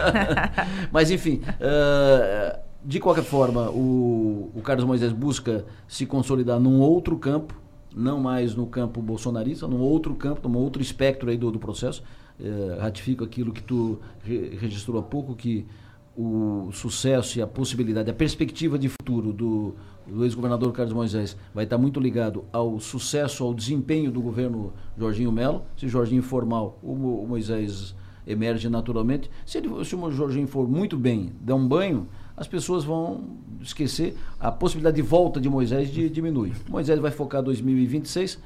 Mas 0.90 1.12
enfim, 1.12 1.42
uh, 1.60 2.60
de 2.84 3.00
qualquer 3.00 3.26
forma, 3.26 3.70
o, 3.70 4.52
o 4.56 4.62
Carlos 4.62 4.86
Moisés 4.86 5.12
busca 5.12 5.66
se 5.86 6.06
consolidar 6.06 6.60
num 6.60 6.80
outro 6.80 7.18
campo, 7.18 7.54
não 7.94 8.20
mais 8.22 8.56
no 8.56 8.66
campo 8.66 9.02
bolsonarista, 9.02 9.68
num 9.68 9.82
outro 9.82 10.16
campo, 10.16 10.48
num 10.48 10.60
outro 10.60 10.82
espectro 10.82 11.30
aí 11.30 11.38
do, 11.38 11.52
do 11.52 11.60
processo. 11.60 12.04
É, 12.42 12.78
ratifico 12.80 13.22
aquilo 13.22 13.52
que 13.52 13.62
tu 13.62 14.00
re, 14.24 14.56
registrou 14.56 14.98
há 14.98 15.04
pouco, 15.04 15.36
que 15.36 15.66
o 16.22 16.70
sucesso 16.74 17.40
e 17.40 17.42
a 17.42 17.48
possibilidade, 17.48 18.12
a 18.12 18.14
perspectiva 18.14 18.78
de 18.78 18.90
futuro 18.90 19.32
do, 19.32 19.74
do 20.06 20.26
ex-governador 20.26 20.74
Carlos 20.74 20.94
Moisés 20.94 21.38
vai 21.54 21.64
estar 21.64 21.78
muito 21.78 21.98
ligado 21.98 22.44
ao 22.52 22.78
sucesso, 22.78 23.42
ao 23.42 23.54
desempenho 23.54 24.12
do 24.12 24.20
governo 24.20 24.74
Jorginho 24.98 25.32
Melo. 25.32 25.64
Se 25.78 25.88
Jorginho 25.88 26.22
for 26.22 26.46
mal, 26.46 26.78
o, 26.84 27.26
Moisés 27.26 27.96
emerge 28.28 28.68
naturalmente. 28.68 29.32
Se, 29.46 29.60
ele, 29.60 29.70
se 29.86 29.96
o 29.96 30.12
Jorginho 30.12 30.46
for 30.46 30.68
muito 30.68 30.98
bem, 30.98 31.32
dá 31.40 31.56
um 31.56 31.66
banho, 31.66 32.10
as 32.36 32.50
pessoas 32.50 32.84
vão 32.84 33.38
esquecer 33.62 34.18
a 34.38 34.52
possibilidade 34.52 34.98
de 34.98 35.02
volta 35.02 35.40
de 35.40 35.48
Moisés 35.50 35.90
de, 35.90 36.10
diminui. 36.10 36.52
Moisés 36.68 37.00
vai 37.00 37.12
focar 37.12 37.42
2026 37.42 38.38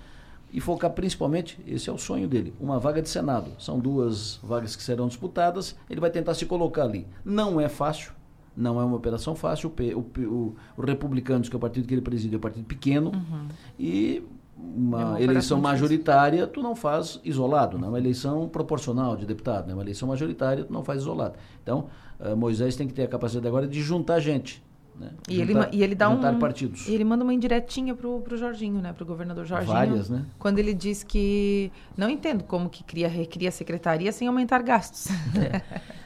e 0.53 0.61
focar 0.61 0.91
principalmente, 0.91 1.59
esse 1.65 1.89
é 1.89 1.91
o 1.91 1.97
sonho 1.97 2.27
dele, 2.27 2.53
uma 2.61 2.79
vaga 2.79 3.01
de 3.01 3.09
Senado. 3.09 3.49
São 3.57 3.79
duas 3.79 4.39
vagas 4.43 4.75
que 4.75 4.83
serão 4.83 5.07
disputadas, 5.07 5.75
ele 5.89 5.99
vai 5.99 6.11
tentar 6.11 6.35
se 6.35 6.45
colocar 6.45 6.83
ali. 6.83 7.07
Não 7.25 7.59
é 7.59 7.67
fácil, 7.67 8.13
Não 8.55 8.79
é 8.79 8.85
uma 8.85 8.95
operação 8.95 9.33
fácil. 9.33 9.73
O, 9.75 9.99
o, 9.99 10.23
o, 10.25 10.55
o 10.77 10.81
Republicanos, 10.85 11.49
que 11.49 11.55
é 11.55 11.57
o 11.57 11.59
partido 11.59 11.87
que 11.87 11.93
ele 11.95 12.01
preside, 12.01 12.35
é 12.35 12.37
um 12.37 12.41
partido 12.41 12.65
pequeno. 12.65 13.11
Uhum. 13.11 13.47
E 13.79 14.23
uma, 14.55 15.01
é 15.01 15.05
uma 15.05 15.21
eleição 15.21 15.59
majoritária 15.59 16.45
tu 16.45 16.61
não 16.61 16.75
faz 16.75 17.19
isolado, 17.23 17.79
não 17.79 17.87
é 17.87 17.89
uma 17.89 17.99
eleição 17.99 18.47
proporcional 18.47 19.17
de 19.17 19.25
deputado, 19.25 19.71
é 19.71 19.73
uma 19.73 19.81
eleição 19.81 20.07
majoritária 20.07 20.63
tu 20.63 20.71
não 20.71 20.83
faz 20.83 21.01
isolado. 21.01 21.35
Então, 21.63 21.87
uh, 22.19 22.37
Moisés 22.37 22.75
tem 22.75 22.87
que 22.87 22.93
ter 22.93 23.03
a 23.03 23.07
capacidade 23.07 23.47
agora 23.47 23.67
de 23.67 23.81
juntar 23.81 24.19
gente. 24.19 24.63
Né? 24.95 25.09
E, 25.27 25.43
juntar, 25.43 25.67
ele, 25.67 25.77
e 25.77 25.83
ele 25.83 25.95
dá 25.95 26.07
um 26.07 26.39
partidos. 26.39 26.87
ele 26.87 27.03
manda 27.03 27.23
uma 27.23 27.33
indiretinha 27.33 27.95
pro, 27.95 28.21
pro 28.21 28.37
Jorginho, 28.37 28.79
né? 28.79 28.93
Pro 28.93 29.05
governador 29.05 29.45
Jorginho. 29.45 29.73
Várias, 29.73 30.09
né? 30.09 30.25
Quando 30.37 30.59
ele 30.59 30.73
diz 30.73 31.03
que 31.03 31.71
não 31.97 32.09
entendo 32.09 32.43
como 32.43 32.69
que 32.69 32.83
cria, 32.83 33.07
recria 33.07 33.49
a 33.49 33.51
secretaria 33.51 34.11
sem 34.11 34.27
aumentar 34.27 34.61
gastos. 34.61 35.07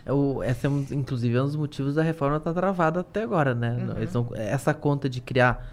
É. 0.05 0.11
o, 0.13 0.41
essa 0.41 0.67
é, 0.67 0.69
inclusive, 0.93 1.35
é 1.35 1.41
um 1.41 1.45
dos 1.45 1.55
motivos 1.55 1.95
da 1.95 2.01
reforma 2.01 2.37
estar 2.37 2.53
tá 2.53 2.61
travada 2.61 3.01
até 3.01 3.23
agora, 3.23 3.53
né? 3.53 3.75
Uhum. 4.15 4.29
essa 4.35 4.73
conta 4.73 5.09
de 5.09 5.19
criar 5.19 5.67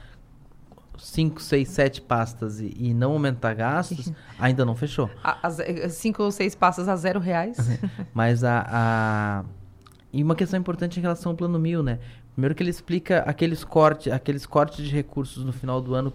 5, 0.98 1.40
6, 1.40 1.68
7 1.68 2.02
pastas 2.02 2.60
e, 2.60 2.74
e, 2.76 2.94
não 2.94 3.12
aumentar 3.12 3.54
gastos, 3.54 4.12
ainda 4.38 4.64
não 4.64 4.74
fechou. 4.74 5.10
5 5.88 6.22
ou 6.22 6.30
6 6.30 6.54
pastas 6.54 6.88
a 6.88 6.96
zero 6.96 7.20
reais. 7.20 7.56
Mas 8.12 8.44
a, 8.44 8.66
a, 8.68 9.44
E 10.12 10.22
uma 10.22 10.34
questão 10.34 10.58
importante 10.58 10.98
em 10.98 11.02
relação 11.02 11.32
ao 11.32 11.36
plano 11.36 11.58
mil, 11.58 11.82
né? 11.82 11.98
Primeiro 12.34 12.54
que 12.54 12.62
ele 12.62 12.70
explica 12.70 13.20
aqueles 13.20 13.64
cortes, 13.64 14.12
aqueles 14.12 14.44
cortes 14.44 14.84
de 14.84 14.92
recursos 14.92 15.44
no 15.44 15.52
final 15.52 15.80
do 15.80 15.94
ano, 15.94 16.12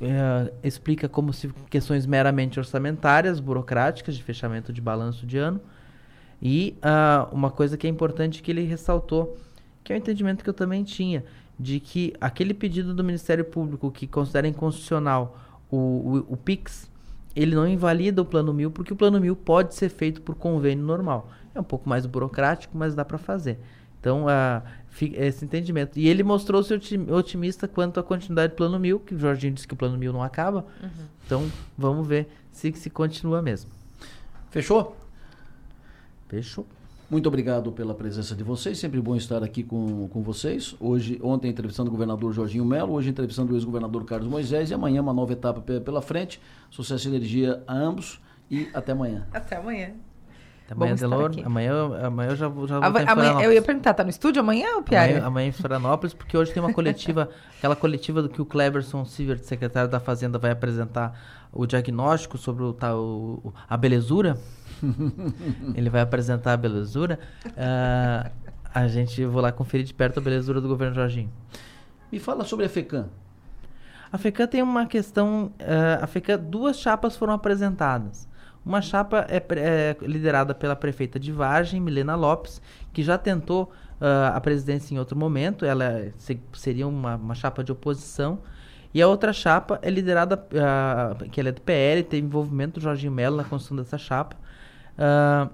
é, 0.00 0.52
explica 0.62 1.08
como 1.08 1.32
se 1.32 1.48
questões 1.68 2.06
meramente 2.06 2.58
orçamentárias, 2.58 3.40
burocráticas, 3.40 4.16
de 4.16 4.22
fechamento 4.22 4.72
de 4.72 4.80
balanço 4.80 5.26
de 5.26 5.36
ano. 5.36 5.60
E 6.40 6.76
uh, 6.78 7.34
uma 7.34 7.50
coisa 7.50 7.76
que 7.76 7.86
é 7.86 7.90
importante 7.90 8.42
que 8.42 8.50
ele 8.50 8.62
ressaltou, 8.62 9.36
que 9.82 9.92
é 9.92 9.96
o 9.96 9.98
entendimento 9.98 10.42
que 10.42 10.48
eu 10.48 10.54
também 10.54 10.82
tinha, 10.82 11.24
de 11.58 11.78
que 11.78 12.14
aquele 12.20 12.54
pedido 12.54 12.94
do 12.94 13.04
Ministério 13.04 13.44
Público 13.44 13.90
que 13.90 14.06
considera 14.06 14.48
inconstitucional 14.48 15.38
o, 15.70 15.76
o, 15.76 16.26
o 16.30 16.36
PIX, 16.36 16.90
ele 17.36 17.54
não 17.54 17.66
invalida 17.66 18.22
o 18.22 18.24
plano 18.24 18.52
mil, 18.52 18.70
porque 18.70 18.92
o 18.92 18.96
plano 18.96 19.20
mil 19.20 19.36
pode 19.36 19.74
ser 19.74 19.88
feito 19.88 20.22
por 20.22 20.34
convênio 20.34 20.84
normal. 20.84 21.30
É 21.54 21.60
um 21.60 21.64
pouco 21.64 21.88
mais 21.88 22.06
burocrático, 22.06 22.76
mas 22.76 22.94
dá 22.94 23.04
para 23.04 23.18
fazer. 23.18 23.58
Então, 24.00 24.24
uh, 24.26 24.62
esse 25.16 25.44
entendimento. 25.44 25.98
E 25.98 26.08
ele 26.08 26.22
mostrou-se 26.22 26.72
otimista 27.10 27.66
quanto 27.66 27.98
à 27.98 28.02
continuidade 28.02 28.52
do 28.52 28.56
plano 28.56 28.78
mil, 28.78 29.00
que 29.00 29.14
o 29.14 29.18
Jorginho 29.18 29.52
disse 29.52 29.66
que 29.66 29.74
o 29.74 29.76
plano 29.76 29.98
mil 29.98 30.12
não 30.12 30.22
acaba. 30.22 30.66
Uhum. 30.82 30.88
Então, 31.26 31.52
vamos 31.76 32.06
ver 32.06 32.28
se, 32.52 32.72
se 32.72 32.88
continua 32.88 33.42
mesmo. 33.42 33.70
Fechou? 34.50 34.96
Fechou. 36.28 36.66
Muito 37.10 37.26
obrigado 37.26 37.70
pela 37.70 37.94
presença 37.94 38.34
de 38.34 38.42
vocês, 38.42 38.78
sempre 38.78 39.00
bom 39.00 39.14
estar 39.14 39.42
aqui 39.42 39.62
com, 39.62 40.08
com 40.08 40.22
vocês. 40.22 40.74
Hoje, 40.80 41.20
ontem 41.22 41.50
entrevistando 41.50 41.88
o 41.88 41.92
governador 41.92 42.32
Jorginho 42.32 42.64
Melo, 42.64 42.92
hoje 42.92 43.10
entrevistando 43.10 43.52
o 43.52 43.56
ex-governador 43.56 44.04
Carlos 44.04 44.28
Moisés 44.28 44.70
e 44.70 44.74
amanhã 44.74 45.02
uma 45.02 45.12
nova 45.12 45.32
etapa 45.32 45.60
pela 45.60 46.00
frente. 46.00 46.40
Sucesso 46.70 47.06
e 47.06 47.10
energia 47.10 47.62
a 47.66 47.74
ambos 47.74 48.20
e 48.50 48.68
até 48.72 48.92
amanhã. 48.92 49.26
Até 49.32 49.56
amanhã. 49.56 49.92
Amanhã, 50.70 50.94
Delor, 50.94 51.30
amanhã, 51.44 52.06
amanhã 52.06 52.30
eu 52.30 52.36
já, 52.36 52.46
já 52.46 52.48
vou 52.48 52.64
amanhã, 52.74 53.42
Eu 53.42 53.52
ia 53.52 53.60
perguntar, 53.60 53.92
tá 53.92 54.02
no 54.02 54.08
estúdio 54.08 54.40
amanhã 54.40 54.76
ou 54.76 54.82
Pierre? 54.82 55.12
Amanhã, 55.12 55.26
amanhã 55.26 55.48
em 55.48 55.52
Florianópolis, 55.52 56.14
porque 56.14 56.38
hoje 56.38 56.54
tem 56.54 56.62
uma 56.62 56.72
coletiva, 56.72 57.28
aquela 57.58 57.76
coletiva 57.76 58.22
do 58.22 58.30
que 58.30 58.40
o 58.40 58.46
Cleverson 58.46 59.04
Silver, 59.04 59.38
secretário 59.40 59.90
da 59.90 60.00
Fazenda, 60.00 60.38
vai 60.38 60.52
apresentar 60.52 61.20
o 61.52 61.66
diagnóstico 61.66 62.38
sobre 62.38 62.64
o, 62.64 62.72
tá, 62.72 62.96
o 62.96 63.52
a 63.68 63.76
belezura. 63.76 64.38
Ele 65.76 65.90
vai 65.90 66.00
apresentar 66.00 66.54
a 66.54 66.56
belezura. 66.56 67.18
Uh, 67.46 68.30
a 68.74 68.88
gente 68.88 69.22
vou 69.26 69.42
lá 69.42 69.52
conferir 69.52 69.84
de 69.84 69.92
perto 69.92 70.18
a 70.18 70.22
belezura 70.22 70.62
do 70.62 70.68
governo 70.68 70.94
Jorginho. 70.94 71.30
Me 72.10 72.18
fala 72.18 72.42
sobre 72.44 72.64
a 72.64 72.68
FECAM. 72.70 73.10
A 74.10 74.16
FECAM 74.16 74.46
tem 74.46 74.62
uma 74.62 74.86
questão. 74.86 75.52
Uh, 75.60 76.02
a 76.02 76.06
FECAM, 76.06 76.38
duas 76.38 76.78
chapas 76.78 77.16
foram 77.16 77.34
apresentadas. 77.34 78.26
Uma 78.64 78.80
chapa 78.80 79.26
é, 79.28 79.36
é, 79.36 79.96
liderada 80.00 80.54
pela 80.54 80.74
prefeita 80.74 81.20
de 81.20 81.30
Vargem, 81.30 81.80
Milena 81.80 82.14
Lopes, 82.14 82.62
que 82.92 83.02
já 83.02 83.18
tentou 83.18 83.70
uh, 84.00 84.34
a 84.34 84.40
presidência 84.40 84.94
em 84.94 84.98
outro 84.98 85.18
momento. 85.18 85.66
Ela 85.66 86.12
se, 86.16 86.40
seria 86.54 86.88
uma, 86.88 87.16
uma, 87.16 87.34
chapa 87.34 87.62
de 87.62 87.70
oposição. 87.70 88.38
E 88.94 89.02
a 89.02 89.08
outra 89.08 89.32
chapa 89.32 89.78
é 89.82 89.90
liderada, 89.90 90.36
uh, 90.36 91.28
que 91.28 91.40
ela 91.40 91.50
é 91.50 91.52
do 91.52 91.60
PL, 91.60 92.02
teve 92.04 92.26
envolvimento 92.26 92.80
do 92.80 92.82
Jorginho 92.82 93.12
Mello 93.12 93.36
na 93.36 93.44
construção 93.44 93.76
dessa 93.76 93.98
chapa. 93.98 94.36
Uh, 94.96 95.52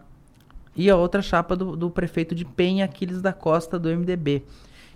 e 0.77 0.89
a 0.89 0.97
outra 0.97 1.21
chapa 1.21 1.57
do, 1.57 1.77
do, 1.77 1.91
prefeito 1.91 2.33
de 2.35 2.45
Penha, 2.45 2.85
Aquiles 2.85 3.21
da 3.21 3.33
Costa, 3.33 3.79
do 3.79 3.89
MDB. 3.89 4.45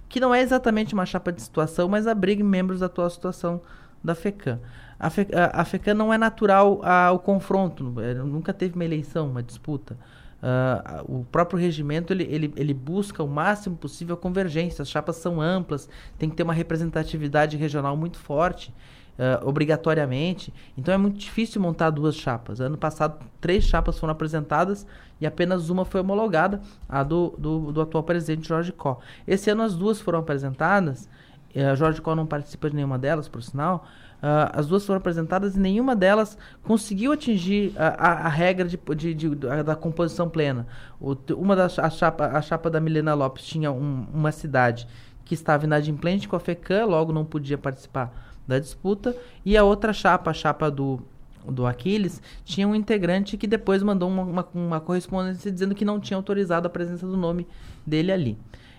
Que 0.09 0.21
não 0.21 0.33
é 0.33 0.41
exatamente 0.41 0.95
uma 0.95 1.05
chapa 1.05 1.33
de 1.33 1.43
situação, 1.43 1.89
mas 1.89 2.07
abriga 2.07 2.45
membros 2.45 2.81
da 2.81 2.87
atual 2.87 3.11
situação 3.11 3.61
da 4.03 4.15
FECAM. 4.15 4.61
A, 5.05 5.11
Fe, 5.11 5.27
a, 5.53 5.65
FECAM 5.67 5.93
não 5.93 6.13
é 6.13 6.17
natural 6.17 6.81
ao 6.83 7.19
confronto, 7.19 7.95
é, 8.01 8.15
nunca 8.15 8.55
teve 8.55 8.75
uma 8.75 8.85
eleição, 8.87 9.29
uma 9.29 9.43
disputa. 9.43 9.99
Uh, 10.43 11.21
o 11.21 11.25
próprio 11.25 11.59
regimento 11.59 12.11
ele, 12.13 12.25
ele, 12.25 12.55
ele 12.57 12.73
busca 12.73 13.23
o 13.23 13.29
máximo 13.29 13.77
possível 13.77 14.15
a 14.15 14.17
convergência. 14.19 14.81
As 14.81 14.89
chapas 14.89 15.17
são 15.17 15.43
amplas, 15.43 15.91
tem 16.19 16.31
que 16.31 16.37
ter 16.37 16.43
uma 16.43 16.55
representatividade 16.55 17.57
regional 17.59 17.97
muito 17.99 18.19
forte, 18.19 18.73
uh, 19.19 19.47
obrigatoriamente. 19.47 20.53
Então 20.77 20.93
é 20.93 20.97
muito 20.97 21.19
difícil 21.19 21.61
montar 21.61 21.91
duas 21.91 22.15
chapas. 22.15 22.59
Ano 22.61 22.79
passado, 22.79 23.23
três 23.43 23.65
chapas 23.65 23.99
foram 23.99 24.13
apresentadas 24.13 24.87
e 25.21 25.27
apenas 25.27 25.69
uma 25.69 25.85
foi 25.85 26.01
homologada, 26.01 26.63
a 26.89 27.03
do, 27.03 27.35
do, 27.37 27.73
do 27.73 27.81
atual 27.83 28.05
presidente 28.05 28.49
Jorge 28.49 28.73
Có. 28.73 29.01
Esse 29.27 29.51
ano 29.51 29.63
as 29.63 29.75
duas 29.75 30.01
foram 30.01 30.21
apresentadas. 30.21 31.09
Uh, 31.55 31.77
Jorge 31.77 32.01
Có 32.01 32.15
não 32.15 32.27
participa 32.27 32.71
de 32.71 32.77
nenhuma 32.77 32.99
delas, 32.99 33.29
por 33.29 33.43
sinal. 33.43 33.87
Uh, 34.25 34.49
as 34.55 34.67
duas 34.67 34.87
foram 34.87 34.97
apresentadas 34.97 35.55
e 35.55 35.61
nenhuma 35.61 35.95
delas 35.95 36.39
conseguiu 36.63 37.13
atingir 37.13 37.75
a, 37.77 37.89
a, 37.89 38.13
a 38.25 38.29
regra 38.31 38.67
de, 38.67 38.79
de, 38.97 39.13
de, 39.13 39.29
da 39.63 39.77
composição 39.77 40.31
plena. 40.31 40.67
O, 40.99 41.15
uma 41.35 41.55
das 41.55 41.79
a 41.79 41.91
chapa, 41.91 42.29
a 42.29 42.41
chapa 42.41 42.71
da 42.71 42.81
Milena 42.81 43.13
Lopes 43.13 43.45
tinha 43.45 43.71
um, 43.71 44.07
uma 44.15 44.33
cidade 44.33 44.89
que 45.27 45.35
estava 45.35 45.67
inadimplente 45.67 46.27
com 46.27 46.37
a 46.37 46.41
FECAM, 46.41 46.87
logo 46.87 47.13
não 47.13 47.23
podia 47.23 47.59
participar 47.59 48.15
da 48.49 48.59
disputa, 48.59 49.15
e 49.45 49.59
a 49.59 49.65
outra 49.65 49.93
chapa, 49.93 50.31
a 50.31 50.35
chapa 50.35 50.71
do, 50.71 51.01
do 51.47 51.67
Aquiles, 51.67 52.23
tinha 52.47 52.67
um 52.67 52.75
integrante 52.75 53.37
que 53.37 53.47
depois 53.47 53.83
mandou 53.83 54.09
uma, 54.09 54.23
uma, 54.23 54.49
uma 54.55 54.81
correspondência 54.81 55.53
dizendo 55.53 55.75
que 55.75 55.85
não 55.85 56.01
tinha 56.01 56.17
autorizado 56.17 56.67
a 56.67 56.71
presença 56.71 57.07
do 57.07 57.17
nome 57.19 57.47
dele 57.87 58.11
ali. 58.11 58.39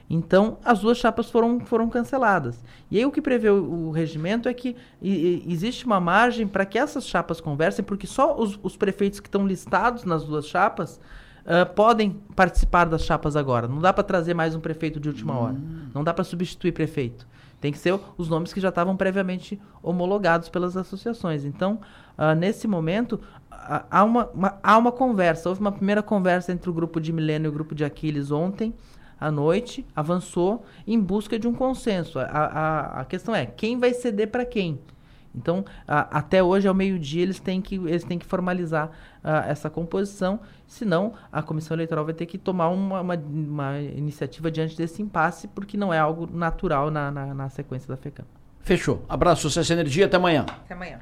Então, 0.10 0.58
as 0.64 0.80
duas 0.80 0.98
chapas 0.98 1.30
foram, 1.30 1.60
foram 1.60 1.90
canceladas. 1.90 2.64
E 2.92 2.98
aí 2.98 3.06
o 3.06 3.12
que 3.12 3.22
prevê 3.22 3.50
o, 3.50 3.88
o 3.88 3.92
regimento 3.92 4.48
é 4.48 4.54
que 4.54 4.76
e, 5.02 5.44
e, 5.46 5.52
existe 5.52 5.86
uma 5.86 6.00
margem 6.00 6.48
para 6.48 6.66
que 6.66 6.78
essas 6.78 7.08
chapas 7.08 7.42
conversem, 7.42 7.84
porque 7.84 8.06
só 8.06 8.38
os, 8.38 8.60
os 8.62 8.78
prefeitos 8.78 9.20
que 9.20 9.28
estão 9.28 9.48
listados 9.48 10.04
nas 10.04 10.24
duas 10.24 10.46
chapas 10.48 11.00
uh, 11.46 11.72
podem 11.74 12.22
participar 12.36 12.86
das 12.86 13.04
chapas 13.04 13.36
agora. 13.36 13.68
Não 13.68 13.80
dá 13.80 13.92
para 13.92 14.04
trazer 14.04 14.34
mais 14.36 14.56
um 14.56 14.60
prefeito 14.60 15.00
de 15.00 15.10
última 15.10 15.34
hum. 15.34 15.42
hora. 15.42 15.56
Não 15.94 16.04
dá 16.04 16.14
para 16.14 16.24
substituir 16.24 16.72
prefeito. 16.72 17.28
Tem 17.60 17.72
que 17.72 17.80
ser 17.80 18.00
os 18.16 18.30
nomes 18.30 18.54
que 18.54 18.60
já 18.60 18.70
estavam 18.70 18.96
previamente 18.96 19.60
homologados 19.82 20.50
pelas 20.50 20.78
associações. 20.78 21.46
Então, 21.46 21.80
uh, 22.16 22.36
nesse 22.36 22.68
momento, 22.68 23.20
há, 23.50 24.04
uma, 24.04 24.28
uma, 24.28 24.60
há 24.62 24.78
uma 24.78 24.92
conversa. 24.92 25.50
Houve 25.50 25.62
uma 25.62 25.72
primeira 25.72 26.04
conversa 26.04 26.52
entre 26.52 26.70
o 26.70 26.74
grupo 26.74 27.02
de 27.02 27.12
Milênio 27.12 27.48
e 27.48 27.50
o 27.50 27.52
grupo 27.52 27.74
de 27.74 27.84
Aquiles 27.84 28.30
ontem 28.30 28.72
à 29.20 29.32
noite, 29.32 29.86
avançou 29.96 30.66
em 30.86 31.00
busca 31.00 31.38
de 31.40 31.48
um 31.48 31.54
consenso. 31.54 32.20
A, 32.20 32.24
a, 32.24 33.02
a 33.02 33.06
questão 33.06 33.36
é 33.36 33.46
quem 33.46 33.80
vai 33.80 33.94
ceder 33.94 34.30
para 34.30 34.46
quem. 34.46 34.80
Então, 35.36 35.66
a, 35.88 36.20
até 36.20 36.42
hoje, 36.42 36.68
ao 36.68 36.74
meio-dia, 36.74 37.22
eles 37.24 37.40
têm 37.40 37.62
que, 37.62 37.76
eles 37.76 38.04
têm 38.04 38.18
que 38.18 38.26
formalizar 38.26 38.92
essa 39.48 39.70
composição, 39.72 40.40
senão 40.68 41.14
a 41.32 41.42
comissão 41.42 41.76
eleitoral 41.76 42.06
vai 42.06 42.14
ter 42.14 42.28
que 42.28 42.38
tomar 42.38 42.70
uma, 42.70 43.02
uma, 43.02 43.16
uma, 43.16 43.80
iniciativa 43.80 44.52
diante 44.52 44.78
desse 44.78 45.02
impasse, 45.02 45.48
porque 45.48 45.76
não 45.76 45.92
é 45.92 45.98
algo 45.98 46.30
natural 46.32 46.92
na, 46.92 47.10
na, 47.12 47.34
na 47.34 47.50
sequência 47.50 47.88
da 47.88 47.98
FECAM. 47.98 48.26
Fechou. 48.62 49.04
Abraço, 49.10 49.44
sucesso 49.44 49.72
e 49.72 49.74
energia. 49.74 50.06
Até 50.06 50.18
amanhã. 50.18 50.46
Até 50.48 50.74
amanhã. 50.74 51.00